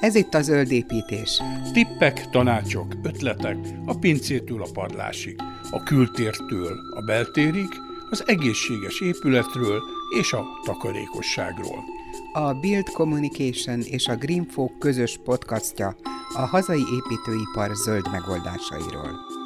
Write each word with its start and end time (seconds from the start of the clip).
Ez 0.00 0.14
itt 0.14 0.34
a 0.34 0.42
zöld 0.42 0.70
építés. 0.70 1.40
Tippek, 1.72 2.30
tanácsok, 2.30 2.94
ötletek 3.02 3.56
a 3.86 3.98
pincétől 3.98 4.62
a 4.62 4.68
padlásig, 4.72 5.36
a 5.70 5.82
kültértől 5.82 6.78
a 6.94 7.02
beltérig, 7.02 7.68
az 8.10 8.24
egészséges 8.26 9.00
épületről 9.00 9.80
és 10.18 10.32
a 10.32 10.44
takarékosságról. 10.64 11.84
A 12.32 12.52
Build 12.52 12.88
Communication 12.88 13.80
és 13.80 14.06
a 14.06 14.16
Greenfolk 14.16 14.78
közös 14.78 15.18
podcastja 15.24 15.96
a 16.34 16.40
hazai 16.40 16.84
építőipar 16.92 17.74
zöld 17.74 18.10
megoldásairól. 18.10 19.37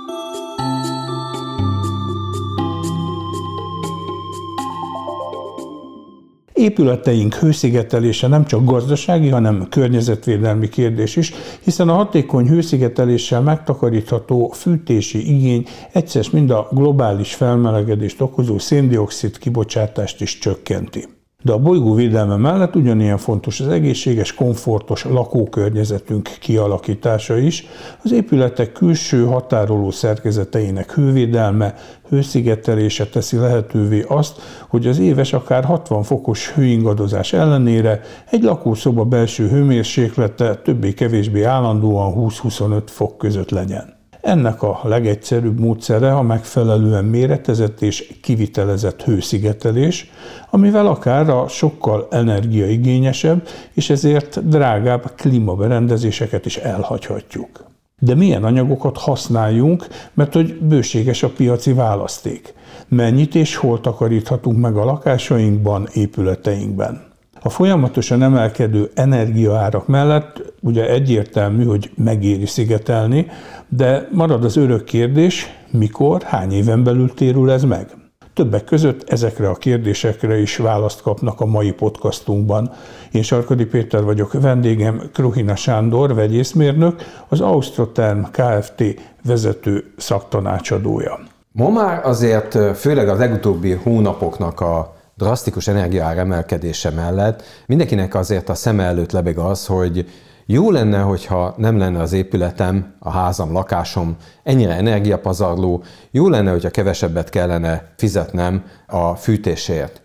Épületeink 6.63 7.35
hőszigetelése 7.35 8.27
nem 8.27 8.45
csak 8.45 8.65
gazdasági, 8.65 9.29
hanem 9.29 9.67
környezetvédelmi 9.69 10.69
kérdés 10.69 11.17
is, 11.17 11.33
hiszen 11.61 11.89
a 11.89 11.95
hatékony 11.95 12.49
hőszigeteléssel 12.49 13.41
megtakarítható 13.41 14.49
fűtési 14.49 15.35
igény 15.35 15.67
egyszer 15.93 16.25
mind 16.33 16.51
a 16.51 16.69
globális 16.71 17.35
felmelegedést 17.35 18.21
okozó 18.21 18.59
széndiokszid 18.59 19.39
kibocsátást 19.39 20.21
is 20.21 20.39
csökkenti. 20.39 21.05
De 21.43 21.53
a 21.53 21.59
bolygó 21.59 21.95
védelme 21.95 22.37
mellett 22.37 22.77
ugyanilyen 22.77 23.19
fontos 23.19 23.61
az 23.61 23.69
egészséges, 23.69 24.35
komfortos 24.35 25.05
lakókörnyezetünk 25.05 26.31
kialakítása 26.41 27.39
is, 27.39 27.67
az 28.05 28.13
épületek 28.13 28.73
külső 28.73 29.25
határoló 29.25 29.91
szerkezeteinek 29.91 30.93
hővédelme, 30.93 31.75
hőszigetelése 32.09 33.07
teszi 33.07 33.37
lehetővé 33.37 34.05
azt, 34.09 34.41
hogy 34.69 34.87
az 34.87 34.99
éves 34.99 35.33
akár 35.33 35.65
60 35.65 36.03
fokos 36.03 36.51
hőingadozás 36.51 37.33
ellenére 37.33 38.01
egy 38.31 38.43
lakószoba 38.43 39.05
belső 39.05 39.49
hőmérséklete 39.49 40.55
többé-kevésbé 40.55 41.43
állandóan 41.43 42.15
20-25 42.17 42.83
fok 42.87 43.19
között 43.19 43.51
legyen. 43.51 44.02
Ennek 44.23 44.63
a 44.63 44.81
legegyszerűbb 44.83 45.61
módszere 45.61 46.13
a 46.15 46.23
megfelelően 46.23 47.05
méretezett 47.05 47.81
és 47.81 48.15
kivitelezett 48.23 49.03
hőszigetelés, 49.03 50.11
amivel 50.51 50.87
akár 50.87 51.29
a 51.29 51.49
sokkal 51.49 52.07
energiaigényesebb 52.11 53.49
és 53.73 53.91
ezért 53.91 54.49
drágább 54.49 55.13
klímaberendezéseket 55.17 56.47
is 56.47 56.57
elhagyhatjuk. 56.57 57.65
De 57.99 58.15
milyen 58.15 58.45
anyagokat 58.45 58.99
használjunk, 58.99 59.87
mert 60.15 60.33
hogy 60.33 60.59
bőséges 60.61 61.23
a 61.23 61.29
piaci 61.29 61.73
választék. 61.73 62.55
Mennyit 62.89 63.35
és 63.35 63.57
hol 63.57 63.81
takaríthatunk 63.81 64.59
meg 64.59 64.77
a 64.77 64.85
lakásainkban, 64.85 65.89
épületeinkben. 65.93 67.12
A 67.45 67.51
folyamatosan 67.51 68.23
emelkedő 68.23 68.91
energiaárak 68.95 69.87
mellett 69.87 70.53
ugye 70.61 70.89
egyértelmű, 70.89 71.65
hogy 71.65 71.91
megéri 71.97 72.47
szigetelni, 72.47 73.27
de 73.69 74.09
marad 74.13 74.45
az 74.45 74.57
örök 74.57 74.85
kérdés, 74.85 75.47
mikor, 75.71 76.23
hány 76.23 76.53
éven 76.53 76.85
belül 76.85 77.15
térül 77.15 77.51
ez 77.51 77.65
meg? 77.65 77.87
Többek 78.35 78.65
között 78.65 79.11
ezekre 79.11 79.49
a 79.49 79.55
kérdésekre 79.55 80.39
is 80.39 80.57
választ 80.57 81.03
kapnak 81.03 81.41
a 81.41 81.47
mai 81.47 81.73
podcastunkban. 81.73 82.71
Én 83.13 83.23
Sarkadi 83.23 83.65
Péter 83.65 84.05
vagyok, 84.05 84.33
vendégem 84.33 85.03
Kruhina 85.13 85.57
Sándor, 85.57 86.15
vegyészmérnök, 86.15 87.03
az 87.29 87.41
Austroterm 87.41 88.23
Kft. 88.23 88.83
vezető 89.25 89.93
szaktanácsadója. 89.97 91.19
Ma 91.53 91.69
már 91.69 92.07
azért 92.07 92.77
főleg 92.77 93.09
az 93.09 93.19
legutóbbi 93.19 93.73
hónapoknak 93.73 94.61
a 94.61 94.92
drasztikus 95.15 95.69
energiaár 95.69 96.19
emelkedése 96.19 96.91
mellett 96.91 97.43
mindenkinek 97.67 98.15
azért 98.15 98.49
a 98.49 98.55
szeme 98.55 98.85
előtt 98.85 99.13
lebeg 99.13 99.39
az, 99.39 99.67
hogy 99.67 100.07
jó 100.47 100.71
lenne, 100.71 101.01
hogyha 101.01 101.55
nem 101.57 101.79
lenne 101.79 102.01
az 102.01 102.13
épületem, 102.13 102.95
a 102.99 103.11
házam, 103.11 103.53
lakásom 103.53 104.17
ennyire 104.43 104.73
energiapazarló, 104.73 105.83
jó 106.11 106.29
lenne, 106.29 106.51
hogyha 106.51 106.71
kevesebbet 106.71 107.31
kellene 107.31 107.93
fizetnem 107.97 108.65
a 108.87 109.15
fűtésért. 109.15 110.03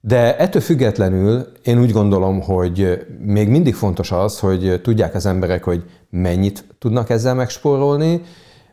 De 0.00 0.36
ettől 0.36 0.62
függetlenül 0.62 1.52
én 1.62 1.80
úgy 1.80 1.92
gondolom, 1.92 2.40
hogy 2.40 3.06
még 3.18 3.48
mindig 3.48 3.74
fontos 3.74 4.12
az, 4.12 4.38
hogy 4.38 4.80
tudják 4.82 5.14
az 5.14 5.26
emberek, 5.26 5.64
hogy 5.64 5.84
mennyit 6.10 6.64
tudnak 6.78 7.10
ezzel 7.10 7.34
megspórolni, 7.34 8.22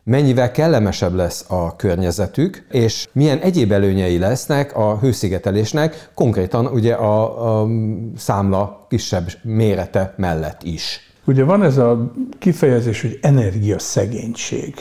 mennyivel 0.04 0.50
kellemesebb 0.50 1.14
lesz 1.14 1.44
a 1.48 1.76
környezetük, 1.76 2.66
és 2.70 3.08
milyen 3.12 3.38
egyéb 3.38 3.72
előnyei 3.72 4.18
lesznek 4.18 4.76
a 4.76 4.98
hőszigetelésnek, 4.98 6.08
konkrétan 6.14 6.66
ugye 6.66 6.94
a, 6.94 7.60
a 7.60 7.68
számla 8.16 8.86
kisebb 8.88 9.30
mérete 9.42 10.14
mellett 10.16 10.62
is. 10.62 11.00
Ugye 11.24 11.44
van 11.44 11.62
ez 11.62 11.78
a 11.78 12.12
kifejezés, 12.38 13.00
hogy 13.00 13.18
energiaszegénység 13.22 14.74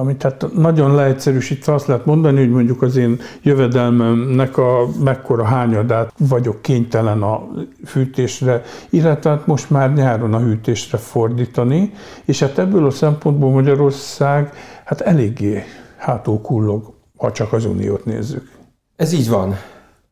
amit 0.00 0.16
tehát 0.16 0.46
nagyon 0.54 0.94
leegyszerűsítve 0.94 1.74
azt 1.74 1.86
lehet 1.86 2.04
mondani, 2.04 2.38
hogy 2.38 2.50
mondjuk 2.50 2.82
az 2.82 2.96
én 2.96 3.20
jövedelmemnek 3.42 4.58
a 4.58 4.86
mekkora 5.04 5.44
hányadát 5.44 6.12
vagyok 6.18 6.62
kénytelen 6.62 7.22
a 7.22 7.48
fűtésre, 7.84 8.62
illetve 8.90 9.30
hát 9.30 9.46
most 9.46 9.70
már 9.70 9.92
nyáron 9.92 10.34
a 10.34 10.38
hűtésre 10.38 10.98
fordítani, 10.98 11.92
és 12.24 12.40
hát 12.40 12.58
ebből 12.58 12.86
a 12.86 12.90
szempontból 12.90 13.50
Magyarország 13.50 14.52
hát 14.84 15.00
eléggé 15.00 15.62
hátul 15.96 16.40
kullog, 16.40 16.92
ha 17.16 17.32
csak 17.32 17.52
az 17.52 17.64
uniót 17.64 18.04
nézzük. 18.04 18.50
Ez 18.96 19.12
így 19.12 19.28
van. 19.28 19.56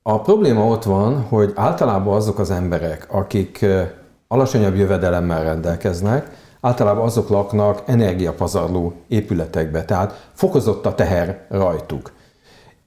A 0.02 0.20
probléma 0.20 0.66
ott 0.66 0.84
van, 0.84 1.22
hogy 1.22 1.52
általában 1.54 2.14
azok 2.14 2.38
az 2.38 2.50
emberek, 2.50 3.06
akik 3.10 3.66
alacsonyabb 4.28 4.76
jövedelemmel 4.76 5.44
rendelkeznek, 5.44 6.30
általában 6.68 7.04
azok 7.04 7.28
laknak 7.28 7.82
energiapazarló 7.86 8.92
épületekbe, 9.08 9.84
tehát 9.84 10.28
fokozott 10.34 10.86
a 10.86 10.94
teher 10.94 11.46
rajtuk. 11.48 12.12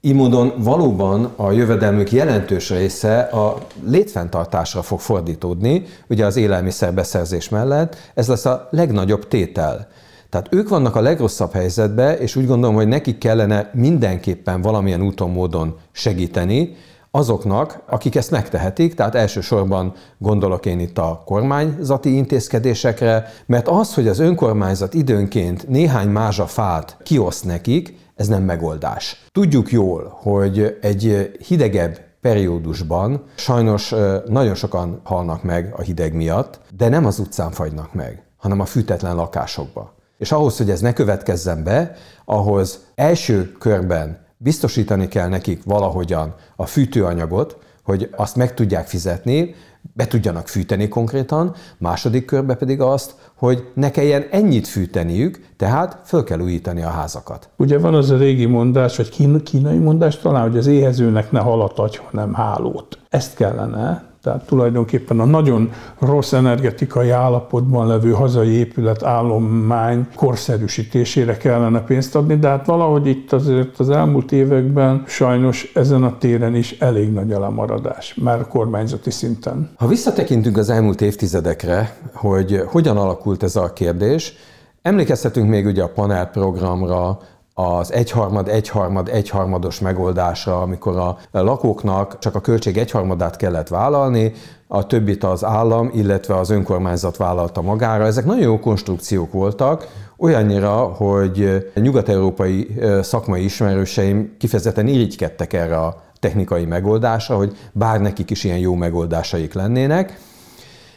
Így 0.00 0.14
módon 0.14 0.52
valóban 0.56 1.32
a 1.36 1.50
jövedelmük 1.50 2.12
jelentős 2.12 2.70
része 2.70 3.20
a 3.20 3.56
létfenntartásra 3.84 4.82
fog 4.82 5.00
fordítódni, 5.00 5.84
ugye 6.08 6.26
az 6.26 6.36
élelmiszerbeszerzés 6.36 7.48
mellett, 7.48 7.96
ez 8.14 8.28
lesz 8.28 8.44
a 8.44 8.68
legnagyobb 8.70 9.28
tétel. 9.28 9.88
Tehát 10.30 10.46
ők 10.50 10.68
vannak 10.68 10.96
a 10.96 11.00
legrosszabb 11.00 11.52
helyzetben, 11.52 12.16
és 12.16 12.36
úgy 12.36 12.46
gondolom, 12.46 12.74
hogy 12.74 12.88
nekik 12.88 13.18
kellene 13.18 13.70
mindenképpen 13.74 14.62
valamilyen 14.62 15.02
úton, 15.02 15.30
módon 15.30 15.78
segíteni, 15.92 16.76
azoknak, 17.14 17.82
akik 17.86 18.14
ezt 18.14 18.30
megtehetik, 18.30 18.94
tehát 18.94 19.14
elsősorban 19.14 19.94
gondolok 20.18 20.66
én 20.66 20.80
itt 20.80 20.98
a 20.98 21.22
kormányzati 21.24 22.16
intézkedésekre, 22.16 23.32
mert 23.46 23.68
az, 23.68 23.94
hogy 23.94 24.08
az 24.08 24.18
önkormányzat 24.18 24.94
időnként 24.94 25.68
néhány 25.68 26.08
mázsa 26.08 26.46
fát 26.46 26.96
kioszt 27.02 27.44
nekik, 27.44 27.98
ez 28.16 28.28
nem 28.28 28.42
megoldás. 28.42 29.24
Tudjuk 29.30 29.70
jól, 29.70 30.18
hogy 30.22 30.78
egy 30.80 31.32
hidegebb 31.46 31.98
periódusban 32.20 33.24
sajnos 33.34 33.94
nagyon 34.26 34.54
sokan 34.54 35.00
halnak 35.04 35.42
meg 35.42 35.72
a 35.76 35.80
hideg 35.80 36.14
miatt, 36.14 36.60
de 36.76 36.88
nem 36.88 37.06
az 37.06 37.18
utcán 37.18 37.50
fagynak 37.50 37.94
meg, 37.94 38.22
hanem 38.36 38.60
a 38.60 38.64
fűtetlen 38.64 39.14
lakásokba. 39.14 39.94
És 40.18 40.32
ahhoz, 40.32 40.56
hogy 40.56 40.70
ez 40.70 40.80
ne 40.80 40.92
következzen 40.92 41.64
be, 41.64 41.94
ahhoz 42.24 42.78
első 42.94 43.52
körben 43.52 44.21
biztosítani 44.42 45.08
kell 45.08 45.28
nekik 45.28 45.64
valahogyan 45.64 46.34
a 46.56 46.66
fűtőanyagot, 46.66 47.56
hogy 47.82 48.08
azt 48.16 48.36
meg 48.36 48.54
tudják 48.54 48.86
fizetni, 48.86 49.54
be 49.92 50.06
tudjanak 50.06 50.48
fűteni 50.48 50.88
konkrétan, 50.88 51.54
második 51.78 52.24
körbe 52.24 52.54
pedig 52.54 52.80
azt, 52.80 53.14
hogy 53.34 53.70
ne 53.74 53.90
kelljen 53.90 54.24
ennyit 54.30 54.68
fűteniük, 54.68 55.46
tehát 55.56 56.00
föl 56.04 56.24
kell 56.24 56.40
újítani 56.40 56.82
a 56.82 56.88
házakat. 56.88 57.48
Ugye 57.56 57.78
van 57.78 57.94
az 57.94 58.10
a 58.10 58.16
régi 58.16 58.46
mondás, 58.46 58.96
vagy 58.96 59.42
kínai 59.42 59.78
mondás 59.78 60.18
talán, 60.18 60.42
hogy 60.42 60.58
az 60.58 60.66
éhezőnek 60.66 61.30
ne 61.30 61.40
halat 61.40 61.78
adj, 61.78 61.98
hanem 62.10 62.34
hálót. 62.34 62.98
Ezt 63.08 63.34
kellene 63.34 64.11
tehát 64.22 64.46
tulajdonképpen 64.46 65.20
a 65.20 65.24
nagyon 65.24 65.72
rossz 65.98 66.32
energetikai 66.32 67.10
állapotban 67.10 67.86
levő 67.86 68.10
hazai 68.10 68.48
épület 68.48 69.02
állomány 69.02 70.06
korszerűsítésére 70.14 71.36
kellene 71.36 71.80
pénzt 71.80 72.16
adni, 72.16 72.36
de 72.36 72.48
hát 72.48 72.66
valahogy 72.66 73.06
itt 73.06 73.32
azért 73.32 73.78
az 73.78 73.90
elmúlt 73.90 74.32
években 74.32 75.02
sajnos 75.06 75.70
ezen 75.74 76.02
a 76.02 76.18
téren 76.18 76.54
is 76.54 76.76
elég 76.78 77.12
nagy 77.12 77.32
a 77.32 77.40
lemaradás, 77.40 78.14
már 78.14 78.48
kormányzati 78.48 79.10
szinten. 79.10 79.70
Ha 79.76 79.86
visszatekintünk 79.86 80.56
az 80.56 80.70
elmúlt 80.70 81.00
évtizedekre, 81.00 81.96
hogy 82.14 82.62
hogyan 82.66 82.96
alakult 82.96 83.42
ez 83.42 83.56
a 83.56 83.72
kérdés, 83.72 84.34
emlékezhetünk 84.82 85.48
még 85.48 85.66
ugye 85.66 85.82
a 85.82 85.88
panel 85.88 86.26
programra, 86.26 87.18
az 87.54 87.92
egyharmad, 87.92 88.48
egyharmad, 88.48 89.08
egyharmados 89.08 89.80
megoldásra, 89.80 90.60
amikor 90.60 90.96
a 90.96 91.18
lakóknak 91.30 92.18
csak 92.18 92.34
a 92.34 92.40
költség 92.40 92.78
egyharmadát 92.78 93.36
kellett 93.36 93.68
vállalni, 93.68 94.32
a 94.66 94.86
többit 94.86 95.24
az 95.24 95.44
állam, 95.44 95.90
illetve 95.94 96.36
az 96.38 96.50
önkormányzat 96.50 97.16
vállalta 97.16 97.62
magára. 97.62 98.04
Ezek 98.04 98.24
nagyon 98.24 98.42
jó 98.42 98.58
konstrukciók 98.58 99.32
voltak, 99.32 99.86
olyannyira, 100.16 100.72
hogy 100.72 101.66
nyugat-európai 101.74 102.76
szakmai 103.02 103.44
ismerőseim 103.44 104.36
kifejezetten 104.38 104.86
irigykedtek 104.86 105.52
erre 105.52 105.78
a 105.78 106.02
technikai 106.20 106.64
megoldásra, 106.64 107.36
hogy 107.36 107.56
bár 107.72 108.00
nekik 108.00 108.30
is 108.30 108.44
ilyen 108.44 108.58
jó 108.58 108.74
megoldásaik 108.74 109.52
lennének. 109.52 110.18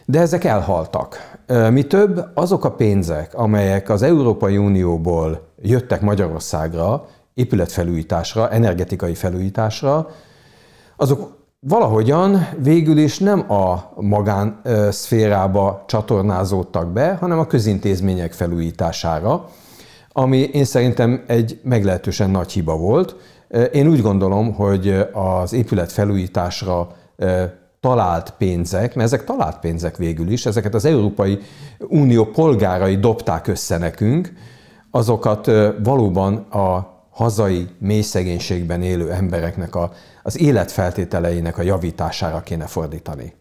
De 0.05 0.19
ezek 0.19 0.43
elhaltak. 0.43 1.37
Mi 1.71 1.83
több, 1.83 2.25
azok 2.33 2.65
a 2.65 2.71
pénzek, 2.71 3.33
amelyek 3.33 3.89
az 3.89 4.01
Európai 4.01 4.57
Unióból 4.57 5.47
jöttek 5.61 6.01
Magyarországra, 6.01 7.07
épületfelújításra, 7.33 8.49
energetikai 8.49 9.13
felújításra, 9.13 10.09
azok 10.95 11.33
valahogyan 11.59 12.47
végül 12.57 12.97
is 12.97 13.19
nem 13.19 13.51
a 13.51 13.91
magán 13.95 14.61
szférába 14.89 15.83
csatornázódtak 15.87 16.91
be, 16.91 17.17
hanem 17.19 17.39
a 17.39 17.47
közintézmények 17.47 18.33
felújítására, 18.33 19.49
ami 20.11 20.37
én 20.37 20.65
szerintem 20.65 21.23
egy 21.27 21.59
meglehetősen 21.63 22.29
nagy 22.29 22.51
hiba 22.51 22.77
volt. 22.77 23.15
Én 23.71 23.87
úgy 23.87 24.01
gondolom, 24.01 24.53
hogy 24.53 25.05
az 25.13 25.53
épület 25.53 25.91
felújításra 25.91 26.87
talált 27.85 28.33
pénzek, 28.37 28.95
mert 28.95 29.07
ezek 29.07 29.23
talált 29.23 29.59
pénzek 29.59 29.97
végül 29.97 30.29
is, 30.31 30.45
ezeket 30.45 30.73
az 30.73 30.85
Európai 30.85 31.39
Unió 31.79 32.25
polgárai 32.25 32.97
dobták 32.97 33.47
össze 33.47 33.77
nekünk, 33.77 34.33
azokat 34.91 35.51
valóban 35.83 36.35
a 36.35 36.93
hazai 37.09 37.67
mély 37.77 38.03
élő 38.81 39.11
embereknek 39.11 39.75
a, 39.75 39.91
az 40.23 40.39
életfeltételeinek 40.39 41.57
a 41.57 41.61
javítására 41.61 42.41
kéne 42.41 42.65
fordítani. 42.65 43.33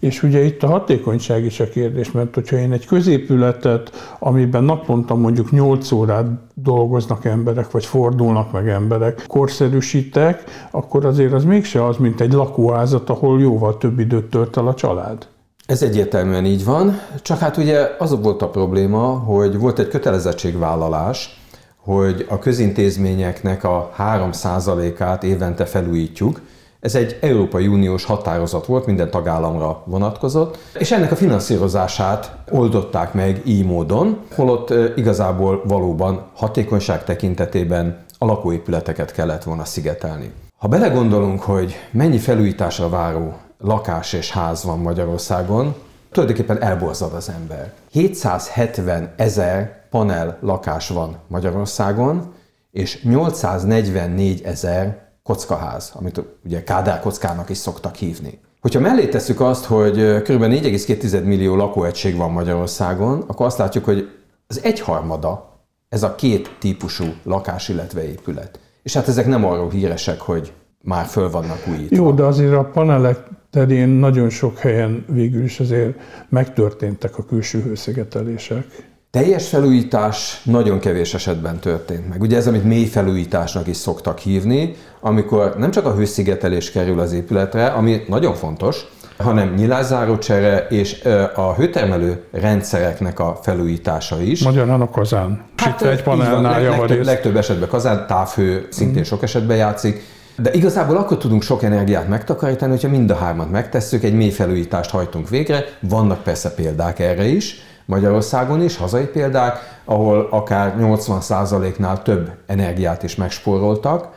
És 0.00 0.22
ugye 0.22 0.44
itt 0.44 0.62
a 0.62 0.66
hatékonyság 0.66 1.44
is 1.44 1.60
a 1.60 1.68
kérdés, 1.68 2.10
mert 2.10 2.34
hogyha 2.34 2.56
én 2.56 2.72
egy 2.72 2.86
középületet, 2.86 4.16
amiben 4.18 4.64
naponta 4.64 5.14
mondjuk 5.14 5.50
8 5.50 5.92
órát 5.92 6.26
dolgoznak 6.54 7.24
emberek, 7.24 7.70
vagy 7.70 7.86
fordulnak 7.86 8.52
meg 8.52 8.68
emberek, 8.68 9.24
korszerűsítek, 9.26 10.44
akkor 10.70 11.04
azért 11.04 11.32
az 11.32 11.44
mégse 11.44 11.86
az, 11.86 11.96
mint 11.96 12.20
egy 12.20 12.32
lakóházat, 12.32 13.10
ahol 13.10 13.40
jóval 13.40 13.78
több 13.78 13.98
időt 13.98 14.30
tölt 14.30 14.56
el 14.56 14.66
a 14.66 14.74
család. 14.74 15.26
Ez 15.66 15.82
egyértelműen 15.82 16.44
így 16.44 16.64
van, 16.64 17.00
csak 17.22 17.38
hát 17.38 17.56
ugye 17.56 17.88
az 17.98 18.20
volt 18.22 18.42
a 18.42 18.48
probléma, 18.48 19.06
hogy 19.06 19.58
volt 19.58 19.78
egy 19.78 19.88
kötelezettségvállalás, 19.88 21.40
hogy 21.76 22.26
a 22.28 22.38
közintézményeknek 22.38 23.64
a 23.64 23.92
3%-át 23.98 25.22
évente 25.22 25.64
felújítjuk. 25.64 26.40
Ez 26.82 26.94
egy 26.94 27.18
Európai 27.20 27.66
Uniós 27.66 28.04
határozat 28.04 28.66
volt, 28.66 28.86
minden 28.86 29.10
tagállamra 29.10 29.82
vonatkozott, 29.84 30.58
és 30.78 30.92
ennek 30.92 31.12
a 31.12 31.16
finanszírozását 31.16 32.36
oldották 32.50 33.12
meg 33.12 33.40
így 33.44 33.64
módon, 33.64 34.18
holott 34.34 34.74
igazából 34.96 35.62
valóban 35.64 36.26
hatékonyság 36.34 37.04
tekintetében 37.04 38.04
a 38.18 38.24
lakóépületeket 38.24 39.12
kellett 39.12 39.42
volna 39.42 39.64
szigetelni. 39.64 40.32
Ha 40.56 40.68
belegondolunk, 40.68 41.40
hogy 41.40 41.74
mennyi 41.90 42.18
felújításra 42.18 42.88
váró 42.88 43.36
lakás 43.58 44.12
és 44.12 44.30
ház 44.30 44.64
van 44.64 44.78
Magyarországon, 44.78 45.74
tulajdonképpen 46.12 46.62
elborzad 46.62 47.12
az 47.12 47.28
ember. 47.28 47.72
770 47.90 49.12
ezer 49.16 49.86
panel 49.90 50.38
lakás 50.40 50.88
van 50.88 51.16
Magyarországon, 51.26 52.32
és 52.70 53.02
844 53.02 54.42
ezer 54.44 55.01
kockaház, 55.22 55.92
amit 55.94 56.22
ugye 56.44 56.62
Kádár 56.62 57.00
kockának 57.00 57.48
is 57.48 57.56
szoktak 57.56 57.94
hívni. 57.94 58.40
Hogyha 58.60 58.80
mellé 58.80 59.08
tesszük 59.08 59.40
azt, 59.40 59.64
hogy 59.64 60.22
kb. 60.22 60.42
4,2 60.42 61.24
millió 61.24 61.56
lakóegység 61.56 62.16
van 62.16 62.30
Magyarországon, 62.30 63.24
akkor 63.26 63.46
azt 63.46 63.58
látjuk, 63.58 63.84
hogy 63.84 64.08
az 64.46 64.60
egyharmada 64.62 65.60
ez 65.88 66.02
a 66.02 66.14
két 66.14 66.56
típusú 66.58 67.04
lakás, 67.22 67.68
illetve 67.68 68.08
épület. 68.08 68.60
És 68.82 68.94
hát 68.94 69.08
ezek 69.08 69.26
nem 69.26 69.44
arról 69.44 69.70
híresek, 69.70 70.20
hogy 70.20 70.52
már 70.82 71.04
föl 71.04 71.30
vannak 71.30 71.66
újítva. 71.68 71.96
Jó, 71.96 72.12
de 72.12 72.22
azért 72.22 72.52
a 72.52 72.64
panelek 72.64 73.18
terén 73.50 73.88
nagyon 73.88 74.30
sok 74.30 74.58
helyen 74.58 75.04
végül 75.08 75.44
is 75.44 75.60
azért 75.60 75.98
megtörténtek 76.28 77.18
a 77.18 77.24
külső 77.24 77.62
hőszigetelések. 77.62 78.91
Teljes 79.18 79.48
felújítás 79.48 80.40
nagyon 80.44 80.78
kevés 80.78 81.14
esetben 81.14 81.58
történt 81.58 82.08
meg. 82.08 82.20
Ugye 82.20 82.36
ez, 82.36 82.46
amit 82.46 82.64
mély 82.64 82.84
felújításnak 82.84 83.66
is 83.66 83.76
szoktak 83.76 84.18
hívni, 84.18 84.74
amikor 85.00 85.54
nem 85.58 85.70
csak 85.70 85.86
a 85.86 85.94
hőszigetelés 85.94 86.70
kerül 86.70 87.00
az 87.00 87.12
épületre, 87.12 87.66
ami 87.66 88.02
nagyon 88.08 88.34
fontos, 88.34 88.86
hanem 89.16 89.54
nyilázáró 89.54 90.18
csere 90.18 90.66
és 90.68 91.04
a 91.34 91.54
hőtermelő 91.54 92.24
rendszereknek 92.30 93.18
a 93.20 93.38
felújítása 93.42 94.22
is. 94.22 94.42
Magyarán 94.42 94.80
a 94.80 94.90
kazán. 94.90 95.44
Hát, 95.56 95.80
Itt 95.80 95.86
egy 95.86 96.02
panelnál 96.02 96.62
leg, 96.62 96.78
legtöbb, 96.78 97.04
legtöbb 97.04 97.36
esetben 97.36 97.68
kazán, 97.68 98.06
távhő 98.06 98.66
szintén 98.70 99.00
mm. 99.00 99.04
sok 99.04 99.22
esetben 99.22 99.56
játszik, 99.56 100.02
de 100.36 100.52
igazából 100.52 100.96
akkor 100.96 101.18
tudunk 101.18 101.42
sok 101.42 101.62
energiát 101.62 102.08
megtakarítani, 102.08 102.70
hogyha 102.70 102.88
mind 102.88 103.10
a 103.10 103.14
hármat 103.14 103.50
megtesszük, 103.50 104.02
egy 104.02 104.14
mély 104.14 104.30
felújítást 104.30 104.90
hajtunk 104.90 105.28
végre. 105.28 105.64
Vannak 105.80 106.22
persze 106.22 106.54
példák 106.54 106.98
erre 106.98 107.24
is, 107.24 107.70
Magyarországon 107.86 108.62
is, 108.62 108.76
hazai 108.76 109.06
példák, 109.06 109.80
ahol 109.84 110.28
akár 110.30 110.76
80%-nál 110.78 112.02
több 112.02 112.30
energiát 112.46 113.02
is 113.02 113.14
megspóroltak, 113.14 114.08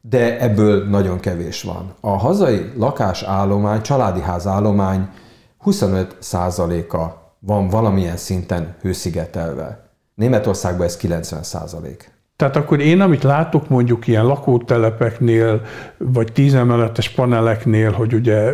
de 0.00 0.40
ebből 0.40 0.88
nagyon 0.88 1.20
kevés 1.20 1.62
van. 1.62 1.94
A 2.00 2.10
hazai 2.10 2.72
lakásállomány, 2.76 3.82
családi 3.82 4.20
házállomány 4.20 5.08
25%-a 5.64 7.26
van 7.38 7.68
valamilyen 7.68 8.16
szinten 8.16 8.76
hőszigetelve. 8.80 9.88
Németországban 10.14 10.86
ez 10.86 10.98
90%. 11.02 12.17
Tehát 12.38 12.56
akkor 12.56 12.80
én, 12.80 13.00
amit 13.00 13.22
látok 13.22 13.68
mondjuk 13.68 14.06
ilyen 14.06 14.26
lakótelepeknél, 14.26 15.62
vagy 15.96 16.32
tízemeletes 16.32 17.08
paneleknél, 17.08 17.90
hogy 17.90 18.14
ugye 18.14 18.52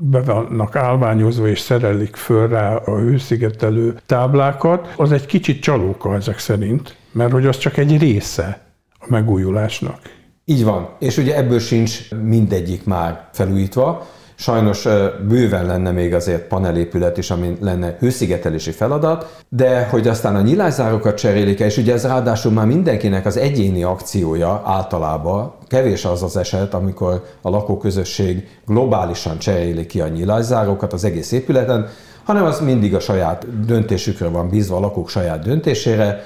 be 0.00 0.20
vannak 0.20 0.76
állványozva 0.76 1.48
és 1.48 1.60
szerelik 1.60 2.16
föl 2.16 2.48
rá 2.48 2.76
a 2.76 2.98
hőszigetelő 2.98 3.94
táblákat, 4.06 4.94
az 4.96 5.12
egy 5.12 5.26
kicsit 5.26 5.60
csalóka 5.60 6.14
ezek 6.14 6.38
szerint, 6.38 6.96
mert 7.12 7.32
hogy 7.32 7.46
az 7.46 7.58
csak 7.58 7.76
egy 7.76 7.98
része 7.98 8.60
a 8.98 9.06
megújulásnak. 9.08 9.98
Így 10.44 10.64
van, 10.64 10.88
és 10.98 11.16
ugye 11.16 11.36
ebből 11.36 11.58
sincs 11.58 12.10
mindegyik 12.22 12.84
már 12.84 13.28
felújítva, 13.32 14.06
Sajnos 14.38 14.86
bőven 15.28 15.66
lenne 15.66 15.90
még 15.90 16.14
azért 16.14 16.42
panelépület 16.42 17.18
is, 17.18 17.30
ami 17.30 17.56
lenne 17.60 17.96
hőszigetelési 17.98 18.70
feladat, 18.70 19.42
de 19.48 19.86
hogy 19.90 20.08
aztán 20.08 20.36
a 20.36 20.40
nyilászárokat 20.40 21.16
cserélik 21.16 21.60
és 21.60 21.76
ugye 21.76 21.92
ez 21.92 22.06
ráadásul 22.06 22.52
már 22.52 22.66
mindenkinek 22.66 23.26
az 23.26 23.36
egyéni 23.36 23.82
akciója 23.82 24.62
általában, 24.64 25.54
kevés 25.68 26.04
az 26.04 26.22
az 26.22 26.36
eset, 26.36 26.74
amikor 26.74 27.24
a 27.42 27.50
lakóközösség 27.50 28.48
globálisan 28.66 29.38
cseréli 29.38 29.86
ki 29.86 30.00
a 30.00 30.08
nyilászárokat 30.08 30.92
az 30.92 31.04
egész 31.04 31.32
épületen, 31.32 31.88
hanem 32.24 32.44
az 32.44 32.60
mindig 32.60 32.94
a 32.94 33.00
saját 33.00 33.64
döntésükre 33.66 34.28
van 34.28 34.48
bízva, 34.48 34.76
a 34.76 34.80
lakók 34.80 35.08
saját 35.08 35.42
döntésére, 35.42 36.24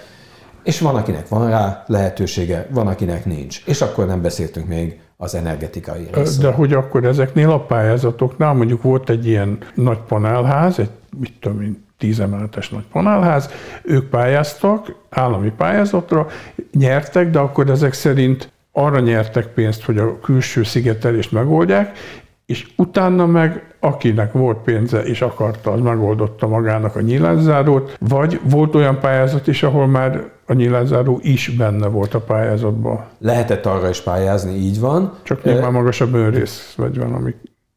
és 0.64 0.81
van, 0.81 0.95
akinek 0.95 1.29
van 1.29 1.50
rá 1.50 1.85
lehetősége, 1.87 2.67
van, 2.71 2.87
akinek 2.87 3.25
nincs. 3.25 3.62
És 3.67 3.81
akkor 3.81 4.07
nem 4.07 4.23
beszéltünk 4.23 4.67
még 4.67 5.00
az 5.23 5.35
energetikai 5.35 6.09
részről. 6.12 6.50
De 6.50 6.57
hogy 6.57 6.73
akkor 6.73 7.05
ezeknél 7.05 7.50
a 7.50 7.61
pályázatoknál 7.61 8.53
mondjuk 8.53 8.83
volt 8.83 9.11
egy 9.11 9.27
ilyen 9.27 9.59
nagy 9.75 9.99
panelház, 10.09 10.79
egy 10.79 10.91
mit 11.19 11.33
tudom 11.41 11.61
én, 11.61 11.85
tíz 11.99 12.21
emeletes 12.21 12.69
nagy 12.69 12.85
panelház, 12.93 13.50
ők 13.83 14.09
pályáztak 14.09 14.95
állami 15.11 15.53
pályázatra, 15.57 16.27
nyertek, 16.73 17.31
de 17.31 17.39
akkor 17.39 17.71
ezek 17.71 17.93
szerint 17.93 18.53
arra 18.73 19.00
nyertek 19.00 19.47
pénzt, 19.47 19.85
hogy 19.85 19.99
a 19.99 20.19
külső 20.21 20.62
szigetelést 20.62 21.33
megoldják, 21.33 21.99
és 22.47 22.67
utána 22.77 23.27
meg 23.27 23.75
akinek 23.81 24.33
volt 24.33 24.59
pénze 24.59 25.03
és 25.03 25.23
akarta, 25.23 25.73
az 25.73 25.81
megoldotta 25.81 26.47
magának 26.49 26.97
a 26.97 27.00
nyilászárót, 27.00 27.97
vagy 27.99 28.41
volt 28.43 28.75
olyan 28.75 28.99
pályázat 28.99 29.47
is, 29.47 29.62
ahol 29.62 29.87
már 29.87 30.31
a 30.50 30.54
nyilázáró 30.54 31.19
is 31.23 31.49
benne 31.49 31.87
volt 31.87 32.14
a 32.14 32.21
pályázatban. 32.21 33.04
Lehetett 33.19 33.66
arra 33.66 33.88
is 33.88 34.00
pályázni, 34.00 34.54
így 34.54 34.80
van. 34.80 35.12
Csak 35.23 35.45
nyilván 35.45 35.73
magasabb 35.73 36.14
önrész 36.14 36.75
vagy 36.76 36.99
van, 36.99 37.12
amik 37.12 37.37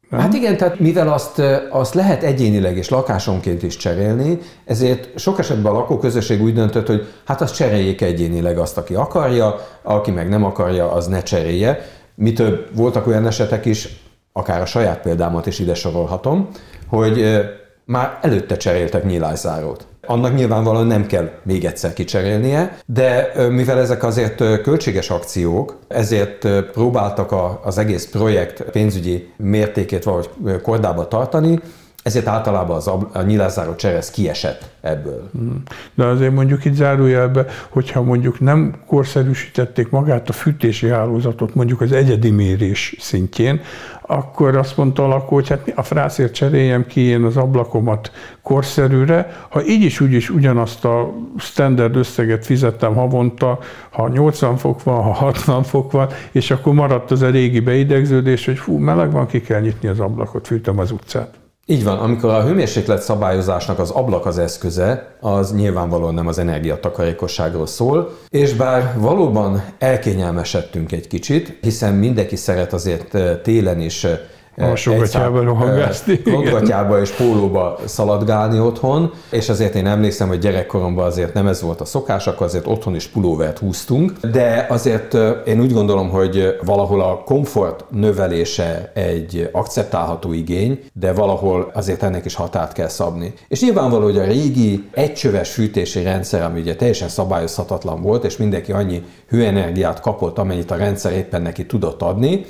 nem? 0.09 0.19
Hát 0.19 0.33
igen, 0.33 0.57
tehát 0.57 0.79
mivel 0.79 1.13
azt, 1.13 1.41
azt 1.69 1.93
lehet 1.93 2.23
egyénileg 2.23 2.77
és 2.77 2.89
lakásonként 2.89 3.63
is 3.63 3.77
cserélni, 3.77 4.39
ezért 4.65 5.19
sok 5.19 5.39
esetben 5.39 5.71
a 5.71 5.75
lakóközösség 5.75 6.41
úgy 6.41 6.53
döntött, 6.53 6.87
hogy 6.87 7.07
hát 7.25 7.41
azt 7.41 7.55
cseréljék 7.55 8.01
egyénileg 8.01 8.57
azt, 8.57 8.77
aki 8.77 8.95
akarja, 8.95 9.55
aki 9.81 10.11
meg 10.11 10.29
nem 10.29 10.43
akarja, 10.43 10.91
az 10.91 11.07
ne 11.07 11.23
cserélje. 11.23 11.79
Mi 12.15 12.33
több, 12.33 12.67
voltak 12.75 13.07
olyan 13.07 13.27
esetek 13.27 13.65
is, 13.65 14.03
akár 14.31 14.61
a 14.61 14.65
saját 14.65 15.01
példámat 15.01 15.45
is 15.45 15.59
ide 15.59 15.73
sorolhatom, 15.73 16.49
hogy 16.87 17.41
már 17.85 18.19
előtte 18.21 18.57
cseréltek 18.57 19.05
nyílászárót. 19.05 19.87
Annak 20.05 20.35
nyilvánvalóan 20.35 20.87
nem 20.87 21.05
kell 21.05 21.29
még 21.43 21.65
egyszer 21.65 21.93
kicserélnie, 21.93 22.77
de 22.85 23.31
mivel 23.49 23.79
ezek 23.79 24.03
azért 24.03 24.61
költséges 24.61 25.09
akciók, 25.09 25.77
ezért 25.87 26.47
próbáltak 26.71 27.35
az 27.63 27.77
egész 27.77 28.09
projekt 28.09 28.61
pénzügyi 28.61 29.33
mértékét 29.37 30.03
valahogy 30.03 30.29
kordába 30.61 31.07
tartani, 31.07 31.59
ezért 32.03 32.27
általában 32.27 32.75
az 32.75 32.87
a 32.87 33.21
nyilázáró 33.25 33.75
cseresz 33.75 34.11
kiesett 34.11 34.69
ebből. 34.81 35.29
Hmm. 35.31 35.63
De 35.93 36.05
azért 36.05 36.33
mondjuk 36.33 36.65
itt 36.65 36.75
zárójelbe, 36.75 37.45
hogyha 37.69 38.01
mondjuk 38.01 38.39
nem 38.39 38.73
korszerűsítették 38.85 39.89
magát 39.89 40.29
a 40.29 40.33
fűtési 40.33 40.87
hálózatot 40.87 41.55
mondjuk 41.55 41.81
az 41.81 41.91
egyedi 41.91 42.29
mérés 42.29 42.95
szintjén, 42.99 43.61
akkor 44.01 44.57
azt 44.57 44.77
mondta 44.77 45.03
a 45.03 45.07
lakó, 45.07 45.35
hogy 45.35 45.49
hát 45.49 45.71
a 45.75 45.83
frászért 45.83 46.33
cseréljem 46.33 46.85
ki 46.85 47.01
én 47.01 47.23
az 47.23 47.37
ablakomat 47.37 48.11
korszerűre, 48.41 49.45
ha 49.49 49.65
így 49.65 49.81
is 49.81 49.99
úgy 49.99 50.13
is 50.13 50.29
ugyanazt 50.29 50.85
a 50.85 51.13
standard 51.37 51.95
összeget 51.95 52.45
fizettem 52.45 52.95
havonta, 52.95 53.59
ha 53.89 54.07
80 54.07 54.57
fok 54.57 54.83
van, 54.83 55.01
ha 55.01 55.11
60 55.11 55.63
fok 55.63 55.91
van, 55.91 56.07
és 56.31 56.51
akkor 56.51 56.73
maradt 56.73 57.11
az 57.11 57.21
a 57.21 57.29
régi 57.29 57.59
beidegződés, 57.59 58.45
hogy 58.45 58.57
fú, 58.57 58.77
meleg 58.77 59.11
van, 59.11 59.27
ki 59.27 59.41
kell 59.41 59.61
nyitni 59.61 59.87
az 59.87 59.99
ablakot, 59.99 60.47
fűtöm 60.47 60.79
az 60.79 60.91
utcát. 60.91 61.41
Így 61.65 61.83
van, 61.83 61.97
amikor 61.97 62.29
a 62.29 62.43
hőmérséklet 62.43 63.01
szabályozásnak 63.01 63.79
az 63.79 63.89
ablak 63.89 64.25
az 64.25 64.37
eszköze, 64.37 65.15
az 65.19 65.53
nyilvánvalóan 65.53 66.13
nem 66.13 66.27
az 66.27 66.37
energiatakarékosságról 66.37 67.67
szól, 67.67 68.17
és 68.29 68.53
bár 68.53 68.93
valóban 68.97 69.63
elkényelmesedtünk 69.77 70.91
egy 70.91 71.07
kicsit, 71.07 71.57
hiszen 71.61 71.93
mindenki 71.93 72.35
szeret 72.35 72.73
azért 72.73 73.15
eh, 73.15 73.39
télen 73.43 73.79
is 73.79 74.07
eh, 74.55 74.69
Alsógatyába 74.69 75.43
rohangászni. 75.43 76.21
Kodgatyába 76.21 77.01
és 77.01 77.09
pólóba 77.09 77.79
szaladgálni 77.85 78.59
otthon, 78.59 79.11
és 79.31 79.49
azért 79.49 79.75
én 79.75 79.87
emlékszem, 79.87 80.27
hogy 80.27 80.39
gyerekkoromban 80.39 81.05
azért 81.05 81.33
nem 81.33 81.47
ez 81.47 81.61
volt 81.61 81.81
a 81.81 81.85
szokás, 81.85 82.27
akkor 82.27 82.45
azért 82.45 82.67
otthon 82.67 82.95
is 82.95 83.07
pulóvert 83.07 83.57
húztunk, 83.57 84.11
de 84.31 84.65
azért 84.69 85.17
én 85.45 85.59
úgy 85.61 85.73
gondolom, 85.73 86.09
hogy 86.09 86.57
valahol 86.65 87.01
a 87.01 87.23
komfort 87.25 87.85
növelése 87.89 88.91
egy 88.93 89.49
akceptálható 89.51 90.33
igény, 90.33 90.79
de 90.93 91.13
valahol 91.13 91.71
azért 91.73 92.03
ennek 92.03 92.25
is 92.25 92.35
határt 92.35 92.73
kell 92.73 92.87
szabni. 92.87 93.33
És 93.47 93.61
nyilvánvaló, 93.61 94.03
hogy 94.03 94.17
a 94.17 94.23
régi 94.23 94.89
egycsöves 94.91 95.51
fűtési 95.51 96.03
rendszer, 96.03 96.43
ami 96.43 96.59
ugye 96.59 96.75
teljesen 96.75 97.07
szabályozhatatlan 97.09 98.01
volt, 98.01 98.23
és 98.23 98.37
mindenki 98.37 98.71
annyi 98.71 99.03
hőenergiát 99.27 99.99
kapott, 99.99 100.37
amennyit 100.37 100.71
a 100.71 100.75
rendszer 100.75 101.11
éppen 101.11 101.41
neki 101.41 101.65
tudott 101.65 102.01
adni, 102.01 102.45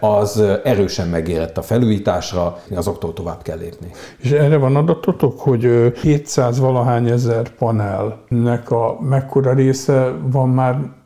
az 0.00 0.42
erősen 0.64 1.08
megérett 1.08 1.58
a 1.58 1.62
felújításra, 1.62 2.58
azoktól 2.74 3.12
tovább 3.12 3.42
kell 3.42 3.58
lépni. 3.58 3.90
És 4.18 4.30
erre 4.30 4.56
van 4.56 4.76
adatotok, 4.76 5.40
hogy 5.40 5.92
700 6.02 6.58
valahány 6.58 7.08
ezer 7.08 7.48
panelnek 7.48 8.70
a 8.70 8.98
mekkora 9.00 9.52
része 9.52 10.12
van 10.30 10.48
már 10.48 10.96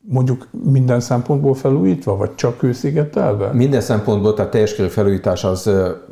mondjuk 0.00 0.48
minden 0.64 1.00
szempontból 1.00 1.54
felújítva, 1.54 2.16
vagy 2.16 2.34
csak 2.34 2.62
őszigetelve? 2.62 3.52
Minden 3.52 3.80
szempontból, 3.80 4.34
tehát 4.34 4.50
teljes 4.50 4.74
körű 4.74 4.88
felújítás 4.88 5.44
az 5.44 5.70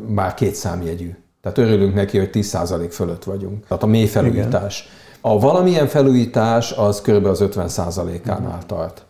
már 0.09 0.35
két 0.35 0.55
számjegyű. 0.55 1.15
Tehát 1.43 1.59
örülünk 1.59 1.95
neki, 1.95 2.19
hogy 2.19 2.31
10% 2.33 2.89
fölött 2.91 3.25
vagyunk. 3.25 3.67
Tehát 3.67 3.83
a 3.83 3.87
mély 3.87 4.07
felújítás. 4.07 4.81
Igen. 4.81 4.97
A 5.21 5.39
valamilyen 5.39 5.87
felújítás 5.87 6.73
az 6.73 7.01
kb. 7.01 7.27
az 7.27 7.45
50%-ánál 7.45 8.59
tart. 8.67 9.07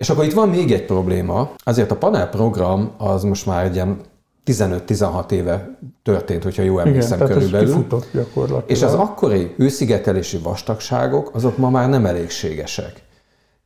És 0.00 0.10
akkor 0.10 0.24
itt 0.24 0.32
van 0.32 0.48
még 0.48 0.72
egy 0.72 0.84
probléma, 0.84 1.50
azért 1.58 1.90
a 1.90 1.96
panel 1.96 2.28
program 2.28 2.90
az 2.96 3.22
most 3.22 3.46
már 3.46 3.64
egy 3.64 3.74
ilyen 3.74 4.00
15-16 4.46 5.30
éve 5.30 5.78
történt, 6.02 6.42
hogyha 6.42 6.62
jó 6.62 6.78
emlékszem 6.78 7.20
Igen, 7.20 7.32
körülbelül. 7.32 7.86
És 8.66 8.82
az 8.82 8.94
akkori 8.94 9.54
hőszigetelési 9.56 10.38
vastagságok, 10.38 11.30
azok 11.34 11.56
ma 11.56 11.70
már 11.70 11.88
nem 11.88 12.06
elégségesek. 12.06 13.02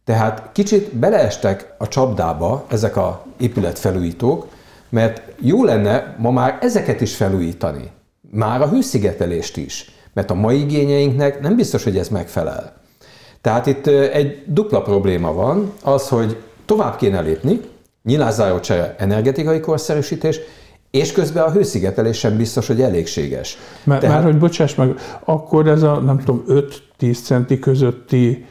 Tehát 0.05 0.51
kicsit 0.53 0.97
beleestek 0.97 1.75
a 1.79 1.89
csapdába 1.89 2.65
ezek 2.69 2.97
a 2.97 3.25
épületfelújítók, 3.37 4.47
mert 4.89 5.23
jó 5.41 5.65
lenne 5.65 6.17
ma 6.19 6.31
már 6.31 6.59
ezeket 6.61 7.01
is 7.01 7.17
felújítani. 7.17 7.91
Már 8.31 8.63
a 8.63 8.69
hőszigetelést 8.69 9.57
is. 9.57 9.91
Mert 10.13 10.31
a 10.31 10.35
mai 10.35 10.61
igényeinknek 10.61 11.41
nem 11.41 11.57
biztos, 11.57 11.85
hogy 11.85 11.99
ez 11.99 12.09
megfelel. 12.09 12.83
Tehát 13.45 13.67
itt 13.67 13.87
egy 13.87 14.43
dupla 14.47 14.83
probléma 14.83 15.33
van, 15.33 15.73
az, 15.83 16.09
hogy 16.09 16.37
tovább 16.65 16.97
kéne 16.97 17.21
lépni, 17.21 17.61
csere, 18.61 18.95
energetikai 18.99 19.61
korszerűsítés, 19.61 20.41
és 20.91 21.13
közben 21.13 21.45
a 21.45 21.51
hőszigetelés 21.51 22.19
sem 22.19 22.37
biztos, 22.37 22.67
hogy 22.67 22.81
elégséges. 22.81 23.59
Mert, 23.85 24.01
Tehát... 24.01 24.17
Már, 24.17 24.25
hogy 24.25 24.39
bocsáss 24.39 24.75
meg, 24.75 24.95
akkor 25.25 25.69
ez 25.69 25.83
a, 25.83 25.95
nem 25.95 26.19
tudom, 26.19 26.45
5-10 27.01 27.23
centi 27.23 27.59
közötti 27.59 28.47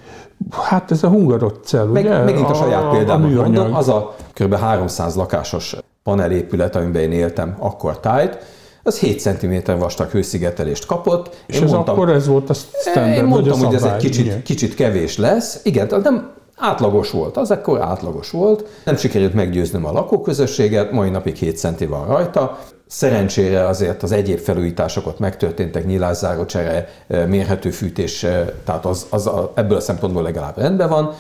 Hát 0.52 0.92
ez 0.92 1.04
a 1.04 1.08
hungarocell, 1.08 1.86
meg, 1.86 2.04
ugye? 2.04 2.24
Megint 2.24 2.46
a, 2.46 2.50
a 2.50 2.54
saját 2.54 2.90
példámat 2.90 3.34
mondom, 3.34 3.76
az 3.76 3.90
a 3.90 4.16
kb. 4.34 4.56
300 4.56 5.16
lakásos 5.16 5.76
panelépület, 6.04 6.76
amiben 6.76 7.02
én 7.02 7.12
éltem 7.12 7.56
akkor 7.60 8.00
tájt, 8.00 8.38
az 8.84 8.98
7 9.00 9.20
cm 9.20 9.72
vastag 9.80 10.10
hőszigetelést 10.10 10.86
kapott. 10.86 11.44
És 11.46 11.56
én 11.56 11.64
ez 11.64 11.72
mondtam, 11.72 11.96
akkor 11.96 12.10
ez 12.10 12.28
volt 12.28 12.50
a 12.50 12.54
standard, 12.54 13.18
Én 13.18 13.24
mondtam, 13.24 13.60
hogy 13.60 13.76
ez 13.76 13.84
egy 13.84 13.96
kicsit, 13.96 14.44
kicsit 14.44 14.76
kevés 14.76 15.18
lesz. 15.18 15.60
Igen, 15.64 15.88
nem 16.04 16.32
átlagos 16.58 17.12
volt, 17.12 17.38
az 17.38 17.52
akkor 17.52 17.82
átlagos 17.82 18.30
volt. 18.30 18.68
Nem 18.86 18.96
sikerült 18.96 19.34
meggyőznöm 19.34 19.86
a 19.86 19.92
lakóközösséget, 19.92 20.92
mai 20.92 21.10
napig 21.10 21.36
7 21.36 21.58
centi 21.58 21.86
van 21.86 22.08
rajta. 22.08 22.60
Szerencsére 22.88 23.68
azért 23.68 24.04
az 24.04 24.12
egyéb 24.12 24.40
felújítások 24.40 25.20
megtörténtek, 25.20 25.86
nyílászáró 25.86 26.46
csere, 26.46 26.90
mérhető 27.08 27.70
fűtés, 27.70 28.20
tehát 28.66 28.86
az, 28.86 29.06
az 29.10 29.28
a, 29.28 29.52
ebből 29.56 29.78
a 29.78 29.82
szempontból 29.82 30.24
legalább 30.24 30.58
rendben 30.58 30.90
van. 30.90 31.14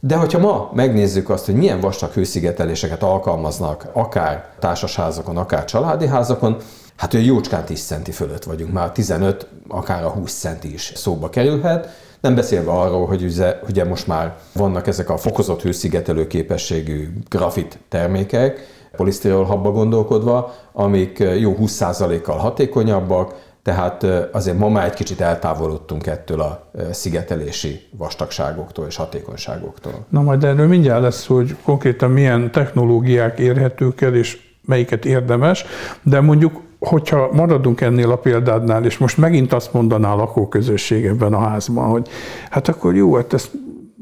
De 0.00 0.16
hogyha 0.16 0.38
ma 0.38 0.70
megnézzük 0.74 1.30
azt, 1.30 1.46
hogy 1.46 1.54
milyen 1.54 1.80
vastag 1.80 2.10
hőszigeteléseket 2.10 3.02
alkalmaznak 3.02 3.86
akár 3.92 4.48
társasházakon, 4.58 5.36
akár 5.36 5.64
családi 5.64 6.06
házakon, 6.06 6.56
Hát 6.98 7.14
ő 7.14 7.20
jócskán 7.20 7.64
10 7.64 7.84
centi 7.86 8.10
fölött 8.10 8.44
vagyunk, 8.44 8.72
már 8.72 8.92
15, 8.92 9.46
akár 9.68 10.04
a 10.04 10.08
20 10.08 10.32
centi 10.32 10.72
is 10.72 10.92
szóba 10.94 11.30
kerülhet. 11.30 11.88
Nem 12.20 12.34
beszélve 12.34 12.70
arról, 12.70 13.06
hogy 13.06 13.22
ugye, 13.22 13.58
ugye 13.68 13.84
most 13.84 14.06
már 14.06 14.36
vannak 14.52 14.86
ezek 14.86 15.10
a 15.10 15.16
fokozott 15.16 15.62
hőszigetelő 15.62 16.26
képességű 16.26 17.08
grafit 17.28 17.78
termékek, 17.88 18.66
polisztirol 18.96 19.44
habba 19.44 19.70
gondolkodva, 19.70 20.54
amik 20.72 21.18
jó 21.18 21.56
20%-kal 21.60 22.36
hatékonyabbak, 22.36 23.34
tehát 23.62 24.02
azért 24.32 24.58
ma 24.58 24.68
már 24.68 24.86
egy 24.86 24.94
kicsit 24.94 25.20
eltávolodtunk 25.20 26.06
ettől 26.06 26.40
a 26.40 26.70
szigetelési 26.90 27.80
vastagságoktól 27.96 28.86
és 28.86 28.96
hatékonyságoktól. 28.96 30.06
Na 30.08 30.22
majd 30.22 30.44
erről 30.44 30.66
mindjárt 30.66 31.02
lesz, 31.02 31.26
hogy 31.26 31.56
konkrétan 31.64 32.10
milyen 32.10 32.50
technológiák 32.52 33.38
érhetők 33.38 34.00
el, 34.00 34.14
és 34.14 34.38
melyiket 34.64 35.04
érdemes, 35.04 35.64
de 36.02 36.20
mondjuk 36.20 36.66
hogyha 36.78 37.28
maradunk 37.32 37.80
ennél 37.80 38.10
a 38.10 38.16
példádnál, 38.16 38.84
és 38.84 38.98
most 38.98 39.16
megint 39.16 39.52
azt 39.52 39.72
mondaná 39.72 40.12
a 40.12 40.16
lakóközösség 40.16 41.04
ebben 41.04 41.34
a 41.34 41.38
házban, 41.38 41.88
hogy 41.88 42.08
hát 42.50 42.68
akkor 42.68 42.94
jó, 42.94 43.14
hát 43.14 43.32
ezt 43.32 43.50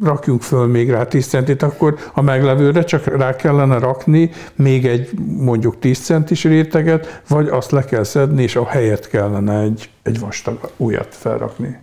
rakjunk 0.02 0.42
föl 0.42 0.66
még 0.66 0.90
rá 0.90 1.04
10 1.04 1.26
centit, 1.26 1.62
akkor 1.62 1.96
a 2.14 2.20
meglevőre 2.20 2.84
csak 2.84 3.04
rá 3.04 3.36
kellene 3.36 3.78
rakni 3.78 4.30
még 4.54 4.86
egy 4.86 5.10
mondjuk 5.38 5.78
10 5.78 5.98
centis 5.98 6.44
réteget, 6.44 7.22
vagy 7.28 7.48
azt 7.48 7.70
le 7.70 7.84
kell 7.84 8.02
szedni, 8.02 8.42
és 8.42 8.56
a 8.56 8.66
helyet 8.66 9.08
kellene 9.08 9.60
egy, 9.60 9.90
egy 10.02 10.20
vastag 10.20 10.70
újat 10.76 11.08
felrakni. 11.10 11.78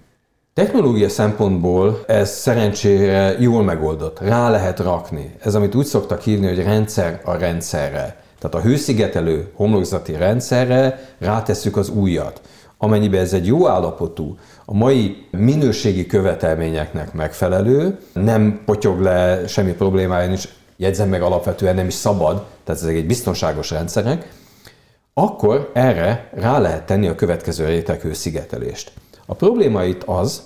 Technológia 0.53 1.09
szempontból 1.09 2.03
ez 2.07 2.31
szerencsére 2.31 3.35
jól 3.39 3.63
megoldott, 3.63 4.19
rá 4.19 4.49
lehet 4.49 4.79
rakni. 4.79 5.35
Ez, 5.39 5.55
amit 5.55 5.75
úgy 5.75 5.85
szoktak 5.85 6.21
hívni, 6.21 6.47
hogy 6.47 6.63
rendszer 6.63 7.21
a 7.23 7.37
rendszerre. 7.37 8.22
Tehát 8.43 8.65
a 8.65 8.69
hőszigetelő 8.69 9.47
homlokzati 9.53 10.15
rendszerre 10.15 11.15
rátesszük 11.19 11.77
az 11.77 11.89
újat. 11.89 12.41
Amennyiben 12.77 13.21
ez 13.21 13.33
egy 13.33 13.45
jó 13.45 13.67
állapotú, 13.67 14.37
a 14.65 14.73
mai 14.73 15.27
minőségi 15.31 16.05
követelményeknek 16.05 17.13
megfelelő, 17.13 17.99
nem 18.13 18.61
potyog 18.65 19.01
le 19.01 19.47
semmi 19.47 19.71
problémája 19.71 20.31
is, 20.31 20.47
jegyzem 20.77 21.09
meg 21.09 21.21
alapvetően 21.21 21.75
nem 21.75 21.87
is 21.87 21.93
szabad, 21.93 22.45
tehát 22.63 22.81
ezek 22.81 22.95
egy 22.95 23.05
biztonságos 23.05 23.69
rendszerek, 23.69 24.33
akkor 25.13 25.71
erre 25.73 26.29
rá 26.33 26.59
lehet 26.59 26.85
tenni 26.85 27.07
a 27.07 27.15
következő 27.15 27.65
réteg 27.65 28.01
hőszigetelést. 28.01 28.91
A 29.25 29.33
probléma 29.33 29.83
itt 29.83 30.03
az, 30.03 30.43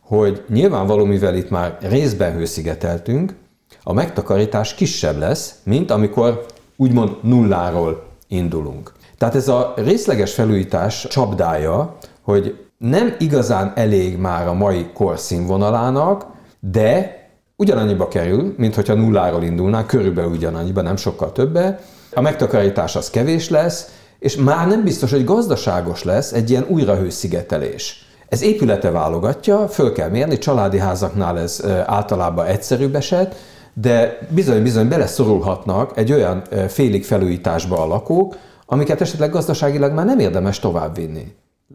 hogy 0.00 0.44
nyilvánvaló, 0.48 1.04
mivel 1.04 1.34
itt 1.34 1.50
már 1.50 1.76
részben 1.80 2.32
hőszigeteltünk, 2.32 3.34
a 3.82 3.92
megtakarítás 3.92 4.74
kisebb 4.74 5.18
lesz, 5.18 5.54
mint 5.64 5.90
amikor 5.90 6.46
úgymond 6.80 7.16
nulláról 7.22 8.02
indulunk. 8.28 8.92
Tehát 9.18 9.34
ez 9.34 9.48
a 9.48 9.72
részleges 9.76 10.34
felújítás 10.34 11.06
csapdája, 11.08 11.96
hogy 12.22 12.58
nem 12.78 13.14
igazán 13.18 13.72
elég 13.74 14.18
már 14.18 14.46
a 14.46 14.52
mai 14.52 14.86
kor 14.94 15.18
színvonalának, 15.18 16.26
de 16.60 17.18
ugyanannyiba 17.56 18.08
kerül, 18.08 18.54
mint 18.56 18.74
hogyha 18.74 18.94
nulláról 18.94 19.42
indulnánk, 19.42 19.86
körülbelül 19.86 20.30
ugyanannyiba, 20.30 20.82
nem 20.82 20.96
sokkal 20.96 21.32
többe. 21.32 21.80
A 22.14 22.20
megtakarítás 22.20 22.96
az 22.96 23.10
kevés 23.10 23.48
lesz, 23.48 23.94
és 24.18 24.36
már 24.36 24.66
nem 24.66 24.84
biztos, 24.84 25.10
hogy 25.10 25.24
gazdaságos 25.24 26.04
lesz 26.04 26.32
egy 26.32 26.50
ilyen 26.50 26.66
újrahőszigetelés. 26.68 28.04
Ez 28.28 28.42
épülete 28.42 28.90
válogatja, 28.90 29.68
föl 29.68 29.92
kell 29.92 30.08
mérni, 30.08 30.38
családi 30.38 30.78
házaknál 30.78 31.38
ez 31.38 31.64
általában 31.86 32.46
egyszerűbb 32.46 32.94
eset, 32.94 33.36
de 33.74 34.18
bizony-bizony 34.30 34.88
beleszorulhatnak 34.88 35.96
egy 35.96 36.12
olyan 36.12 36.42
félig 36.68 37.04
felújításba 37.04 37.82
a 37.82 37.86
lakók, 37.86 38.36
amiket 38.66 39.00
esetleg 39.00 39.30
gazdaságilag 39.30 39.92
már 39.92 40.06
nem 40.06 40.18
érdemes 40.18 40.58
továbbvinni. 40.58 41.34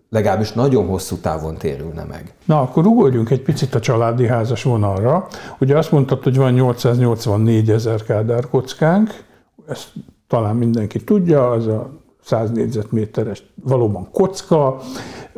Legalábbis 0.10 0.52
nagyon 0.52 0.88
hosszú 0.88 1.16
távon 1.16 1.58
térülne 1.58 2.04
meg. 2.04 2.34
Na, 2.46 2.62
akkor 2.62 2.86
ugorjunk 2.86 3.30
egy 3.30 3.42
picit 3.42 3.75
a 3.75 3.80
családi 3.80 4.28
házas 4.28 4.64
vonalra. 4.64 5.28
Ugye 5.60 5.78
azt 5.78 5.92
mondtad, 5.92 6.24
hogy 6.24 6.38
van 6.38 6.54
884 6.54 7.70
ezer 7.70 8.04
kádár 8.04 8.50
kockánk, 8.50 9.24
ezt 9.68 9.92
talán 10.28 10.56
mindenki 10.56 11.04
tudja, 11.04 11.50
az 11.50 11.68
a 11.68 11.90
100 12.24 12.52
négyzetméteres 12.52 13.44
valóban 13.64 14.10
kocka, 14.12 14.78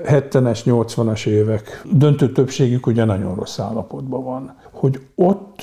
70-es, 0.03 0.59
80-as 0.65 1.25
évek 1.25 1.81
döntő 1.91 2.31
többségük 2.31 2.87
ugye 2.87 3.05
nagyon 3.05 3.35
rossz 3.35 3.59
állapotban 3.59 4.23
van. 4.23 4.55
Hogy 4.71 4.99
ott 5.15 5.61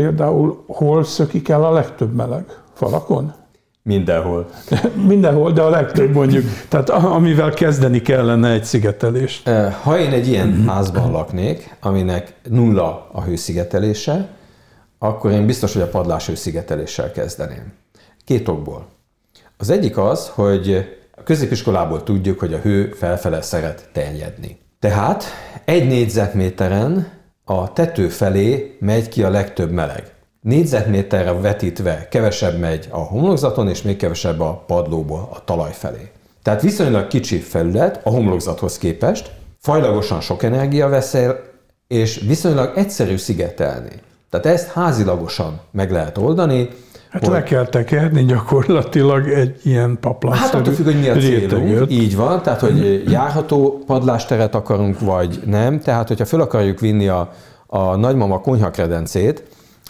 például 0.00 0.64
hol 0.66 1.04
szökik 1.04 1.48
el 1.48 1.64
a 1.64 1.72
legtöbb 1.72 2.14
meleg? 2.14 2.44
Falakon? 2.74 3.34
Mindenhol. 3.82 4.50
Mindenhol, 5.12 5.52
de 5.52 5.62
a 5.62 5.68
legtöbb 5.68 6.12
mondjuk. 6.12 6.44
Tehát 6.68 6.90
amivel 6.90 7.50
kezdeni 7.50 8.00
kellene 8.00 8.50
egy 8.50 8.64
szigetelést. 8.64 9.48
Ha 9.82 9.98
én 9.98 10.12
egy 10.12 10.28
ilyen 10.28 10.64
házban 10.68 11.10
laknék, 11.10 11.76
aminek 11.80 12.34
nulla 12.48 13.08
a 13.12 13.22
hőszigetelése, 13.22 14.28
akkor 14.98 15.30
én 15.30 15.46
biztos, 15.46 15.72
hogy 15.72 15.82
a 15.82 15.88
padlás 15.88 16.26
hőszigeteléssel 16.26 17.12
kezdeném. 17.12 17.72
Két 18.24 18.48
okból. 18.48 18.86
Az 19.56 19.70
egyik 19.70 19.98
az, 19.98 20.28
hogy 20.34 20.88
a 21.16 21.22
középiskolából 21.22 22.02
tudjuk, 22.02 22.38
hogy 22.38 22.54
a 22.54 22.58
hő 22.58 22.90
felfele 22.90 23.42
szeret 23.42 23.88
terjedni. 23.92 24.58
Tehát 24.78 25.24
egy 25.64 25.86
négyzetméteren 25.86 27.19
a 27.50 27.72
tető 27.72 28.08
felé 28.08 28.76
megy 28.80 29.08
ki 29.08 29.22
a 29.22 29.30
legtöbb 29.30 29.70
meleg. 29.70 30.12
Négyzetméterre 30.40 31.32
vetítve 31.32 32.08
kevesebb 32.10 32.58
megy 32.58 32.88
a 32.90 32.98
homlokzaton, 32.98 33.68
és 33.68 33.82
még 33.82 33.96
kevesebb 33.96 34.40
a 34.40 34.64
padlóból 34.66 35.28
a 35.32 35.44
talaj 35.44 35.72
felé. 35.72 36.10
Tehát 36.42 36.62
viszonylag 36.62 37.06
kicsi 37.06 37.38
felület 37.38 38.00
a 38.04 38.10
homlokzathoz 38.10 38.78
képest, 38.78 39.30
fajlagosan 39.58 40.20
sok 40.20 40.42
energia 40.42 40.88
vesz 40.88 41.14
el, 41.14 41.40
és 41.88 42.22
viszonylag 42.26 42.72
egyszerű 42.76 43.16
szigetelni. 43.16 44.00
Tehát 44.30 44.46
ezt 44.46 44.68
házilagosan 44.68 45.60
meg 45.70 45.90
lehet 45.90 46.18
oldani, 46.18 46.68
Hát 47.10 47.24
hogy... 47.24 47.32
le 47.32 47.42
kell 47.42 47.66
tekerni 47.66 48.24
gyakorlatilag 48.24 49.28
egy 49.28 49.60
ilyen 49.62 49.98
paplanszerű 50.00 50.44
Hát 50.44 50.54
attól 50.54 50.72
függ, 50.72 50.84
hogy 50.84 51.00
mi 51.00 51.08
a 51.08 51.16
célunk. 51.16 51.90
Így 51.90 52.16
van, 52.16 52.42
tehát 52.42 52.60
hogy 52.60 53.02
járható 53.10 53.82
padlásteret 53.86 54.54
akarunk, 54.54 55.00
vagy 55.00 55.40
nem. 55.46 55.80
Tehát, 55.80 56.08
hogyha 56.08 56.24
föl 56.24 56.40
akarjuk 56.40 56.80
vinni 56.80 57.08
a, 57.08 57.32
a 57.66 57.96
nagymama 57.96 58.40
konyhakredencét, 58.40 59.42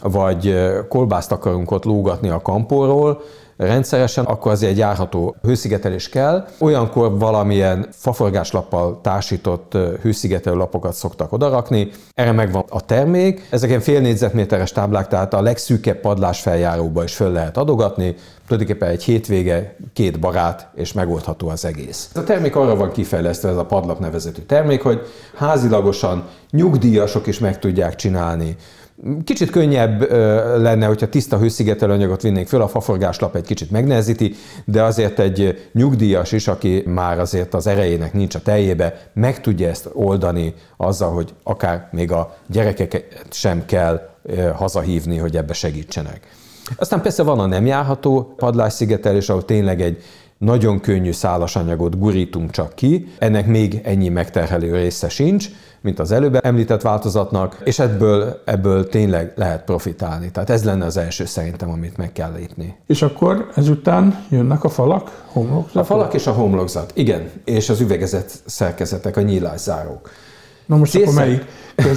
vagy 0.02 0.54
kolbászt 0.88 1.32
akarunk 1.32 1.70
ott 1.70 1.84
lógatni 1.84 2.28
a 2.28 2.42
kampóról, 2.42 3.22
rendszeresen, 3.60 4.24
akkor 4.24 4.52
azért 4.52 4.72
egy 4.72 4.78
járható 4.78 5.36
hőszigetelés 5.42 6.08
kell. 6.08 6.46
Olyankor 6.58 7.18
valamilyen 7.18 7.86
faforgáslappal 7.90 9.00
társított 9.02 9.76
hőszigetelő 10.02 10.56
lapokat 10.56 10.92
szoktak 10.92 11.32
odarakni. 11.32 11.90
Erre 12.14 12.32
megvan 12.32 12.64
a 12.68 12.80
termék. 12.80 13.46
Ezeken 13.50 13.80
fél 13.80 14.00
négyzetméteres 14.00 14.72
táblák, 14.72 15.08
tehát 15.08 15.34
a 15.34 15.42
legszűkebb 15.42 16.00
padlás 16.00 16.40
feljáróba 16.40 17.02
is 17.02 17.14
föl 17.14 17.32
lehet 17.32 17.56
adogatni. 17.56 18.14
Tulajdonképpen 18.46 18.88
egy 18.88 19.02
hétvége, 19.02 19.76
két 19.92 20.20
barát, 20.20 20.68
és 20.74 20.92
megoldható 20.92 21.48
az 21.48 21.64
egész. 21.64 22.10
A 22.14 22.24
termék 22.24 22.56
arra 22.56 22.76
van 22.76 22.92
kifejlesztve, 22.92 23.48
ez 23.48 23.56
a 23.56 23.64
padlap 23.64 23.98
nevezetű 23.98 24.42
termék, 24.42 24.82
hogy 24.82 25.00
házilagosan 25.34 26.24
nyugdíjasok 26.50 27.26
is 27.26 27.38
meg 27.38 27.58
tudják 27.58 27.94
csinálni 27.94 28.56
Kicsit 29.24 29.50
könnyebb 29.50 30.10
lenne, 30.60 30.86
hogyha 30.86 31.08
tiszta 31.08 31.38
hőszigetelőanyagot 31.38 32.22
vinnénk 32.22 32.48
föl, 32.48 32.62
a 32.62 32.68
faforgáslap 32.68 33.36
egy 33.36 33.44
kicsit 33.44 33.70
megnehezíti, 33.70 34.34
de 34.64 34.82
azért 34.82 35.18
egy 35.18 35.68
nyugdíjas 35.72 36.32
is, 36.32 36.48
aki 36.48 36.82
már 36.86 37.18
azért 37.18 37.54
az 37.54 37.66
erejének 37.66 38.12
nincs 38.12 38.34
a 38.34 38.40
teljébe, 38.40 39.10
meg 39.12 39.40
tudja 39.40 39.68
ezt 39.68 39.90
oldani 39.92 40.54
azzal, 40.76 41.12
hogy 41.12 41.34
akár 41.42 41.88
még 41.92 42.12
a 42.12 42.36
gyerekeket 42.46 43.26
sem 43.30 43.64
kell 43.66 44.08
hazahívni, 44.54 45.16
hogy 45.16 45.36
ebbe 45.36 45.52
segítsenek. 45.52 46.20
Aztán 46.76 47.02
persze 47.02 47.22
van 47.22 47.38
a 47.38 47.46
nem 47.46 47.66
járható 47.66 48.34
padlásszigetelés, 48.36 49.28
ahol 49.28 49.44
tényleg 49.44 49.80
egy 49.80 50.02
nagyon 50.40 50.80
könnyű 50.80 51.12
szálasanyagot 51.12 51.98
gurítunk 51.98 52.50
csak 52.50 52.74
ki, 52.74 53.06
ennek 53.18 53.46
még 53.46 53.80
ennyi 53.84 54.08
megterhelő 54.08 54.74
része 54.74 55.08
sincs, 55.08 55.48
mint 55.80 55.98
az 55.98 56.12
előbb 56.12 56.38
említett 56.44 56.82
változatnak, 56.82 57.60
és 57.64 57.78
ebből, 57.78 58.42
ebből 58.44 58.88
tényleg 58.88 59.32
lehet 59.36 59.64
profitálni. 59.64 60.30
Tehát 60.30 60.50
ez 60.50 60.64
lenne 60.64 60.84
az 60.84 60.96
első 60.96 61.24
szerintem, 61.24 61.70
amit 61.70 61.96
meg 61.96 62.12
kell 62.12 62.32
lépni. 62.32 62.76
És 62.86 63.02
akkor 63.02 63.50
ezután 63.54 64.24
jönnek 64.28 64.64
a 64.64 64.68
falak, 64.68 65.24
homlokzat? 65.26 65.82
A 65.82 65.84
falak 65.84 66.14
és 66.14 66.26
a 66.26 66.32
homlokzat, 66.32 66.92
igen. 66.94 67.30
És 67.44 67.68
az 67.68 67.80
üvegezett 67.80 68.32
szerkezetek, 68.44 69.16
a 69.16 69.20
nyílászárók. 69.20 70.10
Na 70.66 70.76
most 70.76 70.92
Célszer... 70.92 71.12
akkor 71.12 71.24
melyik? 71.24 71.44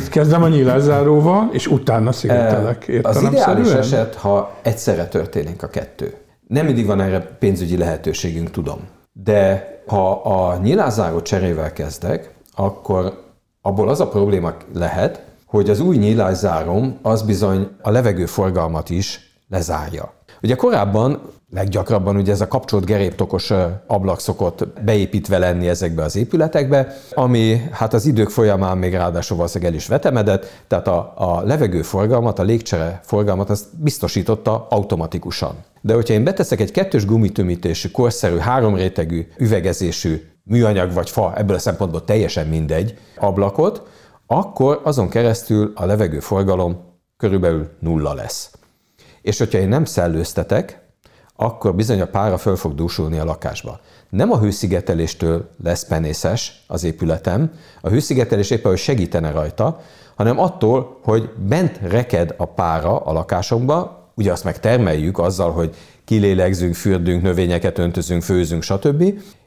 Kezdem 0.10 0.44
a 0.44 0.48
nyílászáróval, 0.48 1.50
és 1.52 1.68
utána 1.68 2.12
szigetelek. 2.12 2.92
Az 3.04 3.22
ideális 3.22 3.72
eset, 3.72 4.16
ha 4.16 4.56
egyszerre 4.62 5.08
történik 5.08 5.64
a 5.64 5.68
kettő. 5.68 6.14
Nem 6.48 6.66
mindig 6.66 6.86
van 6.86 7.02
erre 7.02 7.20
pénzügyi 7.20 7.78
lehetőségünk, 7.78 8.52
tudom. 8.52 8.88
De 9.14 9.68
ha 9.88 10.12
a 10.12 10.58
nyilázáró 10.58 11.22
cserével 11.22 11.74
kezdek, 11.74 12.34
akkor 12.56 13.24
abból 13.62 13.90
az 13.90 14.00
a 14.00 14.08
probléma 14.08 14.54
lehet, 14.74 15.26
hogy 15.46 15.70
az 15.70 15.80
új 15.80 15.98
nyílászárom 15.98 16.98
az 17.02 17.22
bizony 17.22 17.70
a 17.82 17.90
levegőforgalmat 17.90 18.90
is 18.90 19.20
lezárja. 19.50 20.14
Ugye 20.42 20.56
korábban 20.56 21.22
leggyakrabban 21.54 22.16
ugye 22.16 22.32
ez 22.32 22.42
a 22.42 22.48
kapcsolt 22.48 22.86
geréptokos 22.86 23.54
ablak 23.88 24.20
szokott 24.20 24.68
beépítve 24.86 25.38
lenni 25.38 25.68
ezekbe 25.68 26.04
az 26.04 26.16
épületekbe, 26.16 26.98
ami 27.14 27.62
hát 27.72 27.94
az 27.94 28.06
idők 28.06 28.30
folyamán 28.30 28.78
még 28.78 28.94
ráadásul 28.94 29.38
valószínűleg 29.38 29.74
el 29.74 29.78
is 29.78 29.88
vetemedett, 29.88 30.64
tehát 30.68 30.88
a, 30.88 31.14
a 31.16 31.42
levegőforgalmat, 31.42 32.40
a 32.40 32.44
légcsere 32.44 33.00
forgalmat 33.04 33.50
azt 33.50 33.66
biztosította 33.78 34.68
automatikusan. 34.70 35.56
De 35.82 35.94
hogyha 35.94 36.14
én 36.14 36.24
beteszek 36.24 36.60
egy 36.60 36.72
kettős 36.72 37.06
gumitömítésű, 37.06 37.90
korszerű, 37.90 38.38
háromrétegű, 38.38 39.28
üvegezésű 39.38 40.22
műanyag 40.44 40.94
vagy 40.94 41.10
fa, 41.10 41.34
ebből 41.36 41.56
a 41.56 41.60
szempontból 41.60 42.04
teljesen 42.04 42.48
mindegy 42.48 42.98
ablakot, 43.20 43.82
akkor 44.28 44.82
azon 44.84 45.10
keresztül 45.10 45.72
a 45.76 45.86
levegőforgalom 45.86 46.78
körülbelül 47.18 47.70
nulla 47.80 48.14
lesz. 48.14 48.52
És 49.22 49.38
hogyha 49.38 49.58
én 49.58 49.68
nem 49.68 49.86
szellőztetek, 49.86 50.83
akkor 51.36 51.76
bizony 51.76 52.02
a 52.02 52.06
pára 52.06 52.38
föl 52.38 52.56
fog 52.56 52.76
dúsulni 52.76 53.18
a 53.18 53.26
lakásba. 53.26 53.80
Nem 54.10 54.32
a 54.32 54.40
hőszigeteléstől 54.40 55.50
lesz 55.64 55.86
penészes 55.86 56.64
az 56.68 56.84
épületem, 56.84 57.52
a 57.82 57.90
hőszigetelés 57.90 58.50
éppen, 58.50 58.72
hogy 58.72 58.80
segítene 58.80 59.32
rajta, 59.32 59.82
hanem 60.16 60.40
attól, 60.40 61.00
hogy 61.04 61.30
bent 61.48 61.80
reked 61.82 62.34
a 62.38 62.46
pára 62.46 62.98
a 62.98 63.12
lakásomba, 63.12 64.12
ugye 64.16 64.32
azt 64.32 64.44
meg 64.44 64.60
termeljük 64.60 65.20
azzal, 65.20 65.52
hogy 65.52 65.76
kilélegzünk, 66.06 66.76
fürdünk, 66.76 67.22
növényeket 67.22 67.78
öntözünk, 67.78 68.22
főzünk, 68.22 68.64
stb. 68.64 69.04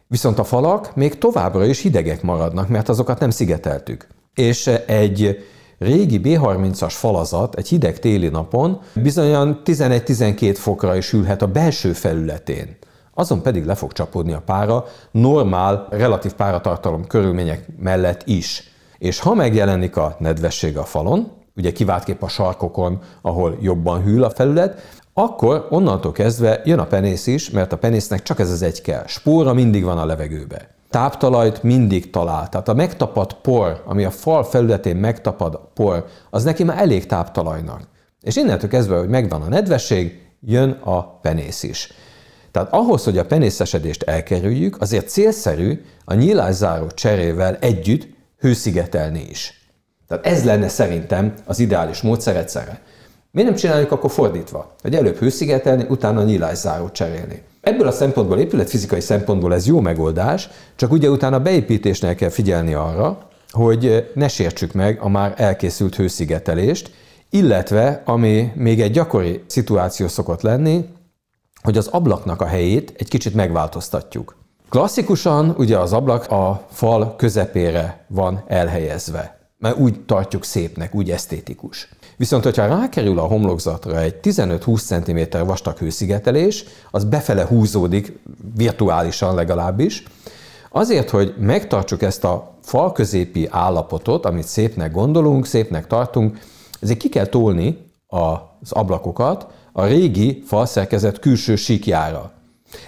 Viszont 0.06 0.38
a 0.38 0.44
falak 0.44 0.94
még 0.94 1.18
továbbra 1.18 1.64
is 1.64 1.80
hidegek 1.80 2.22
maradnak, 2.22 2.68
mert 2.68 2.88
azokat 2.88 3.20
nem 3.20 3.30
szigeteltük. 3.30 4.06
És 4.34 4.66
egy 4.86 5.46
régi 5.78 6.20
B30-as 6.24 6.92
falazat 6.92 7.54
egy 7.54 7.68
hideg 7.68 7.98
téli 7.98 8.28
napon 8.28 8.80
bizonyan 8.94 9.60
11-12 9.64 10.54
fokra 10.58 10.96
is 10.96 11.12
ülhet 11.12 11.42
a 11.42 11.46
belső 11.46 11.92
felületén. 11.92 12.76
Azon 13.14 13.42
pedig 13.42 13.64
le 13.64 13.74
fog 13.74 13.92
csapódni 13.92 14.32
a 14.32 14.42
pára 14.44 14.84
normál, 15.10 15.86
relatív 15.90 16.32
páratartalom 16.32 17.06
körülmények 17.06 17.66
mellett 17.78 18.22
is. 18.24 18.70
És 18.98 19.20
ha 19.20 19.34
megjelenik 19.34 19.96
a 19.96 20.16
nedvesség 20.18 20.76
a 20.76 20.84
falon, 20.84 21.32
ugye 21.56 21.72
kiváltképp 21.72 22.22
a 22.22 22.28
sarkokon, 22.28 22.98
ahol 23.22 23.58
jobban 23.60 24.02
hűl 24.02 24.24
a 24.24 24.30
felület, 24.30 24.80
akkor 25.14 25.66
onnantól 25.70 26.12
kezdve 26.12 26.62
jön 26.64 26.78
a 26.78 26.86
penész 26.86 27.26
is, 27.26 27.50
mert 27.50 27.72
a 27.72 27.78
penésznek 27.78 28.22
csak 28.22 28.38
ez 28.38 28.50
az 28.50 28.62
egy 28.62 28.82
kell. 28.82 29.06
Spóra 29.06 29.52
mindig 29.52 29.84
van 29.84 29.98
a 29.98 30.06
levegőbe. 30.06 30.75
Táptalajt 30.96 31.62
mindig 31.62 32.10
talál. 32.10 32.48
Tehát 32.48 32.68
a 32.68 32.74
megtapadt 32.74 33.34
por, 33.34 33.82
ami 33.86 34.04
a 34.04 34.10
fal 34.10 34.44
felületén 34.44 34.96
megtapad 34.96 35.60
por, 35.74 36.06
az 36.30 36.44
neki 36.44 36.64
már 36.64 36.78
elég 36.78 37.06
táptalajnak. 37.06 37.80
És 38.20 38.36
innentől 38.36 38.70
kezdve, 38.70 38.98
hogy 38.98 39.08
megvan 39.08 39.42
a 39.42 39.48
nedvesség, 39.48 40.20
jön 40.40 40.70
a 40.70 41.18
penész 41.18 41.62
is. 41.62 41.92
Tehát 42.50 42.72
ahhoz, 42.72 43.04
hogy 43.04 43.18
a 43.18 43.24
penészesedést 43.24 44.02
elkerüljük, 44.02 44.80
azért 44.80 45.08
célszerű 45.08 45.84
a 46.04 46.14
nyílászáró 46.14 46.86
cserével 46.86 47.56
együtt 47.56 48.08
hőszigetelni 48.38 49.26
is. 49.30 49.70
Tehát 50.08 50.26
ez 50.26 50.44
lenne 50.44 50.68
szerintem 50.68 51.34
az 51.44 51.58
ideális 51.58 52.00
módszer 52.00 52.36
egyszerre. 52.36 52.80
Miért 53.30 53.48
nem 53.48 53.58
csináljuk 53.58 53.92
akkor 53.92 54.10
fordítva? 54.10 54.74
Hogy 54.82 54.94
előbb 54.94 55.16
hőszigetelni, 55.16 55.84
utána 55.88 56.22
nyílászárót 56.22 56.92
cserélni. 56.92 57.42
Ebből 57.66 57.86
a 57.86 57.92
szempontból, 57.92 58.38
épületfizikai 58.38 59.00
szempontból 59.00 59.54
ez 59.54 59.66
jó 59.66 59.80
megoldás, 59.80 60.48
csak 60.76 60.92
ugye 60.92 61.10
utána 61.10 61.40
beépítésnél 61.40 62.14
kell 62.14 62.28
figyelni 62.28 62.74
arra, 62.74 63.28
hogy 63.50 64.10
ne 64.14 64.28
sértsük 64.28 64.72
meg 64.72 65.00
a 65.00 65.08
már 65.08 65.34
elkészült 65.36 65.96
hőszigetelést, 65.96 66.90
illetve, 67.30 68.02
ami 68.04 68.52
még 68.54 68.80
egy 68.80 68.90
gyakori 68.90 69.42
szituáció 69.46 70.08
szokott 70.08 70.42
lenni, 70.42 70.84
hogy 71.62 71.76
az 71.76 71.86
ablaknak 71.86 72.40
a 72.40 72.46
helyét 72.46 72.94
egy 72.96 73.08
kicsit 73.08 73.34
megváltoztatjuk. 73.34 74.36
Klasszikusan 74.68 75.54
ugye 75.58 75.78
az 75.78 75.92
ablak 75.92 76.30
a 76.30 76.66
fal 76.70 77.16
közepére 77.16 78.04
van 78.08 78.44
elhelyezve, 78.46 79.38
mert 79.58 79.78
úgy 79.78 80.00
tartjuk 80.00 80.44
szépnek, 80.44 80.94
úgy 80.94 81.10
esztétikus. 81.10 81.88
Viszont, 82.16 82.44
hogyha 82.44 82.66
rákerül 82.66 83.18
a 83.18 83.26
homlokzatra 83.26 84.00
egy 84.00 84.14
15-20 84.22 84.84
cm 84.84 85.46
vastag 85.46 85.76
hőszigetelés, 85.76 86.64
az 86.90 87.04
befele 87.04 87.46
húzódik, 87.46 88.18
virtuálisan 88.54 89.34
legalábbis, 89.34 90.04
Azért, 90.76 91.10
hogy 91.10 91.34
megtartsuk 91.38 92.02
ezt 92.02 92.24
a 92.24 92.58
fal 92.62 92.92
középi 92.92 93.48
állapotot, 93.50 94.26
amit 94.26 94.46
szépnek 94.46 94.92
gondolunk, 94.92 95.46
szépnek 95.46 95.86
tartunk, 95.86 96.38
ezért 96.80 96.98
ki 96.98 97.08
kell 97.08 97.26
tolni 97.26 97.78
az 98.06 98.72
ablakokat 98.72 99.46
a 99.72 99.84
régi 99.84 100.42
falszerkezet 100.46 101.18
külső 101.18 101.56
síkjára. 101.56 102.32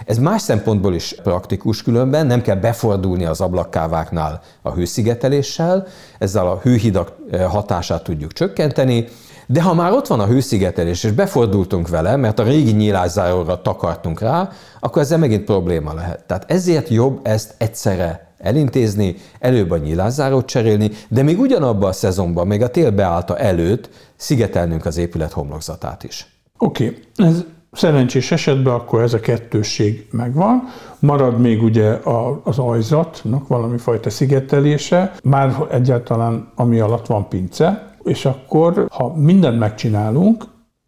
Ez 0.05 0.17
más 0.17 0.41
szempontból 0.41 0.93
is 0.93 1.15
praktikus 1.23 1.83
különben, 1.83 2.25
nem 2.25 2.41
kell 2.41 2.55
befordulni 2.55 3.25
az 3.25 3.41
ablakkáváknál 3.41 4.41
a 4.61 4.71
hőszigeteléssel, 4.71 5.87
ezzel 6.19 6.47
a 6.47 6.59
hőhidak 6.61 7.15
eh, 7.31 7.51
hatását 7.51 8.03
tudjuk 8.03 8.33
csökkenteni, 8.33 9.07
de 9.47 9.61
ha 9.61 9.73
már 9.73 9.91
ott 9.91 10.07
van 10.07 10.19
a 10.19 10.25
hőszigetelés, 10.25 11.03
és 11.03 11.11
befordultunk 11.11 11.87
vele, 11.87 12.15
mert 12.15 12.39
a 12.39 12.43
régi 12.43 12.71
nyílászáróra 12.71 13.61
takartunk 13.61 14.19
rá, 14.19 14.49
akkor 14.79 15.01
ezzel 15.01 15.17
megint 15.17 15.43
probléma 15.43 15.93
lehet. 15.93 16.23
Tehát 16.27 16.51
ezért 16.51 16.89
jobb 16.89 17.19
ezt 17.23 17.55
egyszerre 17.57 18.33
elintézni, 18.37 19.15
előbb 19.39 19.71
a 19.71 19.77
nyílászárót 19.77 20.45
cserélni, 20.45 20.91
de 21.07 21.23
még 21.23 21.39
ugyanabban 21.39 21.89
a 21.89 21.93
szezonban, 21.93 22.47
még 22.47 22.61
a 22.61 22.69
tél 22.69 22.91
beállta 22.91 23.37
előtt 23.37 23.89
szigetelnünk 24.15 24.85
az 24.85 24.97
épület 24.97 25.31
homlokzatát 25.31 26.03
is. 26.03 26.27
Oké, 26.57 26.85
okay. 26.85 27.27
ez 27.27 27.43
szerencsés 27.71 28.31
esetben 28.31 28.73
akkor 28.73 29.01
ez 29.01 29.13
a 29.13 29.19
kettősség 29.19 30.07
megvan, 30.11 30.63
marad 30.99 31.39
még 31.39 31.63
ugye 31.63 31.97
az 32.43 32.59
ajzatnak 32.59 33.47
valami 33.47 33.77
fajta 33.77 34.09
szigetelése, 34.09 35.13
már 35.23 35.55
egyáltalán 35.71 36.51
ami 36.55 36.79
alatt 36.79 37.05
van 37.05 37.27
pince, 37.27 37.95
és 38.03 38.25
akkor, 38.25 38.85
ha 38.91 39.13
mindent 39.15 39.59
megcsinálunk, 39.59 40.43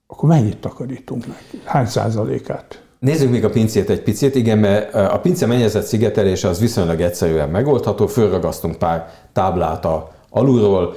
akkor 0.08 0.30
mennyit 0.30 0.58
takarítunk 0.58 1.28
meg? 1.28 1.62
Hány 1.66 1.86
százalékát? 1.86 2.84
Nézzük 3.00 3.30
még 3.30 3.46
a 3.46 3.50
pincét 3.50 3.90
egy 3.90 4.02
picit. 4.02 4.36
Igen, 4.36 4.58
mert 4.58 4.94
a 4.94 5.20
pince 5.22 5.46
mennyezet 5.46 5.84
szigetelése 5.84 6.48
az 6.48 6.60
viszonylag 6.60 7.02
egyszerűen 7.02 7.50
megoldható. 7.50 8.08
Fölragasztunk 8.08 8.76
pár 8.76 9.08
táblát 9.34 9.86
a 9.86 10.12
alulról. 10.30 10.94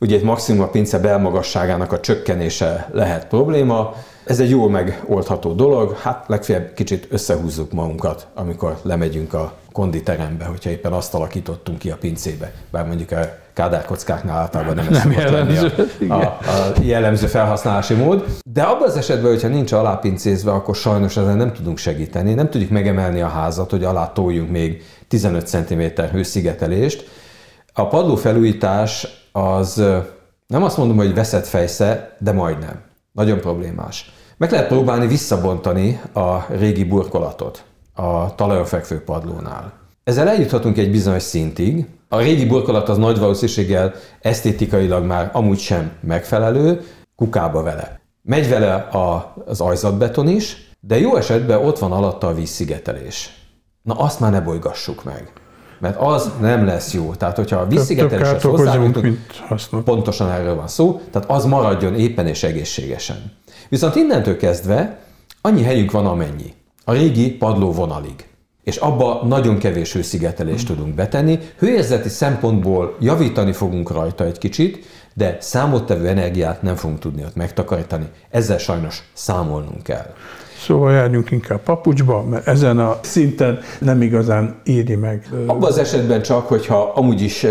Ugye 0.00 0.16
egy 0.16 0.22
maximum 0.22 0.62
a 0.62 0.68
pince 0.68 0.98
belmagasságának 0.98 1.92
a 1.92 2.00
csökkenése 2.00 2.88
lehet 2.92 3.28
probléma. 3.28 3.92
Ez 4.26 4.40
egy 4.40 4.50
jól 4.50 4.70
megoldható 4.70 5.52
dolog, 5.52 5.96
hát 5.96 6.24
legfeljebb 6.26 6.74
kicsit 6.74 7.06
összehúzzuk 7.10 7.72
magunkat, 7.72 8.26
amikor 8.34 8.78
lemegyünk 8.82 9.34
a 9.34 9.52
konditerembe, 9.72 10.44
hogyha 10.44 10.70
éppen 10.70 10.92
azt 10.92 11.14
alakítottunk 11.14 11.78
ki 11.78 11.90
a 11.90 11.96
pincébe. 11.96 12.52
Bár 12.70 12.86
mondjuk 12.86 13.10
a 13.10 13.18
kádárkockáknál 13.52 14.38
általában 14.38 14.74
nem, 14.74 14.86
nem 14.90 15.12
jellemző, 15.12 15.72
a, 16.08 16.14
a, 16.14 16.26
a 16.46 16.72
jellemző 16.82 17.26
felhasználási 17.26 17.94
mód. 17.94 18.24
De 18.52 18.62
abban 18.62 18.88
az 18.88 18.96
esetben, 18.96 19.30
hogyha 19.30 19.48
nincs 19.48 19.72
alápincézve, 19.72 20.52
akkor 20.52 20.76
sajnos 20.76 21.16
ezen 21.16 21.36
nem 21.36 21.52
tudunk 21.52 21.78
segíteni. 21.78 22.34
Nem 22.34 22.50
tudjuk 22.50 22.70
megemelni 22.70 23.20
a 23.20 23.28
házat, 23.28 23.70
hogy 23.70 23.84
alá 23.84 24.12
toljunk 24.12 24.50
még 24.50 24.82
15 25.08 25.46
cm 25.46 25.82
hőszigetelést. 26.12 27.08
A 27.72 27.86
padló 27.86 28.16
felújítás 28.16 29.06
az 29.32 29.82
nem 30.46 30.62
azt 30.62 30.76
mondom, 30.76 30.96
hogy 30.96 31.14
veszett 31.14 31.46
fejsze, 31.46 32.16
de 32.18 32.32
majdnem. 32.32 32.92
Nagyon 33.14 33.40
problémás. 33.40 34.12
Meg 34.36 34.50
lehet 34.50 34.68
próbálni 34.68 35.06
visszabontani 35.06 36.00
a 36.12 36.46
régi 36.48 36.84
burkolatot 36.84 37.64
a 37.92 38.34
talajon 38.34 38.64
fekvő 38.64 39.02
padlónál. 39.02 39.72
Ezzel 40.04 40.28
eljuthatunk 40.28 40.78
egy 40.78 40.90
bizonyos 40.90 41.22
szintig. 41.22 41.86
A 42.08 42.18
régi 42.18 42.46
burkolat 42.46 42.88
az 42.88 42.98
nagy 42.98 43.18
valószínűséggel 43.18 43.94
esztétikailag 44.20 45.04
már 45.04 45.30
amúgy 45.32 45.58
sem 45.58 45.92
megfelelő, 46.00 46.80
kukába 47.16 47.62
vele. 47.62 48.00
Megy 48.22 48.48
vele 48.48 48.74
a, 48.74 49.34
az 49.46 49.60
ajzatbeton 49.60 50.28
is, 50.28 50.70
de 50.80 50.98
jó 50.98 51.16
esetben 51.16 51.64
ott 51.64 51.78
van 51.78 51.92
alatta 51.92 52.26
a 52.26 52.34
vízszigetelés. 52.34 53.30
Na 53.82 53.94
azt 53.94 54.20
már 54.20 54.30
ne 54.30 54.40
bolygassuk 54.40 55.04
meg. 55.04 55.32
Mert 55.84 56.00
az 56.00 56.30
nem 56.40 56.66
lesz 56.66 56.92
jó. 56.92 57.14
Tehát, 57.14 57.36
hogyha 57.36 57.56
a 57.56 57.66
vízszigeteléshez 57.66 58.42
hozzájutunk, 58.42 59.18
pontosan 59.84 60.30
erről 60.30 60.54
van 60.54 60.68
szó, 60.68 61.00
tehát 61.10 61.30
az 61.30 61.44
maradjon 61.44 61.94
éppen 61.94 62.26
és 62.26 62.42
egészségesen. 62.42 63.32
Viszont 63.68 63.94
innentől 63.94 64.36
kezdve 64.36 64.98
annyi 65.40 65.62
helyünk 65.62 65.90
van 65.90 66.06
amennyi. 66.06 66.54
A 66.84 66.92
régi 66.92 67.30
padló 67.30 67.72
vonalig 67.72 68.26
és 68.62 68.76
abba 68.76 69.22
nagyon 69.24 69.58
kevés 69.58 69.92
hőszigetelést 69.92 70.66
tudunk 70.66 70.94
betenni. 70.94 71.38
Hőérzeti 71.58 72.08
szempontból 72.08 72.96
javítani 73.00 73.52
fogunk 73.52 73.90
rajta 73.90 74.24
egy 74.24 74.38
kicsit, 74.38 74.86
de 75.14 75.36
számottevő 75.40 76.08
energiát 76.08 76.62
nem 76.62 76.76
fogunk 76.76 76.98
tudni 76.98 77.24
ott 77.24 77.34
megtakarítani. 77.34 78.06
Ezzel 78.30 78.58
sajnos 78.58 79.02
számolnunk 79.12 79.82
kell. 79.82 80.14
Szóval 80.66 80.92
járjunk 80.92 81.30
inkább 81.30 81.62
papucsba, 81.62 82.22
mert 82.22 82.46
ezen 82.46 82.78
a 82.78 82.98
szinten 83.02 83.58
nem 83.80 84.02
igazán 84.02 84.54
éri 84.64 84.94
meg. 84.94 85.28
Abban 85.46 85.70
az 85.70 85.78
esetben 85.78 86.22
csak, 86.22 86.48
hogyha 86.48 86.92
amúgy 86.94 87.20
is 87.20 87.46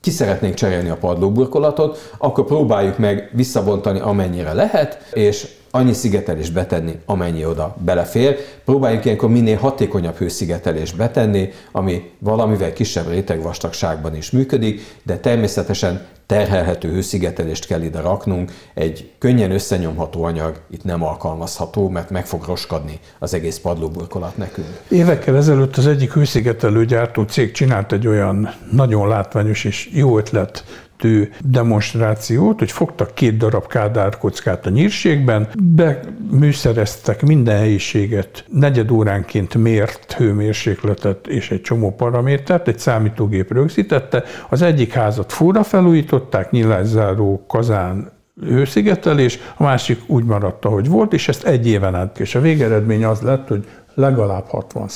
ki 0.00 0.10
szeretnénk 0.10 0.54
cserélni 0.54 0.88
a 0.88 0.96
padlóburkolatot, 0.96 2.14
akkor 2.18 2.44
próbáljuk 2.44 2.98
meg 2.98 3.30
visszabontani 3.32 4.00
amennyire 4.00 4.52
lehet, 4.52 4.98
és 5.12 5.48
annyi 5.70 5.92
szigetelést 5.92 6.52
betenni, 6.52 6.98
amennyi 7.06 7.44
oda 7.44 7.76
belefér. 7.84 8.36
Próbáljuk 8.64 9.04
ilyenkor 9.04 9.28
minél 9.28 9.56
hatékonyabb 9.56 10.16
hőszigetelést 10.16 10.96
betenni, 10.96 11.48
ami 11.72 12.10
valamivel 12.18 12.72
kisebb 12.72 13.08
rétegvastagságban 13.08 14.16
is 14.16 14.30
működik, 14.30 14.80
de 15.02 15.18
természetesen 15.18 16.06
terhelhető 16.26 16.90
hőszigetelést 16.90 17.66
kell 17.66 17.82
ide 17.82 18.00
raknunk, 18.00 18.52
egy 18.74 19.10
könnyen 19.18 19.50
összenyomható 19.50 20.24
anyag 20.24 20.60
itt 20.70 20.84
nem 20.84 21.02
alkalmazható, 21.02 21.88
mert 21.88 22.10
meg 22.10 22.26
fog 22.26 22.44
roskadni 22.44 22.98
az 23.18 23.34
egész 23.34 23.58
padlóburkolat 23.58 24.36
nekünk. 24.36 24.80
Évekkel 24.88 25.36
ezelőtt 25.36 25.76
az 25.76 25.86
egyik 25.86 26.12
hőszigetelő 26.12 26.84
gyártó 26.84 27.22
cég 27.22 27.52
csinált 27.52 27.92
egy 27.92 28.06
olyan 28.06 28.54
nagyon 28.72 29.08
látványos 29.08 29.64
és 29.64 29.90
jó 29.92 30.18
ötlet 30.18 30.64
kettő 31.00 31.32
demonstrációt, 31.44 32.58
hogy 32.58 32.72
fogtak 32.72 33.14
két 33.14 33.36
darab 33.36 33.66
kádárkockát 33.66 34.66
a 34.66 34.70
nyírségben, 34.70 35.48
beműszereztek 35.62 37.22
minden 37.22 37.58
helyiséget, 37.58 38.44
negyed 38.48 38.90
óránként 38.90 39.54
mért 39.54 40.12
hőmérsékletet 40.12 41.26
és 41.26 41.50
egy 41.50 41.60
csomó 41.60 41.94
paramétert, 41.94 42.68
egy 42.68 42.78
számítógép 42.78 43.52
rögzítette. 43.52 44.24
Az 44.48 44.62
egyik 44.62 44.92
házat 44.92 45.32
fúra 45.32 45.62
felújították, 45.62 46.50
nyilászáró, 46.50 47.44
kazán, 47.48 48.10
hőszigetelés, 48.40 49.38
a 49.56 49.62
másik 49.62 50.00
úgy 50.06 50.24
maradt, 50.24 50.64
ahogy 50.64 50.88
volt, 50.88 51.12
és 51.12 51.28
ezt 51.28 51.44
egy 51.44 51.66
éven 51.66 51.94
át. 51.94 52.20
És 52.20 52.34
a 52.34 52.40
végeredmény 52.40 53.04
az 53.04 53.20
lett, 53.20 53.48
hogy 53.48 53.64
legalább 53.94 54.44
60 54.46 54.88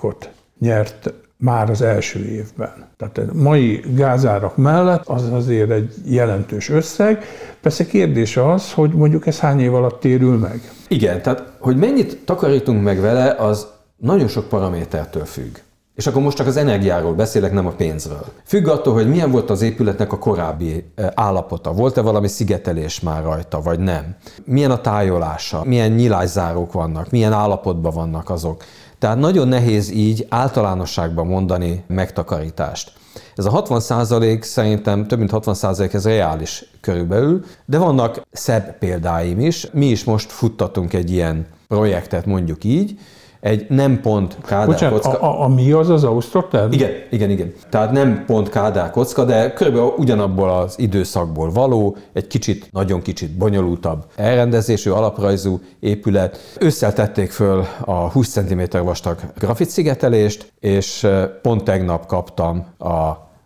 ot 0.00 0.30
nyert 0.58 1.12
már 1.42 1.70
az 1.70 1.82
első 1.82 2.24
évben. 2.24 2.72
Tehát 2.96 3.18
a 3.18 3.22
mai 3.34 3.84
gázárak 3.94 4.56
mellett 4.56 5.06
az 5.06 5.32
azért 5.32 5.70
egy 5.70 5.94
jelentős 6.04 6.68
összeg. 6.68 7.24
Persze 7.60 7.86
kérdés 7.86 8.36
az, 8.36 8.72
hogy 8.72 8.90
mondjuk 8.90 9.26
ez 9.26 9.38
hány 9.38 9.60
év 9.60 9.74
alatt 9.74 10.00
térül 10.00 10.38
meg. 10.38 10.72
Igen, 10.88 11.22
tehát 11.22 11.52
hogy 11.58 11.76
mennyit 11.76 12.18
takarítunk 12.24 12.82
meg 12.82 13.00
vele, 13.00 13.30
az 13.30 13.66
nagyon 13.96 14.28
sok 14.28 14.48
paramétertől 14.48 15.24
függ. 15.24 15.56
És 15.94 16.06
akkor 16.06 16.22
most 16.22 16.36
csak 16.36 16.46
az 16.46 16.56
energiáról 16.56 17.14
beszélek, 17.14 17.52
nem 17.52 17.66
a 17.66 17.70
pénzről. 17.70 18.24
Függ 18.44 18.68
attól, 18.68 18.94
hogy 18.94 19.08
milyen 19.08 19.30
volt 19.30 19.50
az 19.50 19.62
épületnek 19.62 20.12
a 20.12 20.18
korábbi 20.18 20.84
eh, 20.94 21.08
állapota. 21.14 21.72
Volt-e 21.72 22.00
valami 22.00 22.28
szigetelés 22.28 23.00
már 23.00 23.22
rajta, 23.22 23.60
vagy 23.60 23.78
nem? 23.78 24.16
Milyen 24.44 24.70
a 24.70 24.80
tájolása? 24.80 25.64
Milyen 25.64 25.90
nyilászárók 25.90 26.72
vannak? 26.72 27.10
Milyen 27.10 27.32
állapotban 27.32 27.92
vannak 27.94 28.30
azok? 28.30 28.64
Tehát 29.02 29.18
nagyon 29.18 29.48
nehéz 29.48 29.90
így 29.90 30.26
általánosságban 30.28 31.26
mondani 31.26 31.84
megtakarítást. 31.86 32.92
Ez 33.34 33.44
a 33.44 33.50
60 33.50 33.80
százalék 33.80 34.42
szerintem 34.42 35.06
több 35.06 35.18
mint 35.18 35.30
60 35.30 35.54
százalék 35.54 35.92
ez 35.92 36.04
reális 36.04 36.64
körülbelül, 36.80 37.44
de 37.64 37.78
vannak 37.78 38.20
szebb 38.32 38.78
példáim 38.78 39.40
is. 39.40 39.66
Mi 39.72 39.86
is 39.86 40.04
most 40.04 40.30
futtatunk 40.30 40.92
egy 40.92 41.10
ilyen 41.10 41.46
projektet, 41.68 42.26
mondjuk 42.26 42.64
így, 42.64 42.98
egy 43.42 43.66
nem 43.68 44.00
pont 44.00 44.36
kádár 44.44 44.66
Bocsánat, 44.66 45.00
kocka. 45.00 45.20
A, 45.20 45.40
a, 45.40 45.44
a 45.44 45.48
mi 45.48 45.72
az 45.72 45.88
az 45.88 46.04
Austrotel? 46.04 46.72
Igen, 46.72 46.90
igen, 47.10 47.30
igen. 47.30 47.52
Tehát 47.70 47.92
nem 47.92 48.24
pont 48.26 48.48
kádár 48.48 48.90
kocka, 48.90 49.24
de 49.24 49.52
körülbelül 49.52 49.94
ugyanabból 49.96 50.50
az 50.50 50.78
időszakból 50.78 51.50
való, 51.50 51.96
egy 52.12 52.26
kicsit, 52.26 52.68
nagyon 52.72 53.02
kicsit 53.02 53.36
bonyolultabb 53.36 54.04
elrendezésű, 54.16 54.90
alaprajzú 54.90 55.60
épület. 55.80 56.38
Ősszel 56.60 56.92
tették 56.92 57.30
föl 57.30 57.64
a 57.80 58.10
20 58.10 58.28
cm 58.28 58.62
vastag 58.70 59.16
grafitszigetelést, 59.38 60.52
és 60.60 61.06
pont 61.42 61.64
tegnap 61.64 62.06
kaptam 62.06 62.66
a, 62.78 62.88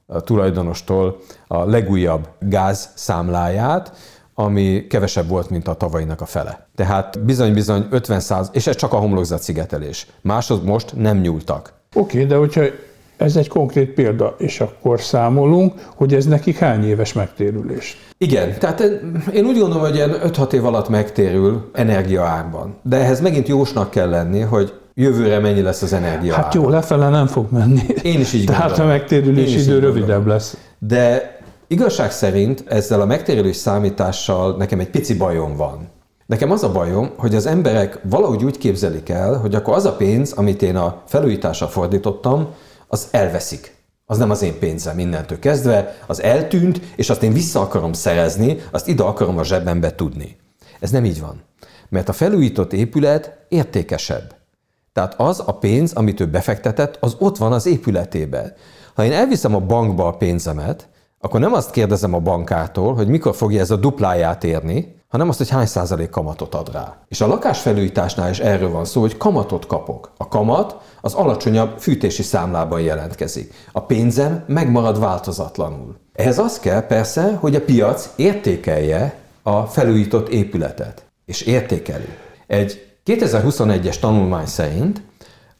a 0.06 0.20
tulajdonostól 0.24 1.18
a 1.46 1.64
legújabb 1.64 2.28
gáz 2.40 2.90
számláját, 2.94 3.92
ami 4.38 4.86
kevesebb 4.86 5.28
volt, 5.28 5.50
mint 5.50 5.68
a 5.68 5.74
tavalyinak 5.74 6.20
a 6.20 6.26
fele. 6.26 6.66
Tehát 6.74 7.24
bizony-bizony 7.24 7.86
50 7.90 8.20
száz, 8.20 8.50
és 8.52 8.66
ez 8.66 8.76
csak 8.76 8.92
a 8.92 8.96
homlokzat 8.96 9.42
szigetelés. 9.42 10.06
Másod 10.20 10.64
most 10.64 10.92
nem 10.96 11.18
nyúltak. 11.18 11.72
Oké, 11.94 12.16
okay, 12.16 12.26
de 12.26 12.36
hogyha 12.36 12.62
ez 13.16 13.36
egy 13.36 13.48
konkrét 13.48 13.90
példa, 13.90 14.34
és 14.38 14.60
akkor 14.60 15.00
számolunk, 15.00 15.72
hogy 15.94 16.14
ez 16.14 16.24
nekik 16.24 16.58
hány 16.58 16.84
éves 16.84 17.12
megtérülés. 17.12 17.96
Igen, 18.18 18.58
tehát 18.58 18.80
én 19.32 19.44
úgy 19.44 19.58
gondolom, 19.58 19.80
hogy 19.80 19.94
ilyen 19.94 20.16
5-6 20.24 20.52
év 20.52 20.64
alatt 20.64 20.88
megtérül 20.88 21.70
energiaárban. 21.72 22.76
De 22.82 22.96
ehhez 22.96 23.20
megint 23.20 23.48
jósnak 23.48 23.90
kell 23.90 24.08
lenni, 24.08 24.40
hogy 24.40 24.72
jövőre 24.94 25.38
mennyi 25.38 25.62
lesz 25.62 25.82
az 25.82 25.92
energia. 25.92 26.34
Hát 26.34 26.54
jó, 26.54 26.68
lefele 26.68 27.08
nem 27.08 27.26
fog 27.26 27.46
menni. 27.52 27.80
Én 28.02 28.20
is 28.20 28.32
így 28.32 28.44
Tehát 28.50 28.66
gondolom. 28.66 28.90
a 28.90 28.92
megtérülés 28.92 29.54
idő 29.54 29.78
rövidebb 29.78 30.26
lesz. 30.26 30.56
De 30.78 31.35
igazság 31.66 32.10
szerint 32.10 32.64
ezzel 32.68 33.00
a 33.00 33.06
megtérülés 33.06 33.56
számítással 33.56 34.56
nekem 34.56 34.80
egy 34.80 34.90
pici 34.90 35.16
bajom 35.16 35.56
van. 35.56 35.88
Nekem 36.26 36.50
az 36.50 36.62
a 36.62 36.72
bajom, 36.72 37.10
hogy 37.16 37.34
az 37.34 37.46
emberek 37.46 38.00
valahogy 38.02 38.44
úgy 38.44 38.58
képzelik 38.58 39.08
el, 39.08 39.38
hogy 39.38 39.54
akkor 39.54 39.74
az 39.74 39.84
a 39.84 39.96
pénz, 39.96 40.32
amit 40.32 40.62
én 40.62 40.76
a 40.76 41.02
felújításra 41.06 41.68
fordítottam, 41.68 42.48
az 42.88 43.08
elveszik. 43.10 43.74
Az 44.06 44.18
nem 44.18 44.30
az 44.30 44.42
én 44.42 44.58
pénzem 44.58 44.98
innentől 44.98 45.38
kezdve, 45.38 45.96
az 46.06 46.22
eltűnt, 46.22 46.80
és 46.96 47.10
azt 47.10 47.22
én 47.22 47.32
vissza 47.32 47.60
akarom 47.60 47.92
szerezni, 47.92 48.58
azt 48.70 48.88
ide 48.88 49.02
akarom 49.02 49.38
a 49.38 49.44
zsebembe 49.44 49.94
tudni. 49.94 50.36
Ez 50.80 50.90
nem 50.90 51.04
így 51.04 51.20
van. 51.20 51.42
Mert 51.88 52.08
a 52.08 52.12
felújított 52.12 52.72
épület 52.72 53.46
értékesebb. 53.48 54.34
Tehát 54.92 55.14
az 55.20 55.42
a 55.46 55.52
pénz, 55.52 55.92
amit 55.92 56.20
ő 56.20 56.26
befektetett, 56.26 56.96
az 57.00 57.16
ott 57.18 57.36
van 57.36 57.52
az 57.52 57.66
épületébe. 57.66 58.54
Ha 58.94 59.04
én 59.04 59.12
elviszem 59.12 59.54
a 59.54 59.60
bankba 59.60 60.06
a 60.06 60.16
pénzemet, 60.16 60.88
akkor 61.26 61.40
nem 61.40 61.52
azt 61.52 61.70
kérdezem 61.70 62.14
a 62.14 62.18
bankától, 62.18 62.94
hogy 62.94 63.08
mikor 63.08 63.34
fogja 63.34 63.60
ez 63.60 63.70
a 63.70 63.76
dupláját 63.76 64.44
érni, 64.44 64.94
hanem 65.08 65.28
azt, 65.28 65.38
hogy 65.38 65.48
hány 65.48 65.66
százalék 65.66 66.10
kamatot 66.10 66.54
ad 66.54 66.72
rá. 66.72 66.96
És 67.08 67.20
a 67.20 67.26
lakásfelújításnál 67.26 68.30
is 68.30 68.38
erről 68.38 68.70
van 68.70 68.84
szó, 68.84 69.00
hogy 69.00 69.16
kamatot 69.16 69.66
kapok. 69.66 70.12
A 70.16 70.28
kamat 70.28 70.76
az 71.00 71.14
alacsonyabb 71.14 71.78
fűtési 71.78 72.22
számlában 72.22 72.80
jelentkezik. 72.80 73.54
A 73.72 73.80
pénzem 73.80 74.44
megmarad 74.46 75.00
változatlanul. 75.00 75.96
Ehhez 76.12 76.38
az 76.38 76.58
kell 76.58 76.86
persze, 76.86 77.36
hogy 77.40 77.54
a 77.54 77.64
piac 77.64 78.10
értékelje 78.16 79.18
a 79.42 79.62
felújított 79.62 80.28
épületet. 80.28 81.04
És 81.24 81.40
értékeli. 81.40 82.08
Egy 82.46 82.96
2021-es 83.06 83.98
tanulmány 83.98 84.46
szerint 84.46 85.02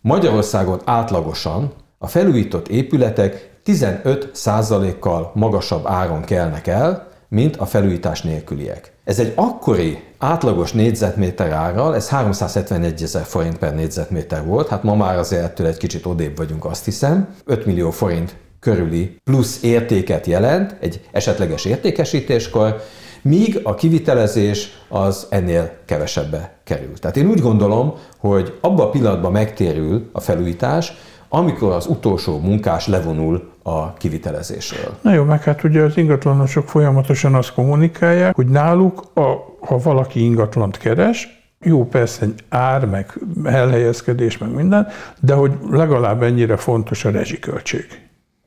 Magyarországon 0.00 0.81
átlagosan 0.85 1.72
a 1.98 2.07
felújított 2.07 2.68
épületek 2.68 3.56
15%-kal 3.66 5.31
magasabb 5.35 5.87
áron 5.87 6.24
kelnek 6.24 6.66
el, 6.66 7.09
mint 7.29 7.57
a 7.57 7.66
felújítás 7.66 8.22
nélküliek. 8.22 8.92
Ez 9.05 9.18
egy 9.18 9.33
akkori 9.35 10.02
átlagos 10.18 10.72
négyzetméter 10.72 11.50
árral, 11.50 11.94
ez 11.94 12.09
371 12.09 13.02
ezer 13.02 13.24
forint 13.24 13.59
per 13.59 13.74
négyzetméter 13.74 14.44
volt, 14.44 14.68
hát 14.68 14.83
ma 14.83 14.94
már 14.94 15.18
azért 15.18 15.42
ettől 15.42 15.66
egy 15.66 15.76
kicsit 15.76 16.07
odébb 16.07 16.37
vagyunk, 16.37 16.64
azt 16.64 16.85
hiszem. 16.85 17.29
5 17.44 17.66
millió 17.66 17.90
forint 17.90 18.37
körüli 18.61 19.16
plusz 19.24 19.62
értéket 19.62 20.26
jelent 20.26 20.76
egy 20.81 21.00
esetleges 21.12 21.64
értékesítéskor, 21.64 22.83
míg 23.22 23.61
a 23.62 23.74
kivitelezés 23.74 24.68
az 24.88 25.26
ennél 25.31 25.70
kevesebbe 25.85 26.59
kerül. 26.64 26.98
Tehát 26.98 27.16
én 27.16 27.29
úgy 27.29 27.40
gondolom, 27.40 27.94
hogy 28.18 28.59
abban 28.61 28.87
a 28.87 28.90
pillanatban 28.90 29.33
megtérül 29.33 30.09
a 30.12 30.20
felújítás, 30.20 30.92
amikor 31.29 31.73
az 31.73 31.87
utolsó 31.87 32.41
munkás 32.41 32.87
levonul 32.87 33.51
a 33.62 33.93
kivitelezésről. 33.93 34.97
Na 35.01 35.12
jó, 35.12 35.25
meg 35.25 35.43
hát 35.43 35.65
ugye 35.65 35.83
az 35.83 35.97
ingatlanosok 35.97 36.69
folyamatosan 36.69 37.35
azt 37.35 37.55
kommunikálják, 37.55 38.35
hogy 38.35 38.47
náluk, 38.47 39.05
a, 39.15 39.57
ha 39.61 39.79
valaki 39.79 40.25
ingatlant 40.25 40.79
keres, 40.79 41.37
jó, 41.61 41.85
persze 41.85 42.25
egy 42.25 42.45
ár, 42.49 42.85
meg 42.85 43.21
elhelyezkedés, 43.45 44.39
meg 44.39 44.55
minden, 44.55 44.87
de 45.21 45.35
hogy 45.35 45.53
legalább 45.71 46.23
ennyire 46.23 46.57
fontos 46.57 47.05
a 47.05 47.11
rezsiköltség. 47.11 47.87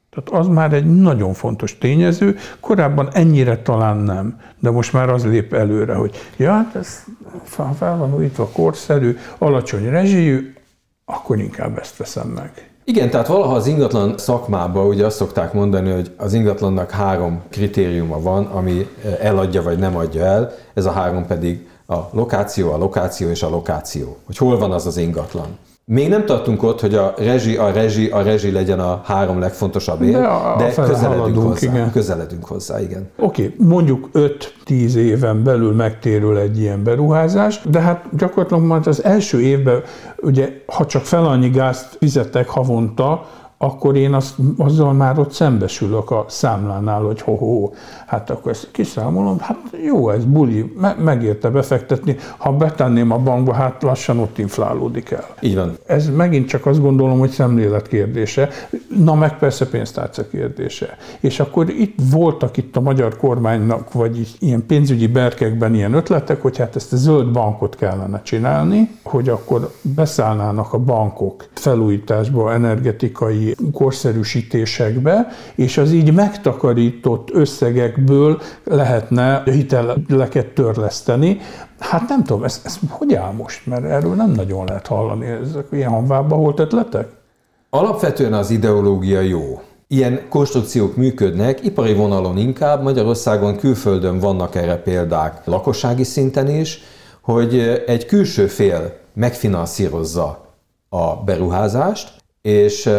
Tehát 0.10 0.42
az 0.42 0.48
már 0.48 0.74
egy 0.74 1.02
nagyon 1.02 1.34
fontos 1.34 1.78
tényező, 1.78 2.36
korábban 2.60 3.10
ennyire 3.14 3.58
talán 3.58 3.98
nem, 3.98 4.40
de 4.60 4.70
most 4.70 4.94
már 4.94 5.10
az 5.10 5.26
lép 5.26 5.54
előre, 5.54 5.94
hogy 5.94 6.16
ja, 6.38 6.52
hát 6.52 6.76
ez 6.76 7.04
fel 7.44 7.98
van 7.98 8.16
újítva, 8.16 8.48
korszerű, 8.48 9.18
alacsony 9.38 9.90
rezsijű, 9.90 10.54
akkor 11.06 11.40
inkább 11.40 11.78
ezt 11.78 11.98
veszem 11.98 12.28
meg. 12.28 12.69
Igen, 12.90 13.10
tehát 13.10 13.28
valaha 13.28 13.56
az 13.56 13.68
ingatlan 13.68 14.18
szakmában 14.18 14.88
ugye 14.88 15.06
azt 15.06 15.16
szokták 15.16 15.54
mondani, 15.54 15.92
hogy 15.92 16.12
az 16.18 16.34
ingatlannak 16.34 16.92
három 16.92 17.42
kritériuma 17.50 18.22
van, 18.22 18.46
ami 18.46 18.88
eladja 19.22 19.64
vagy 19.64 19.80
nem 19.80 19.96
adja 19.96 20.26
el, 20.26 20.52
ez 20.74 20.86
a 20.86 20.92
három 20.92 21.26
pedig 21.28 21.68
a 21.88 21.96
lokáció, 22.12 22.72
a 22.72 22.78
lokáció 22.78 23.30
és 23.30 23.44
a 23.44 23.50
lokáció. 23.50 24.18
Hogy 24.26 24.38
hol 24.38 24.58
van 24.58 24.72
az 24.72 24.86
az 24.86 24.98
ingatlan. 24.98 25.58
Még 25.92 26.10
nem 26.10 26.26
tartunk 26.26 26.64
ott, 26.64 26.80
hogy 26.82 26.96
a 26.96 27.14
rezsi, 27.18 27.56
a 27.56 27.72
rezsi, 27.72 28.10
a 28.10 28.22
rezsi 28.22 28.52
legyen 28.52 28.80
a 28.80 29.02
három 29.06 29.40
legfontosabb 29.40 30.02
ér, 30.02 30.12
De 30.12 30.18
a- 30.28 30.56
de 30.58 30.66
közeledünk 30.74 31.20
haladunk, 31.20 31.48
hozzá. 31.48 31.68
igen. 31.72 31.92
Közeledünk 31.92 32.46
hozzá, 32.46 32.82
igen. 32.82 33.10
Oké, 33.18 33.44
okay, 33.44 33.68
mondjuk 33.68 34.10
5-10 34.14 34.96
éven 34.96 35.44
belül 35.44 35.74
megtérül 35.74 36.38
egy 36.38 36.60
ilyen 36.60 36.84
beruházás, 36.84 37.62
de 37.70 37.80
hát 37.80 38.06
gyakorlatilag 38.18 38.64
majd 38.64 38.88
az 38.88 39.04
első 39.04 39.42
évben, 39.42 39.82
ugye, 40.18 40.50
ha 40.66 40.86
csak 40.86 41.04
fel 41.06 41.26
annyi 41.26 41.50
gázt 41.50 41.98
fizetek 42.00 42.50
havonta, 42.50 43.26
akkor 43.62 43.96
én 43.96 44.14
azt, 44.14 44.36
azzal 44.58 44.94
már 44.94 45.20
ott 45.20 45.32
szembesülök 45.32 46.12
a 46.12 46.26
számlánál, 46.28 47.02
hogy 47.02 47.22
ho-ho, 47.22 47.70
hát 48.08 48.30
akkor 48.30 48.52
ezt 48.52 48.68
kiszámolom, 48.72 49.40
hát 49.40 49.58
jó, 49.86 50.10
ez 50.10 50.26
buli, 50.26 50.74
me- 50.78 51.04
megérte 51.04 51.50
befektetni, 51.50 52.16
ha 52.38 52.52
betenném 52.52 53.12
a 53.12 53.18
bankba, 53.18 53.54
hát 53.54 53.84
lassan 53.84 54.20
ott 54.20 54.38
inflálódik 54.38 55.12
el. 55.12 55.26
Így 55.40 55.56
van. 55.56 55.78
Ez 55.86 56.10
megint 56.10 56.48
csak 56.48 56.66
azt 56.66 56.82
gondolom, 56.82 57.20
hogy 57.20 57.30
szemlélet 57.30 57.88
kérdése, 57.88 58.50
na 59.04 59.16
meg 59.16 59.38
persze 59.38 59.68
pénztárca 59.68 60.28
kérdése. 60.28 60.98
És 61.20 61.40
akkor 61.40 61.70
itt 61.70 61.98
voltak 62.12 62.58
itt 62.58 62.76
a 62.76 62.82
magyar 62.82 63.18
kormánynak, 63.18 63.94
vagy 63.94 64.36
ilyen 64.40 64.66
pénzügyi 64.66 65.08
berkekben 65.08 65.76
ilyen 65.76 65.94
ötletek, 65.94 66.42
hogy 66.42 66.58
hát 66.58 66.76
ezt 66.76 66.94
a 66.94 66.96
zöld 66.96 67.32
bankot 67.32 67.76
kellene 67.76 68.22
csinálni, 68.22 68.90
hogy 69.04 69.30
akkor 69.30 69.72
beszállnának 69.82 70.74
a 70.74 70.78
bankok 70.78 71.48
felújításba, 71.54 72.54
energetikai 72.54 73.49
korszerűsítésekbe, 73.74 75.28
és 75.56 75.78
az 75.78 75.92
így 75.92 76.14
megtakarított 76.14 77.30
összegekből 77.34 78.42
lehetne 78.64 79.44
hiteleket 79.46 80.48
törleszteni. 80.48 81.38
Hát 81.80 82.10
nem 82.10 82.24
tudom, 82.24 82.44
ez, 82.44 82.62
ez 82.66 82.80
hogy 82.90 83.14
áll 83.14 83.32
most? 83.32 83.66
Mert 83.66 83.84
erről 83.84 84.14
nem 84.14 84.32
nagyon 84.32 84.66
lehet 84.66 84.88
hallani. 84.88 85.26
Ezek 85.26 85.68
ilyen 85.72 85.90
hanvába 85.90 86.36
volt 86.36 86.60
ötletek? 86.60 87.08
Alapvetően 87.70 88.34
az 88.34 88.50
ideológia 88.50 89.22
jó. 89.22 89.62
Ilyen 89.88 90.20
konstrukciók 90.30 90.96
működnek, 90.96 91.64
ipari 91.64 91.94
vonalon 91.94 92.38
inkább, 92.38 92.84
Magyarországon 92.84 93.58
külföldön 93.58 94.20
vannak 94.20 94.56
erre 94.56 94.76
példák 94.76 95.46
lakossági 95.46 96.04
szinten 96.04 96.50
is, 96.50 96.82
hogy 97.22 97.60
egy 97.88 98.06
külső 98.06 98.48
fél 98.48 98.98
megfinanszírozza 99.14 100.56
a 100.90 101.16
beruházást, 101.16 102.14
és 102.42 102.90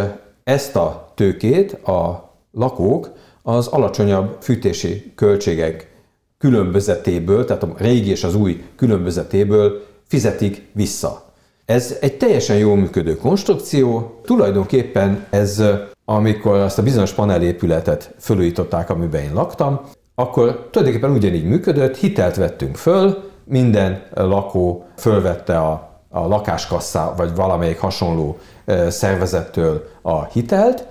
ezt 0.45 0.77
a 0.77 1.13
tőkét 1.15 1.73
a 1.73 2.31
lakók 2.53 3.11
az 3.43 3.67
alacsonyabb 3.67 4.37
fűtési 4.41 5.13
költségek 5.15 5.91
különbözetéből, 6.39 7.45
tehát 7.45 7.63
a 7.63 7.75
régi 7.77 8.11
és 8.11 8.25
az 8.25 8.35
új 8.35 8.65
különbözetéből 8.77 9.85
fizetik 10.07 10.67
vissza. 10.73 11.23
Ez 11.65 11.97
egy 12.01 12.17
teljesen 12.17 12.57
jól 12.57 12.77
működő 12.77 13.17
konstrukció, 13.17 14.21
tulajdonképpen 14.25 15.27
ez, 15.31 15.63
amikor 16.05 16.55
azt 16.55 16.79
a 16.79 16.83
bizonyos 16.83 17.13
panelépületet 17.13 18.15
fölújították, 18.19 18.91
amiben 18.91 19.23
én 19.23 19.35
laktam, 19.35 19.81
akkor 20.15 20.69
tulajdonképpen 20.71 21.17
ugyanígy 21.17 21.45
működött, 21.45 21.97
hitelt 21.97 22.37
vettünk 22.37 22.77
föl, 22.77 23.31
minden 23.45 24.03
lakó 24.15 24.85
fölvette 24.97 25.59
a, 25.59 25.90
a 26.11 26.27
lakáskasszá, 26.27 27.15
vagy 27.17 27.35
valamelyik 27.35 27.79
hasonló 27.79 28.39
szervezettől 28.89 29.89
a 30.03 30.25
hitelt, 30.25 30.87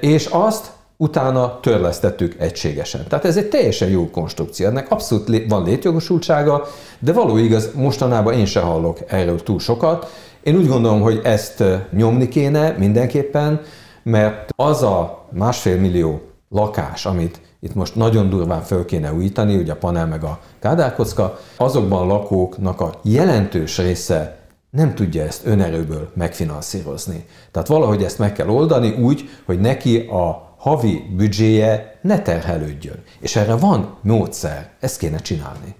és 0.00 0.26
azt 0.26 0.70
utána 0.96 1.60
törlesztettük 1.60 2.34
egységesen. 2.38 3.04
Tehát 3.08 3.24
ez 3.24 3.36
egy 3.36 3.48
teljesen 3.48 3.88
jó 3.88 4.10
konstrukció. 4.10 4.66
Ennek 4.66 4.90
abszolút 4.90 5.48
van 5.48 5.64
létjogosultsága, 5.64 6.66
de 6.98 7.12
való 7.12 7.36
igaz, 7.36 7.70
mostanában 7.74 8.34
én 8.34 8.46
sem 8.46 8.64
hallok 8.64 8.98
erről 9.06 9.42
túl 9.42 9.58
sokat. 9.58 10.12
Én 10.42 10.56
úgy 10.56 10.68
gondolom, 10.68 11.00
hogy 11.00 11.20
ezt 11.24 11.64
nyomni 11.90 12.28
kéne 12.28 12.74
mindenképpen, 12.78 13.60
mert 14.02 14.52
az 14.56 14.82
a 14.82 15.26
másfél 15.32 15.76
millió 15.76 16.20
lakás, 16.48 17.06
amit 17.06 17.40
itt 17.66 17.74
most 17.74 17.94
nagyon 17.96 18.30
durván 18.30 18.62
föl 18.62 18.84
kéne 18.84 19.12
újítani, 19.12 19.56
ugye 19.56 19.72
a 19.72 19.76
panel 19.76 20.06
meg 20.06 20.24
a 20.24 20.40
kádárkocka, 20.58 21.38
azokban 21.56 22.02
a 22.02 22.12
lakóknak 22.12 22.80
a 22.80 22.94
jelentős 23.02 23.78
része 23.78 24.38
nem 24.70 24.94
tudja 24.94 25.22
ezt 25.22 25.46
önerőből 25.46 26.10
megfinanszírozni. 26.14 27.26
Tehát 27.50 27.68
valahogy 27.68 28.02
ezt 28.02 28.18
meg 28.18 28.32
kell 28.32 28.48
oldani 28.48 28.90
úgy, 28.90 29.28
hogy 29.44 29.60
neki 29.60 29.98
a 29.98 30.54
havi 30.58 31.02
büdzséje 31.16 31.98
ne 32.02 32.22
terhelődjön. 32.22 33.02
És 33.20 33.36
erre 33.36 33.56
van 33.56 33.96
módszer, 34.02 34.70
ezt 34.80 34.98
kéne 34.98 35.18
csinálni. 35.18 35.74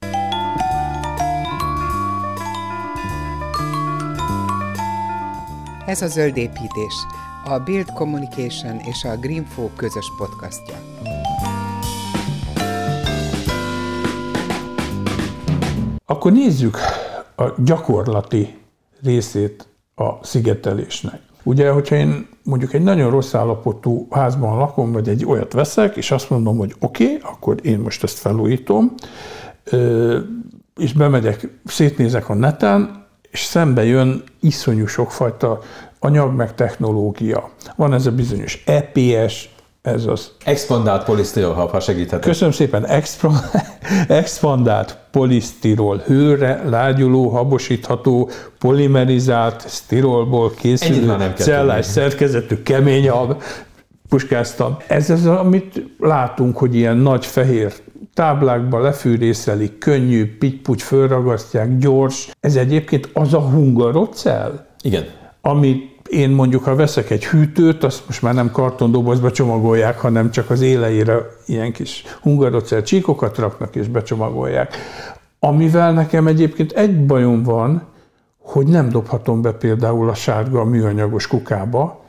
Ez 5.87 6.03
a 6.03 6.07
Zöld 6.07 6.37
Építés, 6.37 6.94
a 7.44 7.59
Build 7.59 7.92
Communication 7.92 8.79
és 8.79 9.05
a 9.05 9.16
Greenfo 9.16 9.68
közös 9.77 10.07
podcastja. 10.18 10.75
Akkor 16.07 16.33
nézzük 16.33 16.79
a 17.37 17.45
gyakorlati 17.59 18.59
részét 19.03 19.69
a 19.95 20.25
szigetelésnek. 20.25 21.21
Ugye, 21.42 21.71
hogyha 21.71 21.95
én 21.95 22.29
mondjuk 22.42 22.73
egy 22.73 22.83
nagyon 22.83 23.11
rossz 23.11 23.35
állapotú 23.35 24.07
házban 24.11 24.59
lakom, 24.59 24.92
vagy 24.92 25.09
egy 25.09 25.25
olyat 25.25 25.53
veszek, 25.53 25.97
és 25.97 26.11
azt 26.11 26.31
mondom, 26.31 26.57
hogy 26.57 26.75
oké, 26.79 27.05
okay, 27.05 27.19
akkor 27.23 27.57
én 27.62 27.79
most 27.79 28.03
ezt 28.03 28.19
felújítom, 28.19 28.95
és 30.77 30.92
bemegyek, 30.92 31.49
szétnézek 31.64 32.29
a 32.29 32.35
neten, 32.35 33.05
és 33.31 33.40
szembe 33.40 33.85
jön 33.85 34.23
iszonyú 34.40 34.87
sokfajta 34.87 35.59
anyag 35.99 36.35
meg 36.35 36.55
technológia. 36.55 37.51
Van 37.77 37.92
ez 37.92 38.07
a 38.07 38.12
bizonyos 38.12 38.62
EPS, 38.66 39.55
ez 39.87 40.07
az... 40.07 40.31
Expandált 40.44 41.05
polisztirol, 41.05 41.53
ha 41.53 41.81
segíthetek. 41.81 42.20
Köszönöm 42.20 42.53
szépen, 42.53 42.87
expandált 44.09 44.99
polisztirol, 45.11 46.03
hőre 46.07 46.62
lágyuló, 46.68 47.29
habosítható, 47.29 48.31
polimerizált 48.59 49.64
sztirolból 49.68 50.51
készülő, 50.51 51.33
cellás 51.35 51.87
szerkezetű, 51.87 52.62
keményebb, 52.62 53.42
puskáztam. 54.09 54.77
Ez 54.87 55.11
az, 55.11 55.27
amit 55.27 55.83
látunk, 55.99 56.57
hogy 56.59 56.75
ilyen 56.75 56.96
nagy 56.96 57.27
fehér 57.27 57.72
táblákba 58.14 58.81
lefűrészelik, 58.81 59.79
könnyű, 59.79 60.37
pitty 60.38 60.79
fölragasztják, 60.79 61.79
gyors. 61.79 62.31
Ez 62.40 62.57
egyébként 62.57 63.11
az 63.12 63.35
a 63.35 63.40
hungarocell? 63.40 64.66
Igen. 64.83 65.05
Amit 65.40 65.95
én 66.09 66.31
mondjuk, 66.31 66.64
ha 66.64 66.75
veszek 66.75 67.11
egy 67.11 67.27
hűtőt, 67.27 67.85
azt 67.85 68.03
most 68.07 68.23
már 68.23 68.35
nem 68.35 68.51
kartondobozba 68.51 69.31
csomagolják, 69.31 70.01
hanem 70.01 70.31
csak 70.31 70.51
az 70.51 70.61
éleire 70.61 71.19
ilyen 71.47 71.73
kis 71.73 72.05
hungarocell 72.23 72.83
csíkokat 72.83 73.38
raknak 73.38 73.77
és 73.77 73.88
becsomagolják. 73.88 74.77
Amivel 75.38 75.92
nekem 75.92 76.27
egyébként 76.27 76.73
egy 76.73 77.07
bajom 77.07 77.42
van, 77.42 77.83
hogy 78.38 78.66
nem 78.66 78.88
dobhatom 78.88 79.42
be 79.42 79.53
például 79.53 80.09
a 80.09 80.14
sárga 80.14 80.64
műanyagos 80.64 81.27
kukába 81.27 82.05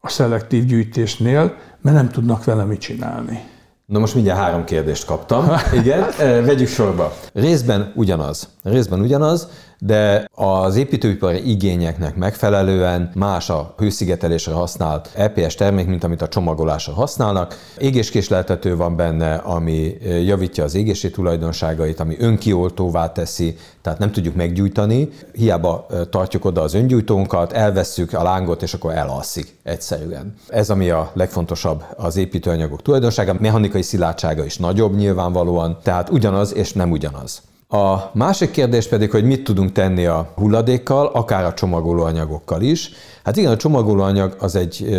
a 0.00 0.08
szelektív 0.08 0.64
gyűjtésnél, 0.64 1.54
mert 1.80 1.96
nem 1.96 2.08
tudnak 2.08 2.44
vele 2.44 2.64
mit 2.64 2.80
csinálni. 2.80 3.40
Na 3.86 3.98
most 3.98 4.14
mindjárt 4.14 4.38
három 4.38 4.64
kérdést 4.64 5.04
kaptam. 5.04 5.50
Igen, 5.72 6.06
vegyük 6.18 6.68
sorba. 6.68 7.12
Részben 7.32 7.92
ugyanaz. 7.94 8.48
Részben 8.62 9.00
ugyanaz, 9.00 9.48
de 9.78 10.28
az 10.34 10.76
építőipari 10.76 11.50
igényeknek 11.50 12.16
megfelelően 12.16 13.10
más 13.14 13.50
a 13.50 13.74
hőszigetelésre 13.78 14.52
használt 14.52 15.10
EPS 15.14 15.54
termék, 15.54 15.86
mint 15.86 16.04
amit 16.04 16.22
a 16.22 16.28
csomagolásra 16.28 16.92
használnak. 16.92 17.58
Égéskésleltető 17.78 18.76
van 18.76 18.96
benne, 18.96 19.34
ami 19.34 19.96
javítja 20.24 20.64
az 20.64 20.74
égési 20.74 21.10
tulajdonságait, 21.10 22.00
ami 22.00 22.16
önkioltóvá 22.18 23.12
teszi, 23.12 23.56
tehát 23.82 23.98
nem 23.98 24.12
tudjuk 24.12 24.34
meggyújtani. 24.34 25.08
Hiába 25.32 25.86
tartjuk 26.10 26.44
oda 26.44 26.62
az 26.62 26.74
öngyújtónkat, 26.74 27.52
elvesszük 27.52 28.12
a 28.12 28.22
lángot, 28.22 28.62
és 28.62 28.74
akkor 28.74 28.92
elalszik 28.92 29.56
egyszerűen. 29.62 30.34
Ez 30.48 30.70
ami 30.70 30.90
a 30.90 31.10
legfontosabb 31.14 31.84
az 31.96 32.16
építőanyagok 32.16 32.82
tulajdonsága. 32.82 33.36
Mechanikai 33.40 33.82
szilárdsága 33.82 34.44
is 34.44 34.56
nagyobb 34.56 34.96
nyilvánvalóan, 34.96 35.78
tehát 35.82 36.10
ugyanaz 36.10 36.54
és 36.54 36.72
nem 36.72 36.90
ugyanaz. 36.90 37.42
A 37.68 38.10
másik 38.12 38.50
kérdés 38.50 38.88
pedig, 38.88 39.10
hogy 39.10 39.24
mit 39.24 39.44
tudunk 39.44 39.72
tenni 39.72 40.06
a 40.06 40.32
hulladékkal, 40.34 41.06
akár 41.06 41.44
a 41.44 41.54
csomagolóanyagokkal 41.54 42.62
is. 42.62 42.90
Hát 43.24 43.36
igen, 43.36 43.52
a 43.52 43.56
csomagolóanyag 43.56 44.36
az 44.38 44.56
egy 44.56 44.98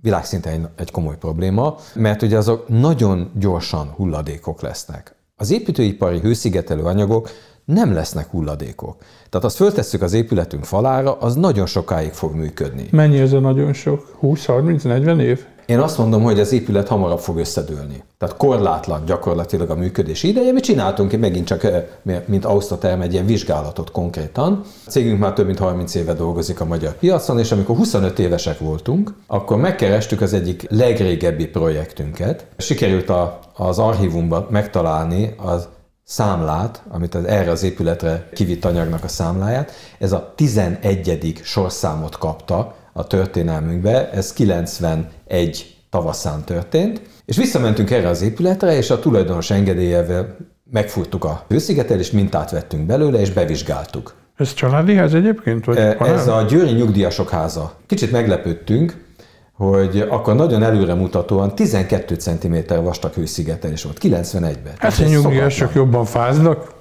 világszinten 0.00 0.72
egy 0.76 0.90
komoly 0.90 1.16
probléma, 1.16 1.76
mert 1.94 2.22
ugye 2.22 2.36
azok 2.36 2.68
nagyon 2.68 3.30
gyorsan 3.34 3.92
hulladékok 3.96 4.62
lesznek. 4.62 5.14
Az 5.36 5.50
építőipari 5.50 6.18
hőszigetelő 6.18 6.82
anyagok 6.82 7.30
nem 7.64 7.92
lesznek 7.92 8.30
hulladékok. 8.30 8.96
Tehát 9.28 9.46
azt 9.46 9.56
föltesszük 9.56 10.02
az 10.02 10.12
épületünk 10.12 10.64
falára, 10.64 11.12
az 11.18 11.34
nagyon 11.34 11.66
sokáig 11.66 12.12
fog 12.12 12.34
működni. 12.34 12.88
Mennyi 12.90 13.18
ez 13.18 13.32
a 13.32 13.40
nagyon 13.40 13.72
sok? 13.72 14.18
20-30-40 14.22 15.20
év? 15.20 15.44
Én 15.66 15.78
azt 15.78 15.98
mondom, 15.98 16.22
hogy 16.22 16.40
az 16.40 16.52
épület 16.52 16.88
hamarabb 16.88 17.18
fog 17.18 17.38
összedőlni. 17.38 18.02
Tehát 18.18 18.36
korlátlan 18.36 19.04
gyakorlatilag 19.06 19.70
a 19.70 19.74
működési 19.74 20.28
ideje. 20.28 20.52
Mi 20.52 20.60
csináltunk 20.60 21.18
megint 21.18 21.46
csak, 21.46 21.64
eh, 21.64 21.84
mint 22.24 22.44
Ausztaterm 22.44 23.00
egy 23.00 23.12
ilyen 23.12 23.26
vizsgálatot 23.26 23.90
konkrétan. 23.90 24.60
A 24.86 24.90
cégünk 24.90 25.18
már 25.18 25.32
több 25.32 25.46
mint 25.46 25.58
30 25.58 25.94
éve 25.94 26.12
dolgozik 26.12 26.60
a 26.60 26.64
magyar 26.64 26.92
piacon, 26.92 27.38
és 27.38 27.52
amikor 27.52 27.76
25 27.76 28.18
évesek 28.18 28.58
voltunk, 28.58 29.14
akkor 29.26 29.56
megkerestük 29.56 30.20
az 30.20 30.32
egyik 30.32 30.66
legrégebbi 30.70 31.46
projektünket. 31.46 32.46
Sikerült 32.56 33.08
a, 33.10 33.38
az 33.56 33.78
archívumban 33.78 34.46
megtalálni 34.50 35.34
az 35.36 35.68
számlát, 36.04 36.82
amit 36.88 37.14
az 37.14 37.24
erre 37.24 37.50
az 37.50 37.62
épületre 37.62 38.28
kivitt 38.34 38.64
anyagnak 38.64 39.04
a 39.04 39.08
számláját. 39.08 39.72
Ez 39.98 40.12
a 40.12 40.32
11. 40.36 41.40
sorszámot 41.42 42.18
kapta 42.18 42.74
a 42.92 43.06
történelmünkbe, 43.06 44.10
ez 44.10 44.32
91 44.32 45.76
tavaszán 45.90 46.44
történt, 46.44 47.00
és 47.24 47.36
visszamentünk 47.36 47.90
erre 47.90 48.08
az 48.08 48.22
épületre, 48.22 48.76
és 48.76 48.90
a 48.90 48.98
tulajdonos 48.98 49.50
engedélyevel 49.50 50.36
megfúrtuk 50.70 51.24
a 51.24 51.44
hőszigetelést, 51.48 52.12
mintát 52.12 52.50
vettünk 52.50 52.86
belőle, 52.86 53.20
és 53.20 53.30
bevizsgáltuk. 53.30 54.14
Ez 54.36 54.54
családi 54.54 54.94
ház 54.94 55.14
egyébként? 55.14 55.64
Vagy 55.64 55.78
ez 55.98 56.28
a 56.28 56.42
Győri 56.48 56.72
Nyugdíjasok 56.72 57.30
háza. 57.30 57.72
Kicsit 57.86 58.12
meglepődtünk, 58.12 59.04
hogy 59.52 60.06
akkor 60.08 60.34
nagyon 60.34 60.62
előremutatóan 60.62 61.54
12 61.54 62.14
cm 62.14 62.56
vastag 62.82 63.12
hőszigetelés 63.12 63.82
volt, 63.82 63.98
91-ben. 64.02 64.72
Hát 64.78 64.98
a 64.98 65.04
nyugdíjasok 65.04 65.74
jobban 65.74 66.04
fáznak. 66.04 66.71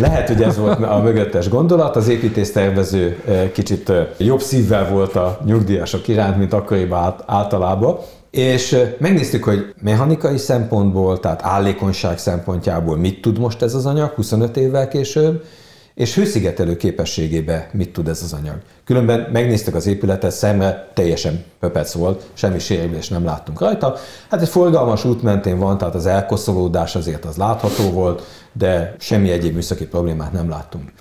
Lehet, 0.00 0.28
hogy 0.28 0.42
ez 0.42 0.58
volt 0.58 0.82
a 0.82 0.98
mögöttes 0.98 1.48
gondolat, 1.48 1.96
az 1.96 2.08
építésztervező 2.08 3.22
eh, 3.26 3.50
kicsit 3.52 3.88
eh, 3.88 4.06
jobb 4.18 4.40
szívvel 4.40 4.88
volt 4.88 5.16
a 5.16 5.38
nyugdíjasok 5.44 6.08
iránt, 6.08 6.38
mint 6.38 6.52
akkoriban 6.52 7.14
általában. 7.26 7.98
És 8.30 8.72
eh, 8.72 8.92
megnéztük, 8.98 9.44
hogy 9.44 9.74
mechanikai 9.82 10.36
szempontból, 10.36 11.20
tehát 11.20 11.40
állékonyság 11.42 12.18
szempontjából 12.18 12.96
mit 12.96 13.20
tud 13.20 13.38
most 13.38 13.62
ez 13.62 13.74
az 13.74 13.86
anyag 13.86 14.10
25 14.10 14.56
évvel 14.56 14.88
később, 14.88 15.44
és 15.94 16.14
hőszigetelő 16.14 16.76
képességébe 16.76 17.70
mit 17.72 17.92
tud 17.92 18.08
ez 18.08 18.22
az 18.22 18.32
anyag. 18.32 18.56
Különben 18.84 19.28
megnéztük 19.32 19.74
az 19.74 19.86
épületet, 19.86 20.30
szemre 20.30 20.90
teljesen 20.94 21.44
pöpec 21.60 21.92
volt, 21.92 22.30
semmi 22.32 22.58
sérülés 22.58 23.08
nem 23.08 23.24
láttunk 23.24 23.60
rajta. 23.60 23.96
Hát 24.30 24.40
egy 24.40 24.48
forgalmas 24.48 25.04
út 25.04 25.22
mentén 25.22 25.58
van, 25.58 25.78
tehát 25.78 25.94
az 25.94 26.06
elkoszolódás 26.06 26.96
azért 26.96 27.24
az 27.24 27.36
látható 27.36 27.90
volt, 27.90 28.22
de 28.52 28.94
semmi 28.98 29.30
egyéb 29.30 29.54
műszaki 29.54 29.86
problémát 29.86 30.32
nem 30.32 30.48
láttunk. 30.48 30.92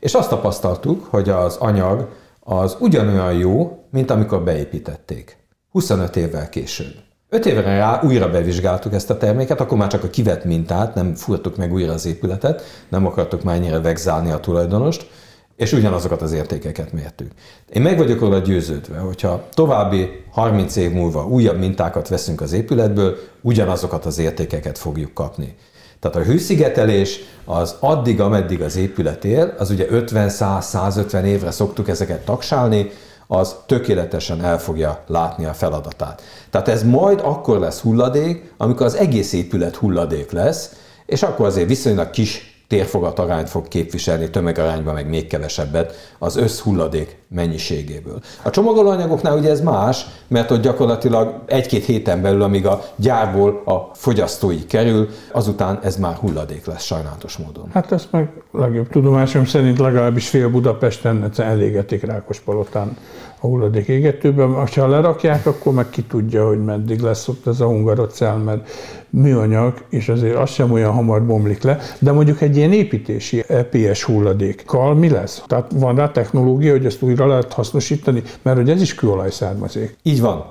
És 0.00 0.14
azt 0.14 0.28
tapasztaltuk, 0.28 1.04
hogy 1.04 1.28
az 1.28 1.56
anyag 1.56 2.08
az 2.40 2.76
ugyanolyan 2.78 3.32
jó, 3.32 3.84
mint 3.90 4.10
amikor 4.10 4.42
beépítették. 4.42 5.36
25 5.70 6.16
évvel 6.16 6.48
később. 6.48 7.07
Öt 7.30 7.46
évre 7.46 7.62
rá 7.62 8.00
újra 8.02 8.30
bevizsgáltuk 8.30 8.94
ezt 8.94 9.10
a 9.10 9.16
terméket, 9.16 9.60
akkor 9.60 9.78
már 9.78 9.88
csak 9.88 10.04
a 10.04 10.10
kivett 10.10 10.44
mintát, 10.44 10.94
nem 10.94 11.14
furtuk 11.14 11.56
meg 11.56 11.72
újra 11.72 11.92
az 11.92 12.06
épületet, 12.06 12.62
nem 12.88 13.06
akartuk 13.06 13.42
már 13.42 13.54
ennyire 13.56 13.80
vegzálni 13.80 14.30
a 14.30 14.40
tulajdonost, 14.40 15.10
és 15.56 15.72
ugyanazokat 15.72 16.22
az 16.22 16.32
értékeket 16.32 16.92
mértük. 16.92 17.30
Én 17.72 17.82
meg 17.82 17.96
vagyok 17.98 18.20
róla 18.20 18.38
győződve, 18.38 18.98
hogyha 18.98 19.44
további 19.54 20.24
30 20.30 20.76
év 20.76 20.92
múlva 20.92 21.26
újabb 21.26 21.58
mintákat 21.58 22.08
veszünk 22.08 22.40
az 22.40 22.52
épületből, 22.52 23.16
ugyanazokat 23.40 24.06
az 24.06 24.18
értékeket 24.18 24.78
fogjuk 24.78 25.14
kapni. 25.14 25.56
Tehát 26.00 26.16
a 26.16 26.22
hőszigetelés 26.22 27.20
az 27.44 27.76
addig, 27.80 28.20
ameddig 28.20 28.62
az 28.62 28.76
épület 28.76 29.24
él, 29.24 29.54
az 29.58 29.70
ugye 29.70 29.86
50-100-150 29.90 31.22
évre 31.22 31.50
szoktuk 31.50 31.88
ezeket 31.88 32.24
taksálni, 32.24 32.90
az 33.30 33.56
tökéletesen 33.66 34.44
el 34.44 34.58
fogja 34.58 35.04
látni 35.06 35.44
a 35.44 35.52
feladatát. 35.52 36.22
Tehát 36.50 36.68
ez 36.68 36.82
majd 36.82 37.20
akkor 37.24 37.58
lesz 37.58 37.80
hulladék, 37.80 38.52
amikor 38.56 38.86
az 38.86 38.94
egész 38.94 39.32
épület 39.32 39.76
hulladék 39.76 40.30
lesz, 40.30 40.72
és 41.06 41.22
akkor 41.22 41.46
azért 41.46 41.68
viszonylag 41.68 42.10
kis 42.10 42.47
térfogat 42.68 43.18
arányt 43.18 43.48
fog 43.48 43.68
képviselni, 43.68 44.30
tömegarányban 44.30 44.94
meg 44.94 45.08
még 45.08 45.26
kevesebbet 45.26 46.14
az 46.18 46.36
összhulladék 46.36 47.16
mennyiségéből. 47.28 48.20
A 48.42 48.50
csomagolóanyagoknál 48.50 49.36
ugye 49.36 49.50
ez 49.50 49.60
más, 49.60 50.06
mert 50.26 50.50
ott 50.50 50.62
gyakorlatilag 50.62 51.42
egy-két 51.46 51.84
héten 51.84 52.22
belül, 52.22 52.42
amíg 52.42 52.66
a 52.66 52.84
gyárból 52.96 53.62
a 53.64 53.94
fogyasztói 53.94 54.64
kerül, 54.64 55.08
azután 55.32 55.78
ez 55.82 55.96
már 55.96 56.14
hulladék 56.14 56.66
lesz 56.66 56.84
sajnálatos 56.84 57.36
módon. 57.36 57.68
Hát 57.72 57.92
ezt 57.92 58.12
meg 58.12 58.30
legjobb 58.52 58.88
tudomásom 58.88 59.44
szerint 59.44 59.78
legalábbis 59.78 60.28
fél 60.28 60.48
Budapesten 60.48 61.30
elégetik 61.36 62.02
Rákospalotán 62.02 62.96
a 63.40 63.46
hulladék 63.46 63.88
égetőben. 63.88 64.66
Ha 64.74 64.86
lerakják, 64.86 65.46
akkor 65.46 65.72
meg 65.72 65.90
ki 65.90 66.02
tudja, 66.02 66.46
hogy 66.46 66.64
meddig 66.64 67.00
lesz 67.00 67.28
ott 67.28 67.46
ez 67.46 67.60
a 67.60 67.66
hungarocell, 67.66 68.36
mert 68.36 68.68
műanyag, 69.10 69.74
és 69.90 70.08
azért 70.08 70.36
az 70.36 70.50
sem 70.50 70.72
olyan 70.72 70.92
hamar 70.92 71.26
bomlik 71.26 71.62
le, 71.62 71.78
de 71.98 72.12
mondjuk 72.12 72.40
egy 72.40 72.56
ilyen 72.56 72.72
építési 72.72 73.44
EPS 73.48 74.02
hulladékkal 74.02 74.94
mi 74.94 75.08
lesz? 75.08 75.42
Tehát 75.46 75.70
van 75.74 75.96
rá 75.96 76.10
technológia, 76.10 76.72
hogy 76.72 76.86
ezt 76.86 77.02
újra 77.02 77.26
lehet 77.26 77.52
hasznosítani, 77.52 78.22
mert 78.42 78.56
hogy 78.56 78.70
ez 78.70 78.80
is 78.80 78.94
kőolaj 78.94 79.30
származék. 79.30 79.96
Így 80.02 80.20
van. 80.20 80.44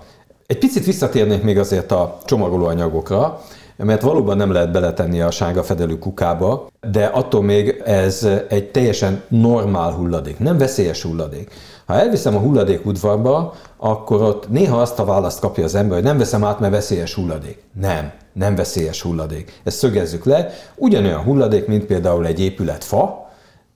Egy 0.45 0.57
picit 0.57 0.85
visszatérnék 0.85 1.43
még 1.43 1.57
azért 1.57 1.91
a 1.91 2.17
csomagolóanyagokra, 2.25 3.41
mert 3.77 4.01
valóban 4.01 4.37
nem 4.37 4.51
lehet 4.51 4.71
beletenni 4.71 5.21
a 5.21 5.31
sárga 5.31 5.63
fedelű 5.63 5.95
kukába, 5.95 6.67
de 6.91 7.05
attól 7.05 7.43
még 7.43 7.81
ez 7.85 8.27
egy 8.49 8.71
teljesen 8.71 9.21
normál 9.27 9.91
hulladék, 9.91 10.39
nem 10.39 10.57
veszélyes 10.57 11.01
hulladék. 11.01 11.51
Ha 11.87 11.93
elviszem 11.93 12.35
a 12.35 12.39
hulladék 12.39 12.85
udvarba, 12.85 13.53
akkor 13.77 14.21
ott 14.21 14.49
néha 14.49 14.81
azt 14.81 14.99
a 14.99 15.05
választ 15.05 15.39
kapja 15.39 15.63
az 15.63 15.75
ember, 15.75 15.95
hogy 15.95 16.05
nem 16.05 16.17
veszem 16.17 16.43
át, 16.43 16.59
mert 16.59 16.73
veszélyes 16.73 17.13
hulladék. 17.13 17.63
Nem, 17.79 18.11
nem 18.33 18.55
veszélyes 18.55 19.01
hulladék. 19.01 19.61
Ezt 19.63 19.77
szögezzük 19.77 20.25
le. 20.25 20.49
Ugyanolyan 20.75 21.23
hulladék, 21.23 21.67
mint 21.67 21.85
például 21.85 22.25
egy 22.25 22.39
épület 22.39 22.83
fa, 22.83 23.29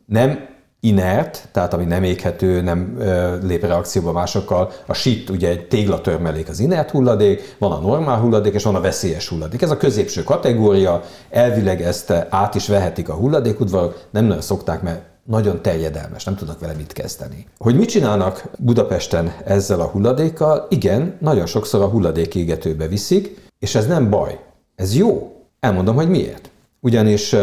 nem 0.06 0.50
inert, 0.80 1.48
tehát 1.52 1.74
ami 1.74 1.84
nem 1.84 2.04
éghető, 2.04 2.62
nem 2.62 2.98
lép 3.44 3.66
reakcióba 3.66 4.12
másokkal. 4.12 4.72
A 4.86 4.94
sit 4.94 5.30
ugye 5.30 5.50
egy 5.50 5.68
téglatörmelék 5.68 6.50
az 6.50 6.60
inert 6.60 6.92
hulladék, 6.92 7.56
van 7.60 7.72
a 7.72 7.80
normál 7.80 8.20
hulladék, 8.20 8.54
és 8.54 8.64
van 8.64 8.76
a 8.76 8.82
veszélyes 8.82 9.28
hulladék. 9.28 9.62
Ez 9.62 9.72
a 9.72 9.78
középső 9.78 10.24
kategória, 10.24 11.02
elvileg 11.30 11.82
ezt 11.82 12.12
át 12.30 12.56
is 12.56 12.68
vehetik 12.68 13.10
a 13.10 13.14
hulladékudvarok, 13.14 14.08
nem 14.10 14.26
nagyon 14.26 14.42
szokták, 14.42 14.82
mert 14.82 15.02
nagyon 15.24 15.62
terjedelmes, 15.62 16.24
nem 16.24 16.36
tudnak 16.36 16.60
vele 16.60 16.74
mit 16.74 16.94
kezdeni. 16.94 17.46
Hogy 17.58 17.76
mit 17.76 17.90
csinálnak 17.90 18.44
Budapesten 18.58 19.34
ezzel 19.46 19.80
a 19.80 19.88
hulladékkal? 19.88 20.68
Igen, 20.70 21.18
nagyon 21.20 21.46
sokszor 21.46 21.82
a 21.82 21.88
hulladékégetőbe 21.88 22.88
viszik, 22.88 23.50
és 23.60 23.76
ez 23.76 23.88
nem 23.88 24.10
baj, 24.10 24.40
ez 24.76 24.96
jó. 24.96 25.36
Elmondom, 25.60 25.96
hogy 25.96 26.10
miért. 26.10 26.50
Ugyanis 26.80 27.34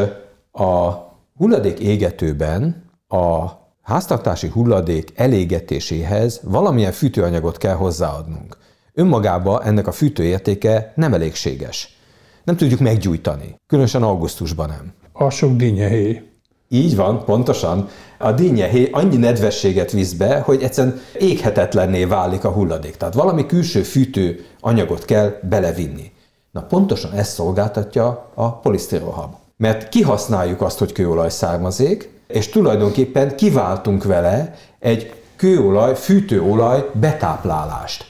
a 0.53 0.93
hulladék 1.37 1.79
égetőben 1.79 2.85
a 3.09 3.47
háztartási 3.83 4.49
hulladék 4.49 5.12
elégetéséhez 5.14 6.41
valamilyen 6.43 6.93
fűtőanyagot 6.93 7.57
kell 7.57 7.74
hozzáadnunk. 7.74 8.57
Önmagában 8.93 9.62
ennek 9.62 9.87
a 9.87 9.93
fűtőértéke 9.93 10.93
nem 10.97 11.14
elégséges. 11.14 11.99
Nem 12.45 12.57
tudjuk 12.57 12.81
meggyújtani, 12.81 13.55
különösen 13.66 14.03
augusztusban 14.03 14.68
nem. 14.68 14.93
A 15.12 15.31
sok 15.31 15.57
dinnyehéj. 15.57 16.28
Így 16.69 16.97
van, 16.97 17.25
pontosan. 17.25 17.89
A 18.19 18.33
dinnyehéj 18.33 18.89
annyi 18.93 19.16
nedvességet 19.16 19.93
visz 19.93 20.12
be, 20.12 20.41
hogy 20.41 20.62
egyszerűen 20.62 21.01
éghetetlenné 21.19 22.05
válik 22.05 22.45
a 22.45 22.51
hulladék. 22.51 22.97
Tehát 22.97 23.14
valami 23.14 23.47
külső 23.47 23.83
fűtő 23.83 24.45
anyagot 24.61 25.05
kell 25.05 25.39
belevinni. 25.43 26.12
Na 26.51 26.62
pontosan 26.62 27.12
ezt 27.12 27.33
szolgáltatja 27.33 28.31
a 28.35 28.53
polisztirolhab. 28.53 29.35
Mert 29.57 29.89
kihasználjuk 29.89 30.61
azt, 30.61 30.79
hogy 30.79 30.93
kőolaj 30.93 31.31
származék, 31.31 32.11
és 32.27 32.49
tulajdonképpen 32.49 33.37
kiváltunk 33.37 34.05
vele 34.05 34.55
egy 34.79 35.12
kőolaj, 35.37 35.95
fűtőolaj 35.95 36.91
betáplálást. 36.93 38.05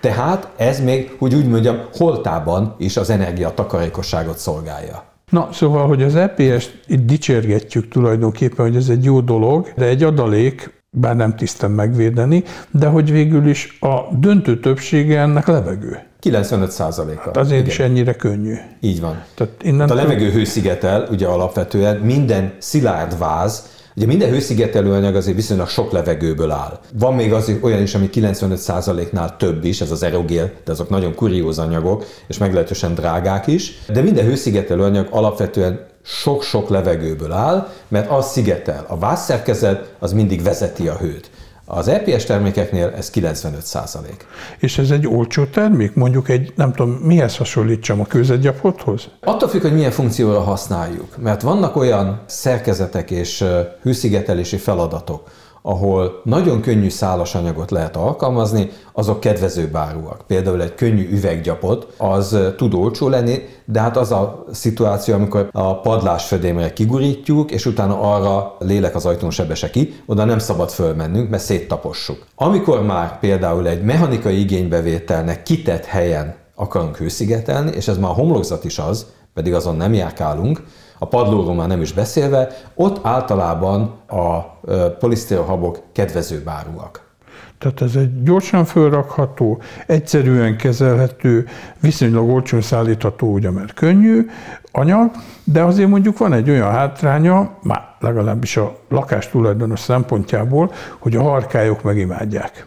Tehát 0.00 0.48
ez 0.56 0.80
még, 0.80 1.16
hogy 1.18 1.34
úgy 1.34 1.48
mondjam, 1.48 1.82
holtában 1.92 2.74
is 2.78 2.96
az 2.96 3.10
energiatakarékosságot 3.10 4.38
szolgálja. 4.38 5.11
Na, 5.32 5.48
szóval, 5.52 5.86
hogy 5.86 6.02
az 6.02 6.16
EPS-t 6.16 6.78
itt 6.86 7.06
dicsérgetjük 7.06 7.88
tulajdonképpen, 7.88 8.66
hogy 8.66 8.76
ez 8.76 8.88
egy 8.88 9.04
jó 9.04 9.20
dolog, 9.20 9.72
de 9.76 9.84
egy 9.84 10.02
adalék, 10.02 10.82
bár 10.90 11.16
nem 11.16 11.36
tisztem 11.36 11.72
megvédeni, 11.72 12.44
de 12.70 12.86
hogy 12.86 13.12
végül 13.12 13.46
is 13.46 13.76
a 13.80 14.16
döntő 14.18 14.60
többsége 14.60 15.20
ennek 15.20 15.46
levegő. 15.46 15.98
95 16.18 16.70
százaléka. 16.70 17.22
Hát 17.24 17.36
azért 17.36 17.60
Igen. 17.60 17.70
is 17.70 17.78
ennyire 17.78 18.14
könnyű. 18.14 18.54
Így 18.80 19.00
van. 19.00 19.22
Tehát 19.34 19.52
innen 19.62 19.88
a 19.88 19.94
levegő 19.94 20.30
hőszigetel, 20.30 21.08
ugye 21.10 21.26
alapvetően 21.26 21.96
minden 21.96 22.52
szilárd 22.58 23.18
váz, 23.18 23.66
Ugye 23.96 24.06
minden 24.06 24.30
hőszigetelő 24.30 24.92
anyag 24.92 25.14
azért 25.14 25.36
viszonylag 25.36 25.68
sok 25.68 25.92
levegőből 25.92 26.50
áll. 26.50 26.80
Van 26.98 27.14
még 27.14 27.32
az 27.32 27.52
olyan 27.60 27.82
is, 27.82 27.94
ami 27.94 28.10
95%-nál 28.12 29.36
több 29.36 29.64
is, 29.64 29.80
ez 29.80 29.90
az 29.90 30.02
aerogél, 30.02 30.50
de 30.64 30.72
azok 30.72 30.88
nagyon 30.88 31.14
kurióz 31.14 31.58
anyagok, 31.58 32.04
és 32.26 32.38
meglehetősen 32.38 32.94
drágák 32.94 33.46
is. 33.46 33.82
De 33.92 34.00
minden 34.00 34.24
hőszigetelő 34.24 34.82
anyag 34.82 35.06
alapvetően 35.10 35.86
sok-sok 36.04 36.68
levegőből 36.68 37.32
áll, 37.32 37.68
mert 37.88 38.10
az 38.10 38.30
szigetel. 38.30 38.84
A 38.88 38.98
vászszerkezet 38.98 39.94
az 39.98 40.12
mindig 40.12 40.42
vezeti 40.42 40.88
a 40.88 40.96
hőt. 40.96 41.30
Az 41.74 41.88
EPS 41.88 42.24
termékeknél 42.24 42.92
ez 42.96 43.10
95 43.10 43.62
százalék. 43.62 44.26
És 44.58 44.78
ez 44.78 44.90
egy 44.90 45.06
olcsó 45.06 45.44
termék? 45.44 45.94
Mondjuk 45.94 46.28
egy, 46.28 46.52
nem 46.56 46.72
tudom, 46.72 46.90
mihez 46.90 47.36
hasonlítsam 47.36 48.00
a 48.00 48.04
kőzetgyapothoz? 48.04 49.08
Attól 49.20 49.48
függ, 49.48 49.62
hogy 49.62 49.74
milyen 49.74 49.90
funkcióra 49.90 50.40
használjuk. 50.40 51.16
Mert 51.18 51.42
vannak 51.42 51.76
olyan 51.76 52.20
szerkezetek 52.26 53.10
és 53.10 53.44
hőszigetelési 53.82 54.56
feladatok, 54.56 55.30
ahol 55.62 56.20
nagyon 56.24 56.60
könnyű 56.60 56.88
szálas 56.88 57.34
anyagot 57.34 57.70
lehet 57.70 57.96
alkalmazni, 57.96 58.70
azok 58.92 59.20
kedvező 59.20 59.70
áruak. 59.72 60.24
Például 60.26 60.62
egy 60.62 60.74
könnyű 60.74 61.08
üveggyapot, 61.10 61.94
az 61.96 62.38
tud 62.56 62.74
olcsó 62.74 63.08
lenni, 63.08 63.38
de 63.64 63.80
hát 63.80 63.96
az 63.96 64.12
a 64.12 64.44
szituáció, 64.52 65.14
amikor 65.14 65.48
a 65.52 65.80
padlás 65.80 66.26
födémre 66.26 66.72
kigurítjuk, 66.72 67.50
és 67.50 67.66
utána 67.66 68.00
arra 68.14 68.56
lélek 68.58 68.94
az 68.94 69.06
ajtón 69.06 69.30
sebese 69.30 69.70
ki, 69.70 69.94
oda 70.06 70.24
nem 70.24 70.38
szabad 70.38 70.70
fölmennünk, 70.70 71.30
mert 71.30 71.42
széttapossuk. 71.42 72.26
Amikor 72.34 72.82
már 72.82 73.18
például 73.18 73.68
egy 73.68 73.82
mechanikai 73.82 74.40
igénybevételnek 74.40 75.42
kitett 75.42 75.84
helyen 75.84 76.34
akarunk 76.54 76.96
hőszigetelni, 76.96 77.70
és 77.74 77.88
ez 77.88 77.98
már 77.98 78.10
a 78.10 78.14
homlokzat 78.14 78.64
is 78.64 78.78
az, 78.78 79.06
pedig 79.34 79.54
azon 79.54 79.76
nem 79.76 79.92
járkálunk, 79.92 80.62
a 81.02 81.06
padlóról 81.06 81.54
már 81.54 81.68
nem 81.68 81.80
is 81.80 81.92
beszélve, 81.92 82.48
ott 82.74 83.06
általában 83.06 83.94
a 84.08 84.40
polisztérhabok 84.98 85.78
kedvező 85.92 86.42
bárúak. 86.44 87.00
Tehát 87.58 87.82
ez 87.82 87.96
egy 87.96 88.22
gyorsan 88.22 88.64
felrakható, 88.64 89.60
egyszerűen 89.86 90.56
kezelhető, 90.56 91.46
viszonylag 91.80 92.28
olcsón 92.28 92.60
szállítható, 92.60 93.32
ugye 93.32 93.50
mert 93.50 93.74
könnyű 93.74 94.26
anyag, 94.72 95.10
de 95.44 95.62
azért 95.62 95.88
mondjuk 95.88 96.18
van 96.18 96.32
egy 96.32 96.50
olyan 96.50 96.70
hátránya, 96.70 97.58
már 97.62 97.82
legalábbis 98.00 98.56
a 98.56 98.76
lakás 98.88 99.28
tulajdonos 99.28 99.80
szempontjából, 99.80 100.72
hogy 100.98 101.16
a 101.16 101.22
harkályok 101.22 101.82
megimádják. 101.82 102.66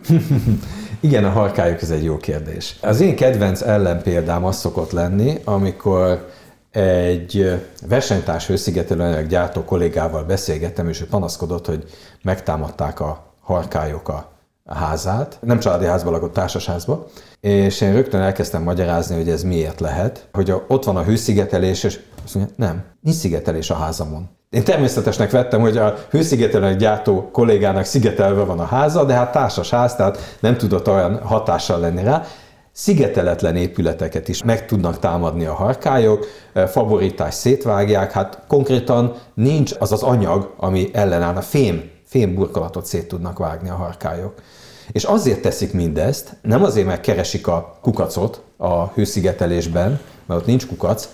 Igen, 0.99 1.23
a 1.23 1.29
harkályok 1.29 1.81
ez 1.81 1.89
egy 1.89 2.03
jó 2.03 2.17
kérdés. 2.17 2.75
Az 2.81 3.01
én 3.01 3.15
kedvenc 3.15 3.61
ellenpéldám 3.61 4.45
az 4.45 4.57
szokott 4.57 4.91
lenni, 4.91 5.37
amikor 5.43 6.33
egy 6.75 7.61
versenytárs 7.87 8.47
hőszigetelőanyag 8.47 9.27
gyártó 9.27 9.63
kollégával 9.63 10.23
beszélgettem, 10.23 10.89
és 10.89 11.01
ő 11.01 11.05
panaszkodott, 11.07 11.65
hogy 11.65 11.83
megtámadták 12.21 12.99
a 12.99 13.23
harkályok 13.41 14.09
a 14.09 14.33
házát, 14.65 15.37
nem 15.41 15.59
családi 15.59 15.85
házban 15.85 16.13
lakott, 16.13 16.33
társasházba, 16.33 17.07
és 17.39 17.81
én 17.81 17.93
rögtön 17.93 18.21
elkezdtem 18.21 18.63
magyarázni, 18.63 19.15
hogy 19.15 19.29
ez 19.29 19.43
miért 19.43 19.79
lehet, 19.79 20.27
hogy 20.33 20.53
ott 20.67 20.83
van 20.83 20.97
a 20.97 21.03
hőszigetelés, 21.03 21.83
és 21.83 21.99
azt 22.23 22.35
mondja, 22.35 22.53
nem, 22.57 22.83
nincs 23.01 23.15
szigetelés 23.15 23.69
a 23.69 23.75
házamon. 23.75 24.29
Én 24.49 24.63
természetesnek 24.63 25.31
vettem, 25.31 25.61
hogy 25.61 25.77
a 25.77 25.95
hőszigetelőanyag 26.09 26.79
gyártó 26.79 27.29
kollégának 27.31 27.85
szigetelve 27.85 28.43
van 28.43 28.59
a 28.59 28.65
háza, 28.65 29.05
de 29.05 29.13
hát 29.13 29.31
társas 29.31 29.69
ház, 29.69 29.95
tehát 29.95 30.37
nem 30.39 30.57
tudott 30.57 30.87
olyan 30.87 31.19
hatással 31.23 31.79
lenni 31.79 32.03
rá 32.03 32.25
szigeteletlen 32.77 33.55
épületeket 33.55 34.27
is 34.27 34.43
meg 34.43 34.65
tudnak 34.65 34.99
támadni 34.99 35.45
a 35.45 35.53
harkályok, 35.53 36.27
favoritás 36.67 37.33
szétvágják, 37.33 38.11
hát 38.11 38.41
konkrétan 38.47 39.15
nincs 39.33 39.73
az 39.79 39.91
az 39.91 40.03
anyag, 40.03 40.53
ami 40.57 40.89
ellenáll 40.93 41.35
a 41.35 41.41
fém, 41.41 41.89
fém 42.05 42.33
burkolatot 42.33 42.85
szét 42.85 43.07
tudnak 43.07 43.37
vágni 43.37 43.69
a 43.69 43.75
harkályok. 43.75 44.33
És 44.91 45.03
azért 45.03 45.41
teszik 45.41 45.73
mindezt, 45.73 46.37
nem 46.41 46.63
azért, 46.63 46.87
mert 46.87 47.01
keresik 47.01 47.47
a 47.47 47.77
kukacot 47.81 48.41
a 48.57 48.87
hőszigetelésben, 48.87 49.99
mert 50.25 50.39
ott 50.39 50.45
nincs 50.47 50.67
kukac, 50.67 51.09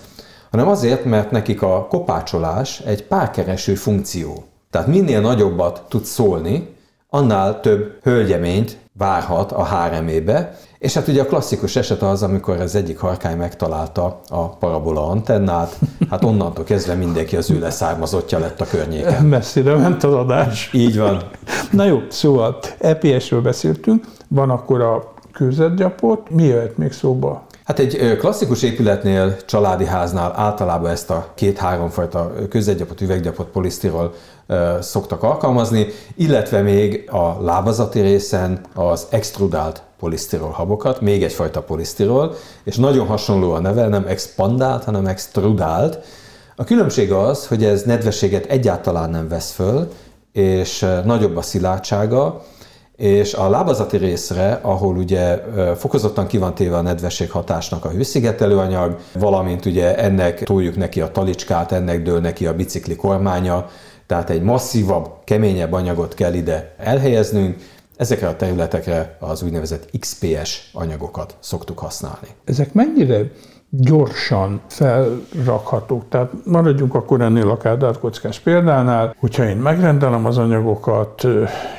hanem 0.50 0.68
azért, 0.68 1.04
mert 1.04 1.30
nekik 1.30 1.62
a 1.62 1.86
kopácsolás 1.90 2.80
egy 2.80 3.04
párkereső 3.04 3.74
funkció. 3.74 4.44
Tehát 4.70 4.86
minél 4.86 5.20
nagyobbat 5.20 5.82
tud 5.88 6.04
szólni, 6.04 6.76
annál 7.14 7.60
több 7.60 7.98
hölgyeményt 8.02 8.78
várhat 8.98 9.52
a 9.52 9.62
háremébe, 9.62 10.56
és 10.78 10.94
hát 10.94 11.08
ugye 11.08 11.22
a 11.22 11.26
klasszikus 11.26 11.76
eset 11.76 12.02
az, 12.02 12.22
amikor 12.22 12.60
az 12.60 12.74
egyik 12.74 12.98
harkány 12.98 13.36
megtalálta 13.36 14.20
a 14.28 14.48
parabola 14.48 15.06
antennát, 15.06 15.78
hát 16.10 16.24
onnantól 16.24 16.64
kezdve 16.64 16.94
mindenki 16.94 17.36
az 17.36 17.50
ő 17.50 17.58
leszármazottja 17.58 18.38
lett 18.38 18.60
a 18.60 18.66
környéken. 18.70 19.24
Messzire 19.24 19.74
ment 19.74 20.04
az 20.04 20.14
adás. 20.14 20.70
Így 20.72 20.98
van. 20.98 21.22
Na 21.70 21.84
jó, 21.84 21.98
szóval 22.08 22.58
EPS-ről 22.78 23.40
beszéltünk, 23.40 24.04
van 24.28 24.50
akkor 24.50 24.80
a 24.80 25.12
kőzetgyapot, 25.32 26.30
mi 26.30 26.42
jöhet 26.42 26.76
még 26.76 26.92
szóba? 26.92 27.46
Hát 27.64 27.78
egy 27.78 28.16
klasszikus 28.18 28.62
épületnél, 28.62 29.36
családi 29.46 29.84
háznál 29.84 30.32
általában 30.36 30.90
ezt 30.90 31.10
a 31.10 31.26
két-három 31.34 31.88
fajta 31.88 32.32
közegyapot, 32.48 33.00
üveggyapot, 33.00 33.46
polisztirol 33.46 34.14
szoktak 34.80 35.22
alkalmazni, 35.22 35.86
illetve 36.16 36.60
még 36.60 37.08
a 37.10 37.42
lábazati 37.42 38.00
részen 38.00 38.60
az 38.74 39.06
extrudált 39.10 39.82
polisztirol 39.98 40.50
habokat, 40.50 41.00
még 41.00 41.22
egyfajta 41.22 41.62
polisztirol, 41.62 42.34
és 42.64 42.76
nagyon 42.76 43.06
hasonló 43.06 43.52
a 43.52 43.60
neve, 43.60 43.88
nem 43.88 44.04
expandált, 44.06 44.84
hanem 44.84 45.06
extrudált. 45.06 45.98
A 46.56 46.64
különbség 46.64 47.12
az, 47.12 47.46
hogy 47.46 47.64
ez 47.64 47.82
nedvességet 47.82 48.46
egyáltalán 48.46 49.10
nem 49.10 49.28
vesz 49.28 49.50
föl, 49.50 49.88
és 50.32 50.86
nagyobb 51.04 51.36
a 51.36 51.42
szilárdsága, 51.42 52.42
és 52.96 53.34
a 53.34 53.50
lábazati 53.50 53.96
részre, 53.96 54.58
ahol 54.62 54.96
ugye 54.96 55.42
fokozottan 55.76 56.26
ki 56.26 56.38
van 56.38 56.54
téve 56.54 56.76
a 56.76 56.80
nedvesség 56.80 57.30
hatásnak 57.30 57.84
a 57.84 57.88
hőszigetelőanyag, 57.88 58.96
valamint 59.12 59.66
ugye 59.66 59.96
ennek 59.96 60.42
toljuk 60.42 60.76
neki 60.76 61.00
a 61.00 61.10
talicskát, 61.10 61.72
ennek 61.72 62.02
dől 62.02 62.20
neki 62.20 62.46
a 62.46 62.54
bicikli 62.54 62.96
kormánya, 62.96 63.68
tehát 64.06 64.30
egy 64.30 64.42
masszívabb, 64.42 65.10
keményebb 65.24 65.72
anyagot 65.72 66.14
kell 66.14 66.34
ide 66.34 66.74
elhelyeznünk, 66.78 67.56
ezekre 67.96 68.28
a 68.28 68.36
területekre 68.36 69.16
az 69.20 69.42
úgynevezett 69.42 69.90
XPS 69.98 70.70
anyagokat 70.72 71.36
szoktuk 71.40 71.78
használni. 71.78 72.28
Ezek 72.44 72.72
mennyire 72.72 73.30
gyorsan 73.74 74.60
felrakhatók. 74.66 76.08
Tehát 76.08 76.32
maradjunk 76.44 76.94
akkor 76.94 77.20
ennél 77.20 77.50
a 77.50 77.56
kádárkockás 77.56 78.38
példánál, 78.40 79.14
hogyha 79.18 79.44
én 79.44 79.56
megrendelem 79.56 80.26
az 80.26 80.38
anyagokat, 80.38 81.26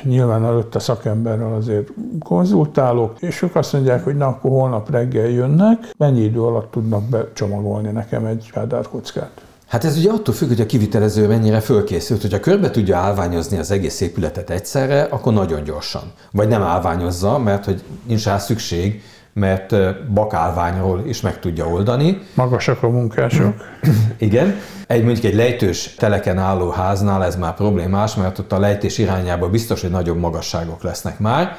nyilván 0.02 0.44
előtte 0.44 0.78
szakemberrel 0.78 1.54
azért 1.54 1.88
konzultálok, 2.20 3.20
és 3.20 3.42
ők 3.42 3.56
azt 3.56 3.72
mondják, 3.72 4.04
hogy 4.04 4.16
na, 4.16 4.26
akkor 4.26 4.50
holnap 4.50 4.90
reggel 4.90 5.28
jönnek, 5.28 5.90
mennyi 5.96 6.20
idő 6.20 6.42
alatt 6.42 6.70
tudnak 6.70 7.08
becsomagolni 7.08 7.90
nekem 7.90 8.24
egy 8.24 8.50
kádárkockát? 8.52 9.43
Hát 9.74 9.84
ez 9.84 9.96
ugye 9.96 10.10
attól 10.10 10.34
függ, 10.34 10.48
hogy 10.48 10.60
a 10.60 10.66
kivitelező 10.66 11.26
mennyire 11.26 11.60
fölkészült. 11.60 12.20
Hogyha 12.20 12.40
körbe 12.40 12.70
tudja 12.70 12.96
állványozni 12.96 13.58
az 13.58 13.70
egész 13.70 14.00
épületet 14.00 14.50
egyszerre, 14.50 15.02
akkor 15.02 15.32
nagyon 15.32 15.64
gyorsan. 15.64 16.12
Vagy 16.32 16.48
nem 16.48 16.62
állványozza, 16.62 17.38
mert 17.38 17.64
hogy 17.64 17.82
nincs 18.06 18.24
rá 18.24 18.38
szükség, 18.38 19.02
mert 19.32 19.74
bakálványról 20.12 21.02
is 21.06 21.20
meg 21.20 21.38
tudja 21.38 21.68
oldani. 21.68 22.20
Magasak 22.34 22.82
a 22.82 22.88
munkások. 22.88 23.54
Igen. 24.18 24.54
Egy 24.86 25.04
mondjuk 25.04 25.24
egy 25.24 25.34
lejtős 25.34 25.94
teleken 25.94 26.38
álló 26.38 26.70
háznál 26.70 27.24
ez 27.24 27.36
már 27.36 27.54
problémás, 27.54 28.14
mert 28.14 28.38
ott 28.38 28.52
a 28.52 28.58
lejtés 28.58 28.98
irányába 28.98 29.48
biztos, 29.48 29.80
hogy 29.80 29.90
nagyobb 29.90 30.18
magasságok 30.18 30.82
lesznek 30.82 31.18
már, 31.18 31.56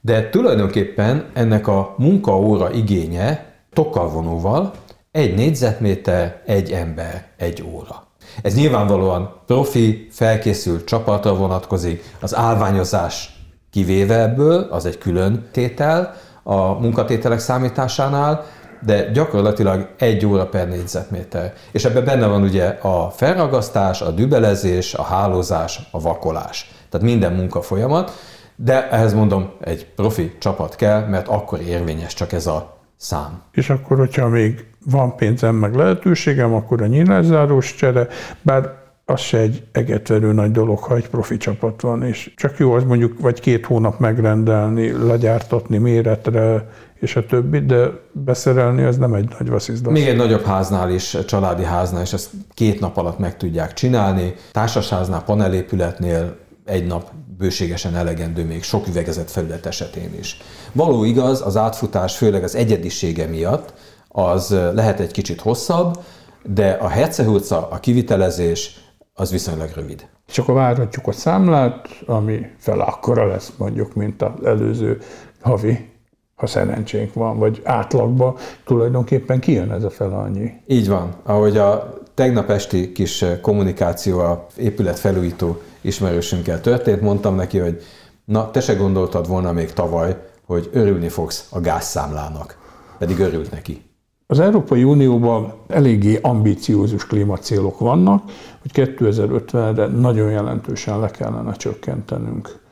de 0.00 0.28
tulajdonképpen 0.28 1.24
ennek 1.32 1.68
a 1.68 1.94
munkaóra 1.98 2.72
igénye 2.72 3.44
tokkal 3.72 4.08
vonóval 4.08 4.72
egy 5.14 5.34
négyzetméter, 5.34 6.40
egy 6.46 6.70
ember, 6.70 7.26
egy 7.36 7.64
óra. 7.74 8.06
Ez 8.42 8.54
nyilvánvalóan 8.54 9.40
profi, 9.46 10.08
felkészült 10.10 10.84
csapatra 10.84 11.34
vonatkozik, 11.34 12.04
az 12.20 12.34
állványozás 12.36 13.40
kivéve 13.70 14.20
ebből, 14.20 14.68
az 14.70 14.86
egy 14.86 14.98
külön 14.98 15.48
tétel, 15.52 16.14
a 16.42 16.56
munkatételek 16.56 17.38
számításánál, 17.38 18.44
de 18.84 19.10
gyakorlatilag 19.10 19.88
egy 19.98 20.26
óra 20.26 20.46
per 20.46 20.68
négyzetméter. 20.68 21.52
És 21.72 21.84
ebben 21.84 22.04
benne 22.04 22.26
van 22.26 22.42
ugye 22.42 22.66
a 22.66 23.10
felragasztás, 23.10 24.00
a 24.00 24.10
dübelezés, 24.10 24.94
a 24.94 25.02
hálózás, 25.02 25.80
a 25.90 26.00
vakolás. 26.00 26.70
Tehát 26.90 27.06
minden 27.06 27.32
munka 27.32 27.62
folyamat, 27.62 28.12
de 28.56 28.90
ehhez 28.90 29.14
mondom, 29.14 29.52
egy 29.60 29.86
profi 29.86 30.36
csapat 30.38 30.76
kell, 30.76 31.06
mert 31.06 31.28
akkor 31.28 31.60
érvényes 31.60 32.14
csak 32.14 32.32
ez 32.32 32.46
a 32.46 32.74
szám. 33.04 33.42
És 33.52 33.70
akkor, 33.70 33.98
hogyha 33.98 34.28
még 34.28 34.66
van 34.86 35.16
pénzem, 35.16 35.54
meg 35.54 35.74
lehetőségem, 35.74 36.54
akkor 36.54 36.82
a 36.82 36.86
nyílászárós 36.86 37.74
csere, 37.74 38.08
bár 38.42 38.82
az 39.04 39.20
se 39.20 39.38
egy 39.38 39.64
egetverő 39.72 40.32
nagy 40.32 40.50
dolog, 40.50 40.78
ha 40.78 40.96
egy 40.96 41.08
profi 41.08 41.36
csapat 41.36 41.80
van, 41.80 42.02
és 42.02 42.32
csak 42.36 42.58
jó 42.58 42.72
az 42.72 42.84
mondjuk 42.84 43.20
vagy 43.20 43.40
két 43.40 43.66
hónap 43.66 43.98
megrendelni, 43.98 45.06
legyártatni 45.06 45.78
méretre, 45.78 46.68
és 47.00 47.16
a 47.16 47.26
többi, 47.26 47.58
de 47.60 47.90
beszerelni 48.12 48.82
az 48.82 48.96
nem 48.96 49.14
egy 49.14 49.34
nagy 49.38 49.48
vasszizda. 49.48 49.90
Még 49.90 50.06
egy 50.06 50.16
nagyobb 50.16 50.44
háznál 50.44 50.90
is, 50.90 51.16
családi 51.26 51.64
háznál 51.64 52.02
is 52.02 52.12
ezt 52.12 52.30
két 52.54 52.80
nap 52.80 52.96
alatt 52.96 53.18
meg 53.18 53.36
tudják 53.36 53.72
csinálni. 53.72 54.34
Társasháznál, 54.52 55.24
panelépületnél 55.24 56.36
egy 56.64 56.86
nap 56.86 57.10
bőségesen 57.38 57.96
elegendő 57.96 58.44
még 58.44 58.62
sok 58.62 58.86
üvegezett 58.86 59.30
felület 59.30 59.66
esetén 59.66 60.14
is. 60.18 60.36
Való 60.72 61.04
igaz, 61.04 61.40
az 61.40 61.56
átfutás 61.56 62.16
főleg 62.16 62.42
az 62.42 62.54
egyedisége 62.54 63.26
miatt 63.26 63.74
az 64.08 64.50
lehet 64.50 65.00
egy 65.00 65.10
kicsit 65.10 65.40
hosszabb, 65.40 65.98
de 66.42 66.70
a 66.70 66.88
hercehurca, 66.88 67.68
a 67.68 67.78
kivitelezés 67.78 68.80
az 69.14 69.30
viszonylag 69.30 69.70
rövid. 69.74 70.08
És 70.28 70.38
akkor 70.38 70.54
várhatjuk 70.54 71.06
a 71.06 71.12
számlát, 71.12 71.88
ami 72.06 72.40
fel 72.58 72.80
akkora 72.80 73.26
lesz 73.26 73.52
mondjuk, 73.58 73.94
mint 73.94 74.22
az 74.22 74.44
előző 74.44 75.00
havi, 75.40 75.92
ha 76.34 76.46
szerencsénk 76.46 77.14
van, 77.14 77.38
vagy 77.38 77.60
átlagban 77.64 78.36
tulajdonképpen 78.64 79.40
kijön 79.40 79.72
ez 79.72 79.84
a 79.84 79.90
fel 79.90 80.12
annyi. 80.12 80.52
Így 80.66 80.88
van. 80.88 81.14
Ahogy 81.22 81.56
a 81.56 81.94
tegnap 82.14 82.50
esti 82.50 82.92
kis 82.92 83.24
kommunikáció 83.40 84.18
a 84.18 84.46
épület 84.56 84.98
felújító 84.98 85.60
ismerősünkkel 85.80 86.60
történt, 86.60 87.00
mondtam 87.00 87.34
neki, 87.34 87.58
hogy 87.58 87.82
na, 88.24 88.50
te 88.50 88.60
se 88.60 88.74
gondoltad 88.74 89.28
volna 89.28 89.52
még 89.52 89.72
tavaly, 89.72 90.16
hogy 90.46 90.70
örülni 90.72 91.08
fogsz 91.08 91.46
a 91.50 91.60
gázszámlának. 91.60 92.58
Pedig 92.98 93.18
örült 93.18 93.50
neki. 93.50 93.82
Az 94.26 94.40
Európai 94.40 94.84
Unióban 94.84 95.54
eléggé 95.68 96.18
ambíciózus 96.22 97.06
klímacélok 97.06 97.78
vannak, 97.78 98.22
hogy 98.62 98.70
2050-re 98.74 99.86
nagyon 99.86 100.30
jelentősen 100.30 101.00
le 101.00 101.10
kellene 101.10 101.52
csökkentenünk 101.52 102.62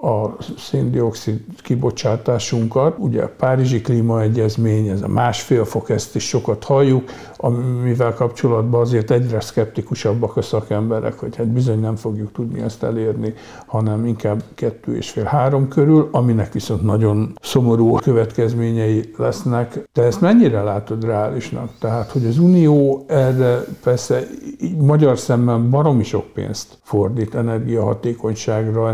a 0.00 0.42
széndiokszid 0.58 1.40
kibocsátásunkat. 1.56 2.96
Ugye 2.98 3.22
a 3.22 3.30
Párizsi 3.36 3.80
Klímaegyezmény, 3.80 4.88
ez 4.88 5.02
a 5.02 5.08
másfél 5.08 5.64
fok, 5.64 5.90
ezt 5.90 6.16
is 6.16 6.28
sokat 6.28 6.64
halljuk, 6.64 7.10
amivel 7.36 8.14
kapcsolatban 8.14 8.80
azért 8.80 9.10
egyre 9.10 9.40
szkeptikusabbak 9.40 10.36
a 10.36 10.42
szakemberek, 10.42 11.18
hogy 11.18 11.36
hát 11.36 11.48
bizony 11.48 11.80
nem 11.80 11.96
fogjuk 11.96 12.32
tudni 12.32 12.60
ezt 12.60 12.82
elérni, 12.82 13.34
hanem 13.66 14.06
inkább 14.06 14.42
kettő 14.54 14.96
és 14.96 15.10
fél 15.10 15.24
három 15.24 15.68
körül, 15.68 16.08
aminek 16.12 16.52
viszont 16.52 16.82
nagyon 16.82 17.32
szomorú 17.40 17.92
következményei 17.92 19.10
lesznek. 19.16 19.88
Te 19.92 20.02
ezt 20.02 20.20
mennyire 20.20 20.62
látod 20.62 21.04
reálisnak? 21.04 21.70
Tehát, 21.78 22.10
hogy 22.10 22.26
az 22.26 22.38
Unió 22.38 23.04
erre 23.06 23.64
persze 23.82 24.22
magyar 24.78 25.18
szemben 25.18 25.70
baromi 25.70 26.04
sok 26.04 26.24
pénzt 26.34 26.78
fordít 26.82 27.34
energiahatékonyságra, 27.34 28.88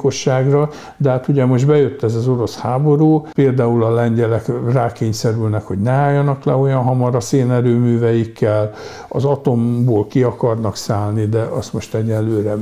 energiatakarékosságra, 0.00 0.70
de 0.96 1.10
hát 1.10 1.28
ugye 1.28 1.44
most 1.44 1.66
bejött 1.66 2.02
ez 2.02 2.14
az 2.14 2.28
orosz 2.28 2.58
háború, 2.58 3.26
például 3.32 3.84
a 3.84 3.94
lengyelek 3.94 4.50
rákényszerülnek, 4.72 5.62
hogy 5.62 5.78
ne 5.78 5.90
álljanak 5.90 6.44
le 6.44 6.54
olyan 6.54 6.82
hamar 6.82 7.14
a 7.14 7.20
szénerőműveikkel, 7.20 8.72
az 9.08 9.24
atomból 9.24 10.06
ki 10.06 10.22
akarnak 10.22 10.76
szállni, 10.76 11.26
de 11.26 11.40
azt 11.40 11.72
most 11.72 11.94
egyelőre 11.94 12.56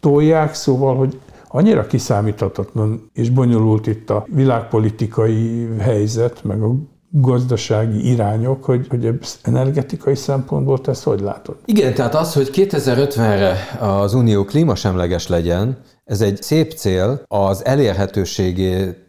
tolják, 0.00 0.54
szóval, 0.54 0.96
hogy 0.96 1.18
annyira 1.48 1.86
kiszámíthatatlan 1.86 3.10
és 3.12 3.30
bonyolult 3.30 3.86
itt 3.86 4.10
a 4.10 4.26
világpolitikai 4.28 5.68
helyzet, 5.78 6.44
meg 6.44 6.62
a 6.62 6.74
gazdasági 7.16 8.10
irányok, 8.10 8.64
hogy, 8.64 8.86
hogy 8.88 9.18
energetikai 9.42 10.14
szempontból 10.14 10.80
te 10.80 10.90
ezt 10.90 11.02
hogy 11.02 11.20
látod? 11.20 11.56
Igen, 11.64 11.94
tehát 11.94 12.14
az, 12.14 12.34
hogy 12.34 12.50
2050-re 12.52 13.56
az 13.80 14.14
Unió 14.14 14.44
klímasemleges 14.44 15.28
legyen, 15.28 15.78
ez 16.04 16.20
egy 16.20 16.42
szép 16.42 16.72
cél, 16.72 17.22
az 17.28 17.64
elérhetőségét 17.64 19.02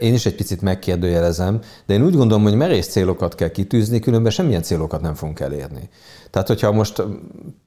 én 0.00 0.14
is 0.14 0.26
egy 0.26 0.34
picit 0.34 0.60
megkérdőjelezem, 0.60 1.60
de 1.86 1.94
én 1.94 2.04
úgy 2.04 2.16
gondolom, 2.16 2.42
hogy 2.42 2.54
merész 2.54 2.88
célokat 2.88 3.34
kell 3.34 3.50
kitűzni, 3.50 3.98
különben 3.98 4.32
semmilyen 4.32 4.62
célokat 4.62 5.00
nem 5.00 5.14
fogunk 5.14 5.40
elérni. 5.40 5.88
Tehát, 6.30 6.48
hogyha 6.48 6.72
most 6.72 7.02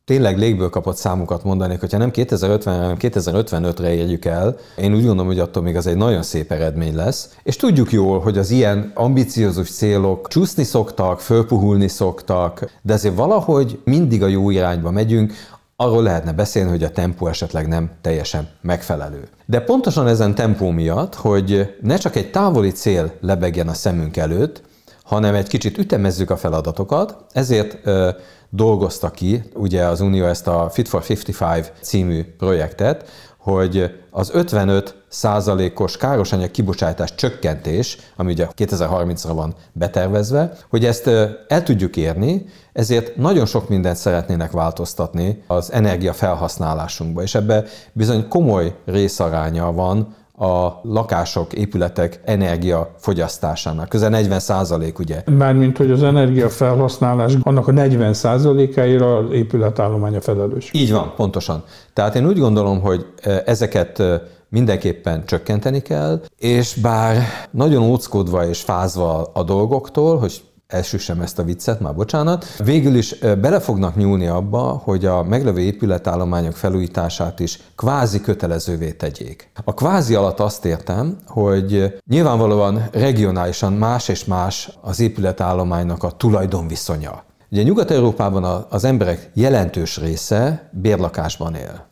tényleg 0.05 0.37
légből 0.37 0.69
kapott 0.69 0.95
számokat 0.95 1.43
mondanék, 1.43 1.79
hogyha 1.79 1.97
nem 1.97 2.11
2050-re, 2.13 2.71
hanem 2.71 2.97
2055-re 2.99 3.93
érjük 3.93 4.25
el, 4.25 4.57
én 4.77 4.93
úgy 4.93 5.05
gondolom, 5.05 5.27
hogy 5.27 5.39
attól 5.39 5.63
még 5.63 5.75
az 5.75 5.87
egy 5.87 5.97
nagyon 5.97 6.23
szép 6.23 6.51
eredmény 6.51 6.95
lesz. 6.95 7.35
És 7.43 7.55
tudjuk 7.55 7.91
jól, 7.91 8.19
hogy 8.19 8.37
az 8.37 8.49
ilyen 8.49 8.91
ambiciózus 8.95 9.69
célok 9.69 10.27
csúszni 10.27 10.63
szoktak, 10.63 11.19
fölpuhulni 11.19 11.87
szoktak, 11.87 12.71
de 12.81 12.93
azért 12.93 13.15
valahogy 13.15 13.79
mindig 13.83 14.23
a 14.23 14.27
jó 14.27 14.49
irányba 14.49 14.91
megyünk, 14.91 15.33
arról 15.81 16.03
lehetne 16.03 16.31
beszélni, 16.31 16.69
hogy 16.69 16.83
a 16.83 16.91
tempó 16.91 17.27
esetleg 17.27 17.67
nem 17.67 17.91
teljesen 18.01 18.49
megfelelő. 18.61 19.27
De 19.45 19.61
pontosan 19.61 20.07
ezen 20.07 20.35
tempó 20.35 20.69
miatt, 20.69 21.15
hogy 21.15 21.75
ne 21.81 21.97
csak 21.97 22.15
egy 22.15 22.31
távoli 22.31 22.71
cél 22.71 23.11
lebegjen 23.21 23.67
a 23.67 23.73
szemünk 23.73 24.17
előtt, 24.17 24.61
hanem 25.03 25.35
egy 25.35 25.47
kicsit 25.47 25.77
ütemezzük 25.77 26.29
a 26.29 26.37
feladatokat, 26.37 27.15
ezért 27.31 27.77
ö, 27.83 28.09
dolgozta 28.49 29.11
ki 29.11 29.43
ugye 29.53 29.83
az 29.83 30.01
Unió 30.01 30.25
ezt 30.25 30.47
a 30.47 30.69
Fit 30.69 30.87
for 30.87 31.03
55 31.07 31.73
című 31.81 32.23
projektet, 32.37 33.09
hogy 33.39 33.91
az 34.11 34.29
55 34.33 34.95
százalékos 35.07 35.97
károsanyag 35.97 36.51
kibocsátás 36.51 37.15
csökkentés, 37.15 37.97
ami 38.15 38.31
ugye 38.31 38.47
2030-ra 38.57 39.31
van 39.33 39.55
betervezve, 39.71 40.53
hogy 40.69 40.85
ezt 40.85 41.07
el 41.47 41.63
tudjuk 41.63 41.95
érni, 41.95 42.45
ezért 42.73 43.15
nagyon 43.15 43.45
sok 43.45 43.69
mindent 43.69 43.95
szeretnének 43.95 44.51
változtatni 44.51 45.43
az 45.47 45.71
energia 45.71 46.13
felhasználásunkba, 46.13 47.21
és 47.21 47.35
ebbe 47.35 47.63
bizony 47.93 48.27
komoly 48.27 48.75
részaránya 48.85 49.71
van 49.71 50.15
a 50.39 50.79
lakások, 50.83 51.53
épületek 51.53 52.21
energiafogyasztásának. 52.25 53.89
Közel 53.89 54.09
40 54.09 54.39
százalék, 54.39 54.99
ugye? 54.99 55.23
Mármint, 55.37 55.77
hogy 55.77 55.91
az 55.91 56.03
energiafelhasználás 56.03 57.33
annak 57.41 57.67
a 57.67 57.71
40 57.71 58.13
százalékáira 58.13 59.17
az 59.17 59.31
épületállománya 59.31 60.21
felelős. 60.21 60.69
Így 60.73 60.91
van, 60.91 61.13
pontosan. 61.15 61.63
Tehát 61.93 62.15
én 62.15 62.27
úgy 62.27 62.39
gondolom, 62.39 62.81
hogy 62.81 63.05
ezeket 63.45 64.03
mindenképpen 64.49 65.25
csökkenteni 65.25 65.81
kell, 65.81 66.21
és 66.37 66.73
bár 66.73 67.17
nagyon 67.51 67.83
óckodva 67.83 68.47
és 68.47 68.61
fázva 68.61 69.31
a 69.33 69.43
dolgoktól, 69.43 70.17
hogy 70.17 70.41
elsüssem 70.69 71.21
ezt 71.21 71.39
a 71.39 71.43
viccet, 71.43 71.79
már 71.79 71.95
bocsánat. 71.95 72.45
Végül 72.63 72.95
is 72.95 73.17
bele 73.19 73.59
fognak 73.59 73.95
nyúlni 73.95 74.27
abba, 74.27 74.81
hogy 74.83 75.05
a 75.05 75.23
meglevő 75.23 75.59
épületállományok 75.59 76.55
felújítását 76.55 77.39
is 77.39 77.59
kvázi 77.75 78.21
kötelezővé 78.21 78.91
tegyék. 78.91 79.51
A 79.63 79.73
kvázi 79.73 80.15
alatt 80.15 80.39
azt 80.39 80.65
értem, 80.65 81.17
hogy 81.27 81.99
nyilvánvalóan 82.05 82.89
regionálisan 82.91 83.73
más 83.73 84.07
és 84.07 84.25
más 84.25 84.71
az 84.81 84.99
épületállománynak 84.99 86.03
a 86.03 86.11
tulajdonviszonya. 86.11 87.23
Ugye 87.51 87.63
Nyugat-Európában 87.63 88.65
az 88.69 88.83
emberek 88.83 89.31
jelentős 89.33 89.97
része 89.97 90.69
bérlakásban 90.71 91.55
él. 91.55 91.87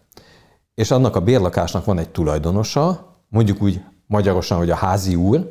És 0.76 0.92
annak 0.92 1.16
a 1.16 1.22
bérlakásnak 1.22 1.86
van 1.86 2.00
egy 2.00 2.10
tulajdonosa, 2.10 3.16
mondjuk 3.30 3.62
úgy 3.62 3.82
magyarosan, 4.08 4.58
hogy 4.58 4.70
a 4.70 4.76
házi 4.76 5.16
úr, 5.16 5.50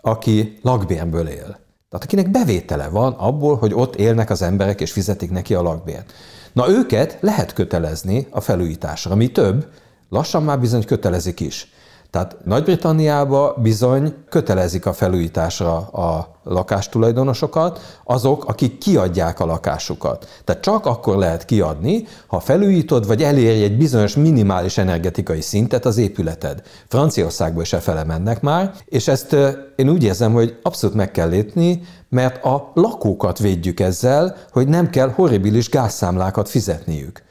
aki 0.00 0.58
lakbérből 0.62 1.26
él. 1.26 1.62
Tehát 1.94 2.08
akinek 2.08 2.30
bevétele 2.30 2.88
van 2.88 3.12
abból, 3.12 3.56
hogy 3.56 3.74
ott 3.74 3.96
élnek 3.96 4.30
az 4.30 4.42
emberek 4.42 4.80
és 4.80 4.92
fizetik 4.92 5.30
neki 5.30 5.54
a 5.54 5.62
lakbért. 5.62 6.12
Na 6.52 6.68
őket 6.68 7.18
lehet 7.20 7.52
kötelezni 7.52 8.26
a 8.30 8.40
felújításra, 8.40 9.14
mi 9.14 9.28
több, 9.28 9.66
lassan 10.08 10.42
már 10.42 10.60
bizony 10.60 10.84
kötelezik 10.84 11.40
is. 11.40 11.72
Tehát 12.14 12.36
Nagy-Britanniába 12.44 13.54
bizony 13.62 14.14
kötelezik 14.28 14.86
a 14.86 14.92
felújításra 14.92 15.76
a 15.76 16.38
lakástulajdonosokat, 16.44 18.00
azok, 18.04 18.44
akik 18.44 18.78
kiadják 18.78 19.40
a 19.40 19.46
lakásukat. 19.46 20.28
Tehát 20.44 20.62
csak 20.62 20.86
akkor 20.86 21.16
lehet 21.16 21.44
kiadni, 21.44 22.04
ha 22.26 22.40
felújítod, 22.40 23.06
vagy 23.06 23.22
elérj 23.22 23.62
egy 23.62 23.76
bizonyos 23.76 24.16
minimális 24.16 24.78
energetikai 24.78 25.40
szintet 25.40 25.84
az 25.84 25.96
épületed. 25.96 26.62
Franciaországból 26.88 27.62
is 27.62 27.72
e 27.72 27.78
fele 27.78 28.04
mennek 28.04 28.40
már, 28.40 28.72
és 28.84 29.08
ezt 29.08 29.36
én 29.76 29.88
úgy 29.88 30.02
érzem, 30.02 30.32
hogy 30.32 30.58
abszolút 30.62 30.96
meg 30.96 31.10
kell 31.10 31.28
lépni, 31.28 31.82
mert 32.08 32.44
a 32.44 32.70
lakókat 32.74 33.38
védjük 33.38 33.80
ezzel, 33.80 34.36
hogy 34.50 34.68
nem 34.68 34.90
kell 34.90 35.08
horribilis 35.08 35.68
gázszámlákat 35.68 36.48
fizetniük. 36.48 37.22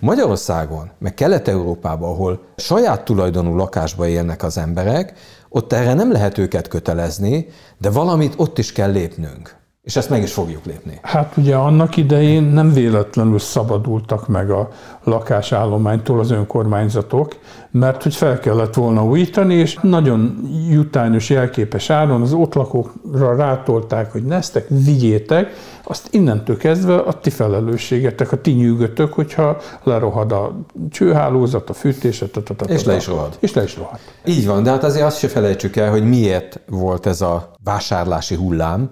Magyarországon, 0.00 0.90
meg 0.98 1.14
Kelet-Európában, 1.14 2.10
ahol 2.10 2.40
saját 2.56 3.04
tulajdonú 3.04 3.56
lakásba 3.56 4.06
élnek 4.06 4.42
az 4.42 4.58
emberek, 4.58 5.12
ott 5.48 5.72
erre 5.72 5.94
nem 5.94 6.12
lehet 6.12 6.38
őket 6.38 6.68
kötelezni, 6.68 7.46
de 7.78 7.90
valamit 7.90 8.34
ott 8.36 8.58
is 8.58 8.72
kell 8.72 8.90
lépnünk. 8.90 9.56
És 9.82 9.96
ezt 9.96 10.10
meg 10.10 10.22
is 10.22 10.32
fogjuk 10.32 10.64
lépni. 10.64 10.98
Hát 11.02 11.36
ugye 11.36 11.54
annak 11.54 11.96
idején 11.96 12.42
nem 12.42 12.72
véletlenül 12.72 13.38
szabadultak 13.38 14.28
meg 14.28 14.50
a 14.50 14.68
lakásállománytól 15.04 16.18
az 16.18 16.30
önkormányzatok, 16.30 17.36
mert 17.70 18.02
hogy 18.02 18.14
fel 18.14 18.38
kellett 18.38 18.74
volna 18.74 19.04
újítani, 19.04 19.54
és 19.54 19.78
nagyon 19.82 20.48
jutányos, 20.70 21.30
jelképes 21.30 21.90
áron 21.90 22.22
az 22.22 22.32
ott 22.32 22.54
lakókra 22.54 23.36
rátolták, 23.36 24.12
hogy 24.12 24.24
neztek, 24.24 24.66
vigyétek, 24.68 25.52
azt 25.90 26.08
innentől 26.10 26.56
kezdve 26.56 26.96
a 26.96 27.12
ti 27.12 27.30
felelősségetek, 27.30 28.32
a 28.32 28.40
ti 28.40 28.50
nyűgötök, 28.50 29.12
hogyha 29.12 29.56
lerohad 29.82 30.32
a 30.32 30.56
csőhálózat, 30.90 31.70
a 31.70 31.72
fűtés, 31.72 32.24
és 32.66 32.84
le 32.84 32.96
is 32.96 33.06
rohad. 33.06 33.36
És 33.40 33.54
le 33.54 33.62
is 33.62 33.76
rohad. 33.76 33.98
Így 34.24 34.46
van, 34.46 34.62
de 34.62 34.70
hát 34.70 34.84
azért 34.84 35.04
azt 35.04 35.18
se 35.18 35.28
felejtsük 35.28 35.76
el, 35.76 35.90
hogy 35.90 36.08
miért 36.08 36.60
volt 36.66 37.06
ez 37.06 37.20
a 37.20 37.50
vásárlási 37.64 38.34
hullám, 38.34 38.90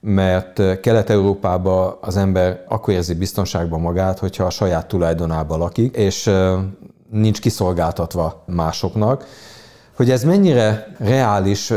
mert 0.00 0.80
Kelet-Európában 0.80 1.96
az 2.00 2.16
ember 2.16 2.64
akkor 2.68 2.94
érzi 2.94 3.14
biztonságban 3.14 3.80
magát, 3.80 4.18
hogyha 4.18 4.44
a 4.44 4.50
saját 4.50 4.88
tulajdonában 4.88 5.58
lakik, 5.58 5.96
és 5.96 6.30
nincs 7.10 7.40
kiszolgáltatva 7.40 8.42
másoknak. 8.46 9.24
Hogy 9.96 10.10
ez 10.10 10.24
mennyire 10.24 10.94
reális 10.98 11.72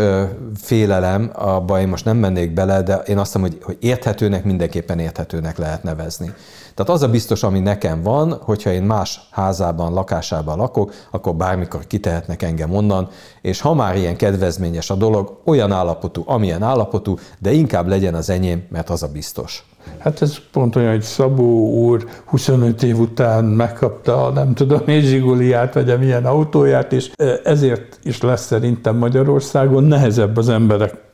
félelem, 0.55 1.31
abba 1.33 1.79
én 1.79 1.87
most 1.87 2.05
nem 2.05 2.17
mennék 2.17 2.53
bele, 2.53 2.81
de 2.81 2.95
én 2.95 3.17
azt 3.17 3.33
mondom, 3.33 3.51
hogy, 3.51 3.63
hogy 3.63 3.77
érthetőnek 3.79 4.43
mindenképpen 4.43 4.99
érthetőnek 4.99 5.57
lehet 5.57 5.83
nevezni. 5.83 6.33
Tehát 6.75 6.91
az 6.91 7.03
a 7.03 7.09
biztos, 7.09 7.43
ami 7.43 7.59
nekem 7.59 8.01
van, 8.01 8.39
hogyha 8.41 8.71
én 8.71 8.83
más 8.83 9.19
házában, 9.31 9.93
lakásában 9.93 10.57
lakok, 10.57 10.93
akkor 11.11 11.35
bármikor 11.35 11.87
kitehetnek 11.87 12.41
engem 12.41 12.75
onnan, 12.75 13.09
és 13.41 13.61
ha 13.61 13.73
már 13.73 13.95
ilyen 13.95 14.15
kedvezményes 14.15 14.89
a 14.89 14.95
dolog, 14.95 15.41
olyan 15.45 15.71
állapotú, 15.71 16.23
amilyen 16.25 16.63
állapotú, 16.63 17.17
de 17.39 17.51
inkább 17.51 17.87
legyen 17.87 18.15
az 18.15 18.29
enyém, 18.29 18.65
mert 18.69 18.89
az 18.89 19.03
a 19.03 19.07
biztos. 19.07 19.68
Hát 19.97 20.21
ez 20.21 20.37
pont 20.51 20.75
olyan, 20.75 20.91
hogy 20.91 21.01
Szabó 21.01 21.69
úr 21.73 22.05
25 22.25 22.83
év 22.83 22.99
után 22.99 23.45
megkapta, 23.45 24.31
nem 24.33 24.53
tudom, 24.53 24.81
én 24.87 25.01
Zsiguliát, 25.01 25.73
vagy 25.73 25.99
milyen 25.99 26.25
autóját, 26.25 26.93
és 26.93 27.11
ezért 27.43 27.99
is 28.03 28.21
lesz 28.21 28.45
szerintem 28.45 28.97
Magyarországon 28.97 29.83
nehezebb 29.83 30.37
az 30.37 30.49
emberek 30.49 31.07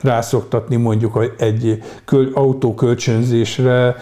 rászoktatni 0.00 0.76
mondjuk 0.76 1.34
egy 1.38 1.82
autó 2.34 2.74
kölcsönzésre, 2.74 3.96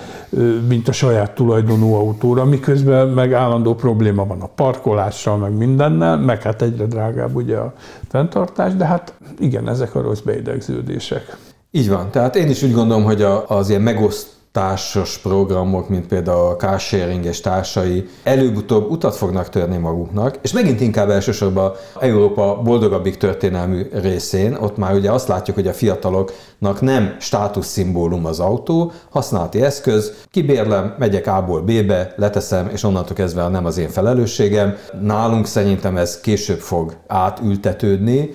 mint 0.69 0.89
a 0.89 0.93
saját 0.93 1.35
tulajdonú 1.35 1.93
autóra, 1.93 2.45
miközben 2.45 3.09
meg 3.09 3.33
állandó 3.33 3.75
probléma 3.75 4.27
van 4.27 4.41
a 4.41 4.47
parkolással, 4.47 5.37
meg 5.37 5.57
mindennel, 5.57 6.19
meg 6.19 6.43
hát 6.43 6.63
egyre 6.63 6.87
drágább 6.87 7.35
ugye 7.35 7.57
a 7.57 7.73
fenntartás, 8.09 8.75
de 8.75 8.85
hát 8.85 9.15
igen, 9.39 9.69
ezek 9.69 9.95
a 9.95 10.01
rossz 10.01 10.21
beidegződések. 10.21 11.37
Így 11.75 11.89
van. 11.89 12.11
Tehát 12.11 12.37
én 12.37 12.49
is 12.49 12.63
úgy 12.63 12.73
gondolom, 12.73 13.05
hogy 13.05 13.23
az 13.47 13.69
ilyen 13.69 13.83
megoszt 13.83 14.27
társas 14.53 15.19
programok, 15.19 15.89
mint 15.89 16.07
például 16.07 16.47
a 16.47 16.57
carsharing 16.57 17.25
és 17.25 17.41
társai 17.41 18.09
előbb-utóbb 18.23 18.91
utat 18.91 19.17
fognak 19.17 19.49
törni 19.49 19.77
maguknak, 19.77 20.39
és 20.43 20.53
megint 20.53 20.81
inkább 20.81 21.11
elsősorban 21.11 21.73
Európa 22.01 22.61
boldogabbik 22.65 23.17
történelmű 23.17 23.83
részén, 23.93 24.55
ott 24.55 24.77
már 24.77 24.95
ugye 24.95 25.11
azt 25.11 25.29
látjuk, 25.29 25.57
hogy 25.57 25.67
a 25.67 25.73
fiataloknak 25.73 26.81
nem 26.81 27.17
státuszszimbólum 27.21 28.27
az 28.27 28.41
autó, 28.41 28.93
használati 29.11 29.63
eszköz, 29.63 30.13
kibérlem, 30.31 30.95
megyek 30.99 31.27
A-ból 31.27 31.61
B-be, 31.61 32.15
leteszem, 32.17 32.69
és 32.73 32.83
onnantól 32.85 33.17
kezdve 33.17 33.49
nem 33.49 33.65
az 33.65 33.79
én 33.79 33.89
felelősségem. 33.89 34.77
Nálunk 35.01 35.47
szerintem 35.47 35.97
ez 35.97 36.21
később 36.21 36.61
fog 36.61 36.97
átültetődni, 37.07 38.31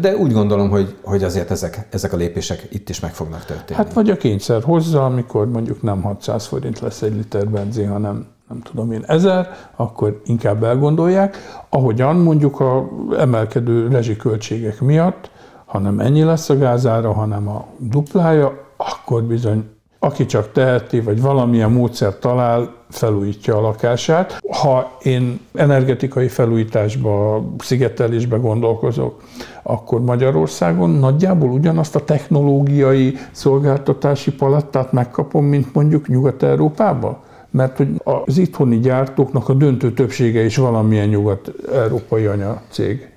de 0.00 0.16
úgy 0.16 0.32
gondolom, 0.32 0.70
hogy, 0.70 0.96
hogy 1.02 1.22
azért 1.22 1.50
ezek, 1.50 1.86
ezek 1.90 2.12
a 2.12 2.16
lépések 2.16 2.66
itt 2.70 2.88
is 2.88 3.00
meg 3.00 3.14
fognak 3.14 3.44
történni. 3.44 3.78
Hát 3.78 3.92
vagy 3.92 4.10
a 4.10 4.16
kényszer 4.16 4.62
hozza, 4.62 5.04
amikor 5.04 5.48
mondjuk 5.48 5.82
nem 5.82 6.02
600 6.02 6.46
forint 6.46 6.80
lesz 6.80 7.02
egy 7.02 7.14
liter 7.14 7.48
benzin, 7.48 7.88
hanem 7.88 8.26
nem 8.48 8.60
tudom 8.60 8.92
én, 8.92 9.04
ezer, 9.06 9.48
akkor 9.76 10.20
inkább 10.24 10.64
elgondolják. 10.64 11.36
Ahogyan 11.68 12.16
mondjuk 12.16 12.60
a 12.60 12.88
emelkedő 13.18 13.88
rezsiköltségek 13.88 14.80
miatt, 14.80 15.30
ha 15.64 15.78
nem 15.78 16.00
ennyi 16.00 16.22
lesz 16.22 16.48
a 16.48 16.58
gázára, 16.58 17.12
hanem 17.12 17.48
a 17.48 17.66
duplája, 17.78 18.60
akkor 18.76 19.22
bizony 19.22 19.64
aki 20.04 20.26
csak 20.26 20.52
teheti, 20.52 21.00
vagy 21.00 21.20
valamilyen 21.20 21.70
módszer 21.70 22.18
talál, 22.18 22.74
felújítja 22.92 23.56
a 23.56 23.60
lakását. 23.60 24.40
Ha 24.50 24.98
én 25.02 25.40
energetikai 25.54 26.28
felújításba, 26.28 27.42
szigetelésbe 27.58 28.36
gondolkozok, 28.36 29.22
akkor 29.62 30.00
Magyarországon 30.00 30.90
nagyjából 30.90 31.50
ugyanazt 31.50 31.96
a 31.96 32.04
technológiai 32.04 33.16
szolgáltatási 33.30 34.32
palettát 34.32 34.92
megkapom, 34.92 35.44
mint 35.44 35.74
mondjuk 35.74 36.08
Nyugat-Európában? 36.08 37.16
Mert 37.50 37.76
hogy 37.76 37.88
az 38.04 38.38
itthoni 38.38 38.78
gyártóknak 38.78 39.48
a 39.48 39.54
döntő 39.54 39.92
többsége 39.92 40.44
is 40.44 40.56
valamilyen 40.56 41.08
nyugat-európai 41.08 42.26
anyacég. 42.26 43.11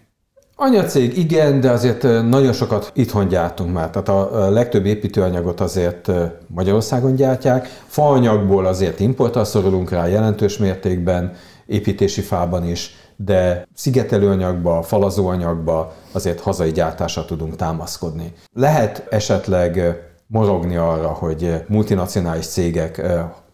Anyacég 0.58 1.18
igen, 1.18 1.60
de 1.60 1.72
azért 1.72 2.04
nagyon 2.04 2.54
sokat 2.54 2.92
itthon 2.94 3.28
gyártunk 3.28 3.74
már. 3.74 3.90
Tehát 3.90 4.10
a 4.10 4.50
legtöbb 4.50 4.86
építőanyagot 4.86 5.60
azért 5.60 6.12
Magyarországon 6.48 7.16
gyártják. 7.16 7.82
Faanyagból 7.88 8.66
azért 8.66 9.00
importra 9.00 9.44
szorulunk 9.44 9.90
rá 9.90 10.08
jelentős 10.08 10.58
mértékben, 10.58 11.34
építési 11.66 12.22
fában 12.22 12.68
is, 12.68 12.96
de 13.16 13.68
szigetelőanyagba, 13.74 14.82
falazóanyagba 14.82 15.94
azért 16.12 16.40
hazai 16.40 16.72
gyártásra 16.72 17.26
tudunk 17.26 17.56
támaszkodni. 17.56 18.34
Lehet 18.54 19.08
esetleg 19.10 20.00
morogni 20.28 20.76
arra, 20.76 21.08
hogy 21.08 21.64
multinacionális 21.68 22.46
cégek 22.46 23.02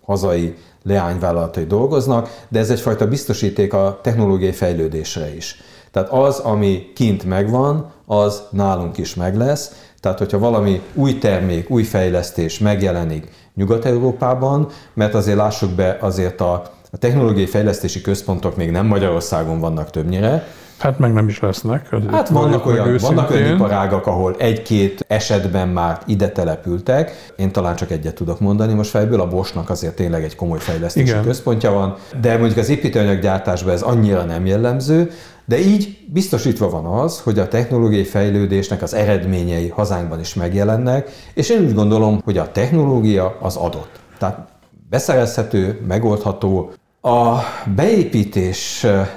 hazai 0.01 0.55
leányvállalatai 0.83 1.65
dolgoznak, 1.65 2.29
de 2.49 2.59
ez 2.59 2.69
egyfajta 2.69 3.07
biztosíték 3.07 3.73
a 3.73 3.99
technológiai 4.03 4.51
fejlődésre 4.51 5.35
is. 5.35 5.61
Tehát 5.91 6.09
az, 6.09 6.39
ami 6.39 6.91
kint 6.95 7.23
megvan, 7.23 7.91
az 8.05 8.43
nálunk 8.49 8.97
is 8.97 9.15
meg 9.15 9.35
lesz. 9.35 9.91
Tehát, 9.99 10.17
hogyha 10.17 10.39
valami 10.39 10.81
új 10.93 11.17
termék, 11.17 11.69
új 11.69 11.83
fejlesztés 11.83 12.59
megjelenik 12.59 13.29
Nyugat-Európában, 13.55 14.67
mert 14.93 15.13
azért 15.13 15.37
lássuk 15.37 15.71
be, 15.71 15.97
azért 16.01 16.41
a, 16.41 16.53
a 16.91 16.97
technológiai 16.97 17.45
fejlesztési 17.45 18.01
központok 18.01 18.55
még 18.55 18.71
nem 18.71 18.85
Magyarországon 18.85 19.59
vannak 19.59 19.89
többnyire, 19.89 20.47
Hát 20.81 20.99
meg 20.99 21.13
nem 21.13 21.27
is 21.27 21.39
lesznek. 21.39 21.89
Hát 22.11 22.29
vannak 22.29 22.65
olyan, 22.65 22.97
vannak 22.99 23.29
olyan 23.29 23.53
iparágak, 23.53 24.07
ahol 24.07 24.35
egy-két 24.37 25.05
esetben 25.07 25.67
már 25.67 25.99
ide 26.05 26.29
települtek. 26.29 27.33
Én 27.35 27.51
talán 27.51 27.75
csak 27.75 27.91
egyet 27.91 28.15
tudok 28.15 28.39
mondani 28.39 28.73
most 28.73 28.89
fejből, 28.89 29.21
a 29.21 29.27
Bosnak 29.27 29.69
azért 29.69 29.95
tényleg 29.95 30.23
egy 30.23 30.35
komoly 30.35 30.59
fejlesztési 30.59 31.07
Igen. 31.07 31.23
központja 31.23 31.71
van, 31.71 31.95
de 32.21 32.37
mondjuk 32.37 32.57
az 32.57 32.69
építőanyaggyártásban 32.69 33.73
ez 33.73 33.81
annyira 33.81 34.23
nem 34.23 34.45
jellemző, 34.45 35.11
de 35.51 35.59
így 35.59 35.97
biztosítva 36.07 36.69
van 36.69 36.85
az, 36.85 37.19
hogy 37.19 37.39
a 37.39 37.47
technológiai 37.47 38.03
fejlődésnek 38.03 38.81
az 38.81 38.93
eredményei 38.93 39.67
hazánkban 39.67 40.19
is 40.19 40.33
megjelennek, 40.33 41.09
és 41.33 41.49
én 41.49 41.61
úgy 41.61 41.73
gondolom, 41.73 42.21
hogy 42.23 42.37
a 42.37 42.51
technológia 42.51 43.37
az 43.41 43.55
adott. 43.55 43.99
Tehát 44.17 44.47
beszerezhető, 44.89 45.81
megoldható. 45.87 46.71
A 47.01 47.37
beépítéshez 47.75 49.09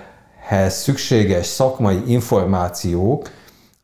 szükséges 0.69 1.47
szakmai 1.47 2.03
információk, 2.07 3.31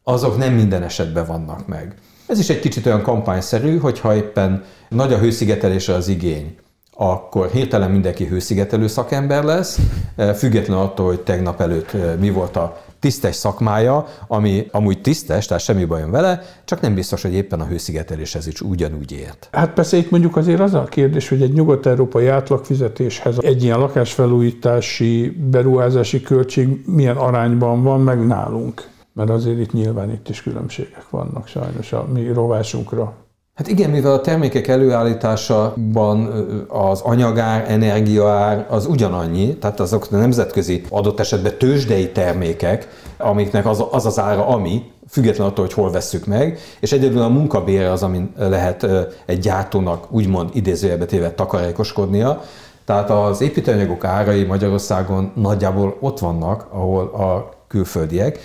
azok 0.04 0.36
nem 0.36 0.54
minden 0.54 0.82
esetben 0.82 1.26
vannak 1.26 1.66
meg. 1.66 1.94
Ez 2.26 2.38
is 2.38 2.48
egy 2.48 2.60
kicsit 2.60 2.86
olyan 2.86 3.02
kampányszerű, 3.02 3.78
hogyha 3.78 4.16
éppen 4.16 4.64
nagy 4.88 5.12
a 5.12 5.18
hőszigetelésre 5.18 5.94
az 5.94 6.08
igény, 6.08 6.56
akkor 7.02 7.48
hirtelen 7.50 7.90
mindenki 7.90 8.24
hőszigetelő 8.24 8.86
szakember 8.86 9.44
lesz, 9.44 9.78
eh, 10.16 10.34
független 10.34 10.78
attól, 10.78 11.06
hogy 11.06 11.20
tegnap 11.20 11.60
előtt 11.60 11.92
eh, 11.94 12.14
mi 12.18 12.30
volt 12.30 12.56
a 12.56 12.80
tisztes 12.98 13.34
szakmája, 13.34 14.06
ami 14.26 14.66
amúgy 14.70 15.00
tisztes, 15.00 15.46
tehát 15.46 15.62
semmi 15.62 15.84
bajom 15.84 16.10
vele, 16.10 16.42
csak 16.64 16.80
nem 16.80 16.94
biztos, 16.94 17.22
hogy 17.22 17.32
éppen 17.32 17.60
a 17.60 17.64
hőszigeteléshez 17.64 18.46
is 18.46 18.60
ugyanúgy 18.60 19.12
ért. 19.12 19.48
Hát 19.52 19.72
persze 19.72 19.96
itt 19.96 20.10
mondjuk 20.10 20.36
azért 20.36 20.60
az 20.60 20.74
a 20.74 20.84
kérdés, 20.84 21.28
hogy 21.28 21.42
egy 21.42 21.52
nyugat-európai 21.52 22.26
átlagfizetéshez 22.26 23.38
egy 23.40 23.62
ilyen 23.62 23.78
lakásfelújítási, 23.78 25.36
beruházási 25.50 26.22
költség 26.22 26.82
milyen 26.86 27.16
arányban 27.16 27.82
van 27.82 28.00
meg 28.00 28.26
nálunk. 28.26 28.88
Mert 29.12 29.30
azért 29.30 29.60
itt 29.60 29.72
nyilván 29.72 30.10
itt 30.10 30.28
is 30.28 30.42
különbségek 30.42 31.10
vannak 31.10 31.46
sajnos 31.46 31.92
a 31.92 32.06
mi 32.12 32.32
rovásunkra. 32.32 33.14
Hát 33.60 33.68
igen, 33.68 33.90
mivel 33.90 34.12
a 34.12 34.20
termékek 34.20 34.68
előállításában 34.68 36.46
az 36.68 37.00
anyagár, 37.00 37.64
energiaár 37.68 38.66
az 38.70 38.86
ugyanannyi, 38.86 39.56
tehát 39.56 39.80
azok 39.80 40.06
a 40.10 40.16
nemzetközi 40.16 40.82
adott 40.88 41.20
esetben 41.20 41.58
tőzsdei 41.58 42.10
termékek, 42.10 42.88
amiknek 43.16 43.66
az 43.66 43.84
az, 43.90 44.06
az 44.06 44.18
ára, 44.18 44.46
ami, 44.46 44.82
független 45.08 45.46
attól, 45.46 45.64
hogy 45.64 45.74
hol 45.74 45.90
vesszük 45.90 46.26
meg, 46.26 46.58
és 46.80 46.92
egyedül 46.92 47.22
a 47.22 47.28
munkabére 47.28 47.90
az, 47.90 48.02
amin 48.02 48.32
lehet 48.36 48.86
egy 49.26 49.38
gyártónak 49.38 50.12
úgymond 50.12 50.50
idézőjelbe 50.52 51.04
téve 51.04 51.30
takarékoskodnia. 51.30 52.42
Tehát 52.84 53.10
az 53.10 53.40
építőanyagok 53.40 54.04
árai 54.04 54.44
Magyarországon 54.44 55.32
nagyjából 55.34 55.96
ott 56.00 56.18
vannak, 56.18 56.66
ahol 56.70 57.04
a 57.04 57.58
külföldiek, 57.68 58.38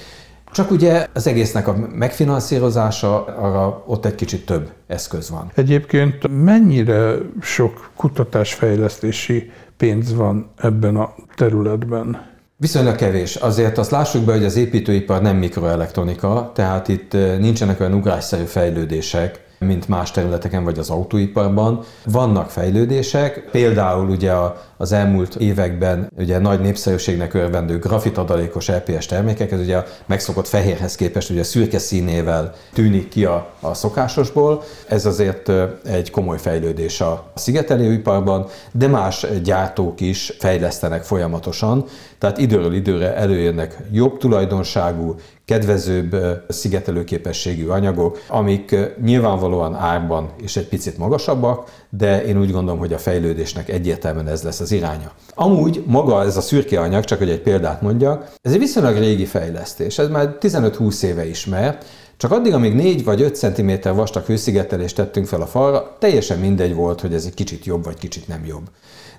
csak 0.55 0.71
ugye 0.71 1.07
az 1.13 1.27
egésznek 1.27 1.67
a 1.67 1.75
megfinanszírozása, 1.95 3.25
arra 3.25 3.83
ott 3.85 4.05
egy 4.05 4.15
kicsit 4.15 4.45
több 4.45 4.69
eszköz 4.87 5.29
van. 5.29 5.51
Egyébként 5.55 6.43
mennyire 6.43 7.15
sok 7.41 7.89
kutatásfejlesztési 7.95 9.51
pénz 9.77 10.15
van 10.15 10.49
ebben 10.57 10.95
a 10.95 11.13
területben? 11.35 12.33
Viszonylag 12.57 12.95
kevés. 12.95 13.35
Azért 13.35 13.77
azt 13.77 13.91
lássuk 13.91 14.23
be, 14.23 14.33
hogy 14.33 14.45
az 14.45 14.55
építőipar 14.55 15.21
nem 15.21 15.37
mikroelektronika, 15.37 16.51
tehát 16.53 16.87
itt 16.87 17.13
eh, 17.13 17.37
nincsenek 17.37 17.79
olyan 17.79 17.93
ugrásszerű 17.93 18.43
fejlődések, 18.43 19.44
mint 19.59 19.87
más 19.87 20.11
területeken 20.11 20.63
vagy 20.63 20.79
az 20.79 20.89
autóiparban. 20.89 21.83
Vannak 22.05 22.49
fejlődések, 22.49 23.49
például 23.51 24.09
ugye 24.09 24.33
az 24.77 24.91
elmúlt 24.91 25.35
években 25.35 26.11
ugye 26.17 26.39
nagy 26.39 26.59
népszerűségnek 26.59 27.33
örvendő 27.33 27.79
grafitadalékos 27.79 28.67
LPS 28.67 29.05
termékek, 29.05 29.51
ez 29.51 29.59
ugye 29.59 29.77
a 29.77 29.85
megszokott 30.05 30.47
fehérhez 30.47 30.95
képest 30.95 31.29
ugye 31.29 31.43
szürke 31.43 31.79
színével 31.79 32.53
tűnik 32.73 33.09
ki 33.09 33.25
a, 33.25 33.47
a 33.59 33.73
szokásosból. 33.73 34.63
Ez 34.87 35.05
azért 35.05 35.51
egy 35.83 36.11
komoly 36.11 36.37
fejlődés 36.37 37.01
a 37.01 37.31
szigetelőiparban, 37.35 38.47
de 38.71 38.87
más 38.87 39.25
gyártók 39.43 40.01
is 40.01 40.33
fejlesztenek 40.39 41.03
folyamatosan, 41.03 41.85
tehát 42.17 42.37
időről 42.37 42.73
időre 42.73 43.15
előjönnek 43.15 43.77
jobb 43.91 44.17
tulajdonságú, 44.17 45.15
kedvezőbb 45.45 46.15
szigetelőképességű 46.47 47.67
anyagok, 47.67 48.21
amik 48.27 48.75
nyilvánvalóan 49.03 49.75
árban 49.75 50.29
is 50.41 50.55
egy 50.55 50.67
picit 50.67 50.97
magasabbak, 50.97 51.85
de 51.89 52.25
én 52.25 52.39
úgy 52.39 52.51
gondolom, 52.51 52.79
hogy 52.79 52.93
a 52.93 52.97
fejlődésnek 52.97 53.69
egyértelműen 53.69 54.27
ez 54.27 54.43
lesz 54.43 54.59
az 54.59 54.71
iránya. 54.71 55.11
Amúgy 55.33 55.83
maga 55.85 56.23
ez 56.23 56.37
a 56.37 56.41
szürke 56.41 56.79
anyag, 56.79 57.03
csak 57.03 57.17
hogy 57.17 57.29
egy 57.29 57.41
példát 57.41 57.81
mondjak, 57.81 58.33
ez 58.41 58.51
egy 58.51 58.59
viszonylag 58.59 58.97
régi 58.97 59.25
fejlesztés, 59.25 59.97
ez 59.97 60.07
már 60.07 60.37
15-20 60.39 61.03
éve 61.03 61.27
ismert, 61.27 61.85
csak 62.17 62.31
addig, 62.31 62.53
amíg 62.53 62.73
4 62.73 63.03
vagy 63.03 63.21
5 63.21 63.35
cm 63.35 63.71
vastag 63.95 64.23
hőszigetelést 64.23 64.95
tettünk 64.95 65.27
fel 65.27 65.41
a 65.41 65.45
falra, 65.45 65.95
teljesen 65.99 66.39
mindegy 66.39 66.73
volt, 66.73 67.01
hogy 67.01 67.13
ez 67.13 67.25
egy 67.25 67.33
kicsit 67.33 67.65
jobb 67.65 67.83
vagy 67.83 67.97
kicsit 67.97 68.27
nem 68.27 68.45
jobb. 68.45 68.69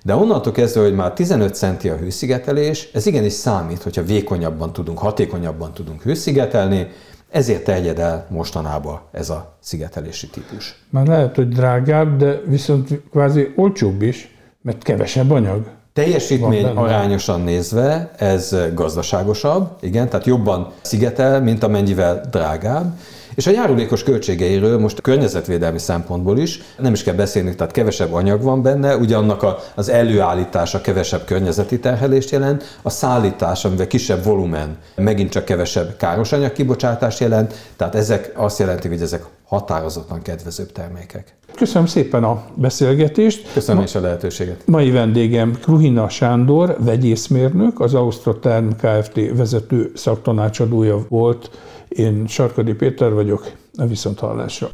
De 0.07 0.15
onnantól 0.15 0.53
kezdve, 0.53 0.81
hogy 0.81 0.95
már 0.95 1.13
15 1.13 1.55
centi 1.55 1.89
a 1.89 1.97
hőszigetelés, 1.97 2.89
ez 2.93 3.07
igenis 3.07 3.33
számít, 3.33 3.83
hogyha 3.83 4.03
vékonyabban 4.03 4.73
tudunk, 4.73 4.99
hatékonyabban 4.99 5.73
tudunk 5.73 6.03
hőszigetelni, 6.03 6.87
ezért 7.31 7.65
terjed 7.65 7.99
el 7.99 8.27
mostanában 8.31 9.01
ez 9.13 9.31
a 9.31 9.57
szigetelési 9.61 10.27
típus. 10.27 10.75
Már 10.91 11.07
lehet, 11.07 11.37
hogy 11.37 11.49
drágább, 11.49 12.17
de 12.17 12.41
viszont 12.45 12.89
kvázi 13.11 13.53
olcsóbb 13.57 14.03
is, 14.03 14.35
mert 14.63 14.83
kevesebb 14.83 15.31
anyag. 15.31 15.71
Teljesítmény 15.93 16.65
arányosan 16.65 17.41
nézve 17.41 18.11
ez 18.17 18.57
gazdaságosabb, 18.75 19.71
igen, 19.81 20.09
tehát 20.09 20.27
jobban 20.27 20.73
szigetel, 20.83 21.43
mint 21.43 21.63
amennyivel 21.63 22.21
drágább, 22.31 22.99
és 23.37 23.47
a 23.47 23.51
járulékos 23.51 24.03
költségeiről 24.03 24.78
most 24.78 25.01
környezetvédelmi 25.01 25.78
szempontból 25.78 26.39
is 26.39 26.61
nem 26.78 26.93
is 26.93 27.03
kell 27.03 27.14
beszélni, 27.14 27.55
tehát 27.55 27.72
kevesebb 27.72 28.12
anyag 28.12 28.43
van 28.43 28.62
benne, 28.62 28.97
ugye 28.97 29.16
annak 29.16 29.43
a, 29.43 29.59
az 29.74 29.89
előállítása 29.89 30.80
kevesebb 30.80 31.24
környezeti 31.24 31.78
terhelést 31.78 32.30
jelent, 32.30 32.78
a 32.82 32.91
szállítás, 32.91 33.64
amivel 33.64 33.87
kisebb 33.87 34.24
volumen, 34.24 34.76
megint 34.95 35.30
csak 35.30 35.45
kevesebb 35.45 35.97
káros 35.97 36.32
anyag 36.32 36.53
kibocsátást 36.53 37.20
jelent, 37.20 37.55
tehát 37.76 37.95
ezek 37.95 38.32
azt 38.34 38.59
jelenti, 38.59 38.89
hogy 38.89 39.01
ezek 39.01 39.24
határozottan 39.49 40.22
kedvezőbb 40.22 40.72
termékek. 40.72 41.34
Köszönöm 41.55 41.87
szépen 41.87 42.24
a 42.24 42.45
beszélgetést. 42.55 43.53
Köszönöm 43.53 43.82
is 43.82 43.95
a 43.95 44.01
lehetőséget. 44.01 44.62
Mai 44.66 44.91
vendégem 44.91 45.59
Kruhina 45.62 46.09
Sándor, 46.09 46.76
vegyészmérnök, 46.80 47.80
az 47.80 47.95
Ausztroterm 47.95 48.68
Kft. 48.68 49.20
vezető 49.37 49.91
szaktanácsadója 49.95 51.07
volt 51.09 51.51
én 51.97 52.26
Sarkadi 52.26 52.72
Péter 52.72 53.12
vagyok, 53.12 53.53
a 53.76 53.86
Viszonthallásra. 53.86 54.68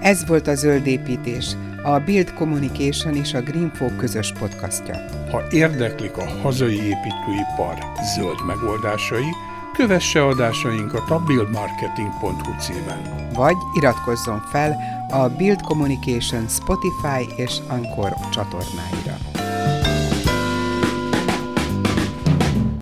Ez 0.00 0.26
volt 0.26 0.46
a 0.46 0.54
Zöld 0.54 0.86
Építés, 0.86 1.56
a 1.82 1.98
Build 1.98 2.32
Communication 2.32 3.14
és 3.14 3.34
a 3.34 3.40
Greenfo 3.40 3.86
közös 3.96 4.32
podcastja. 4.32 4.94
Ha 5.30 5.42
érdeklik 5.50 6.16
a 6.16 6.24
hazai 6.42 6.74
építőipar 6.74 7.78
zöld 8.16 8.46
megoldásai, 8.46 9.30
kövesse 9.76 10.26
adásainkat 10.26 11.10
a 11.10 11.18
buildmarketing.hu 11.26 12.58
címen. 12.58 13.30
Vagy 13.34 13.56
iratkozzon 13.74 14.40
fel 14.40 14.76
a 15.10 15.28
Build 15.28 15.60
Communication 15.60 16.48
Spotify 16.48 17.42
és 17.42 17.58
Anchor 17.68 18.12
csatornáira. 18.32 19.16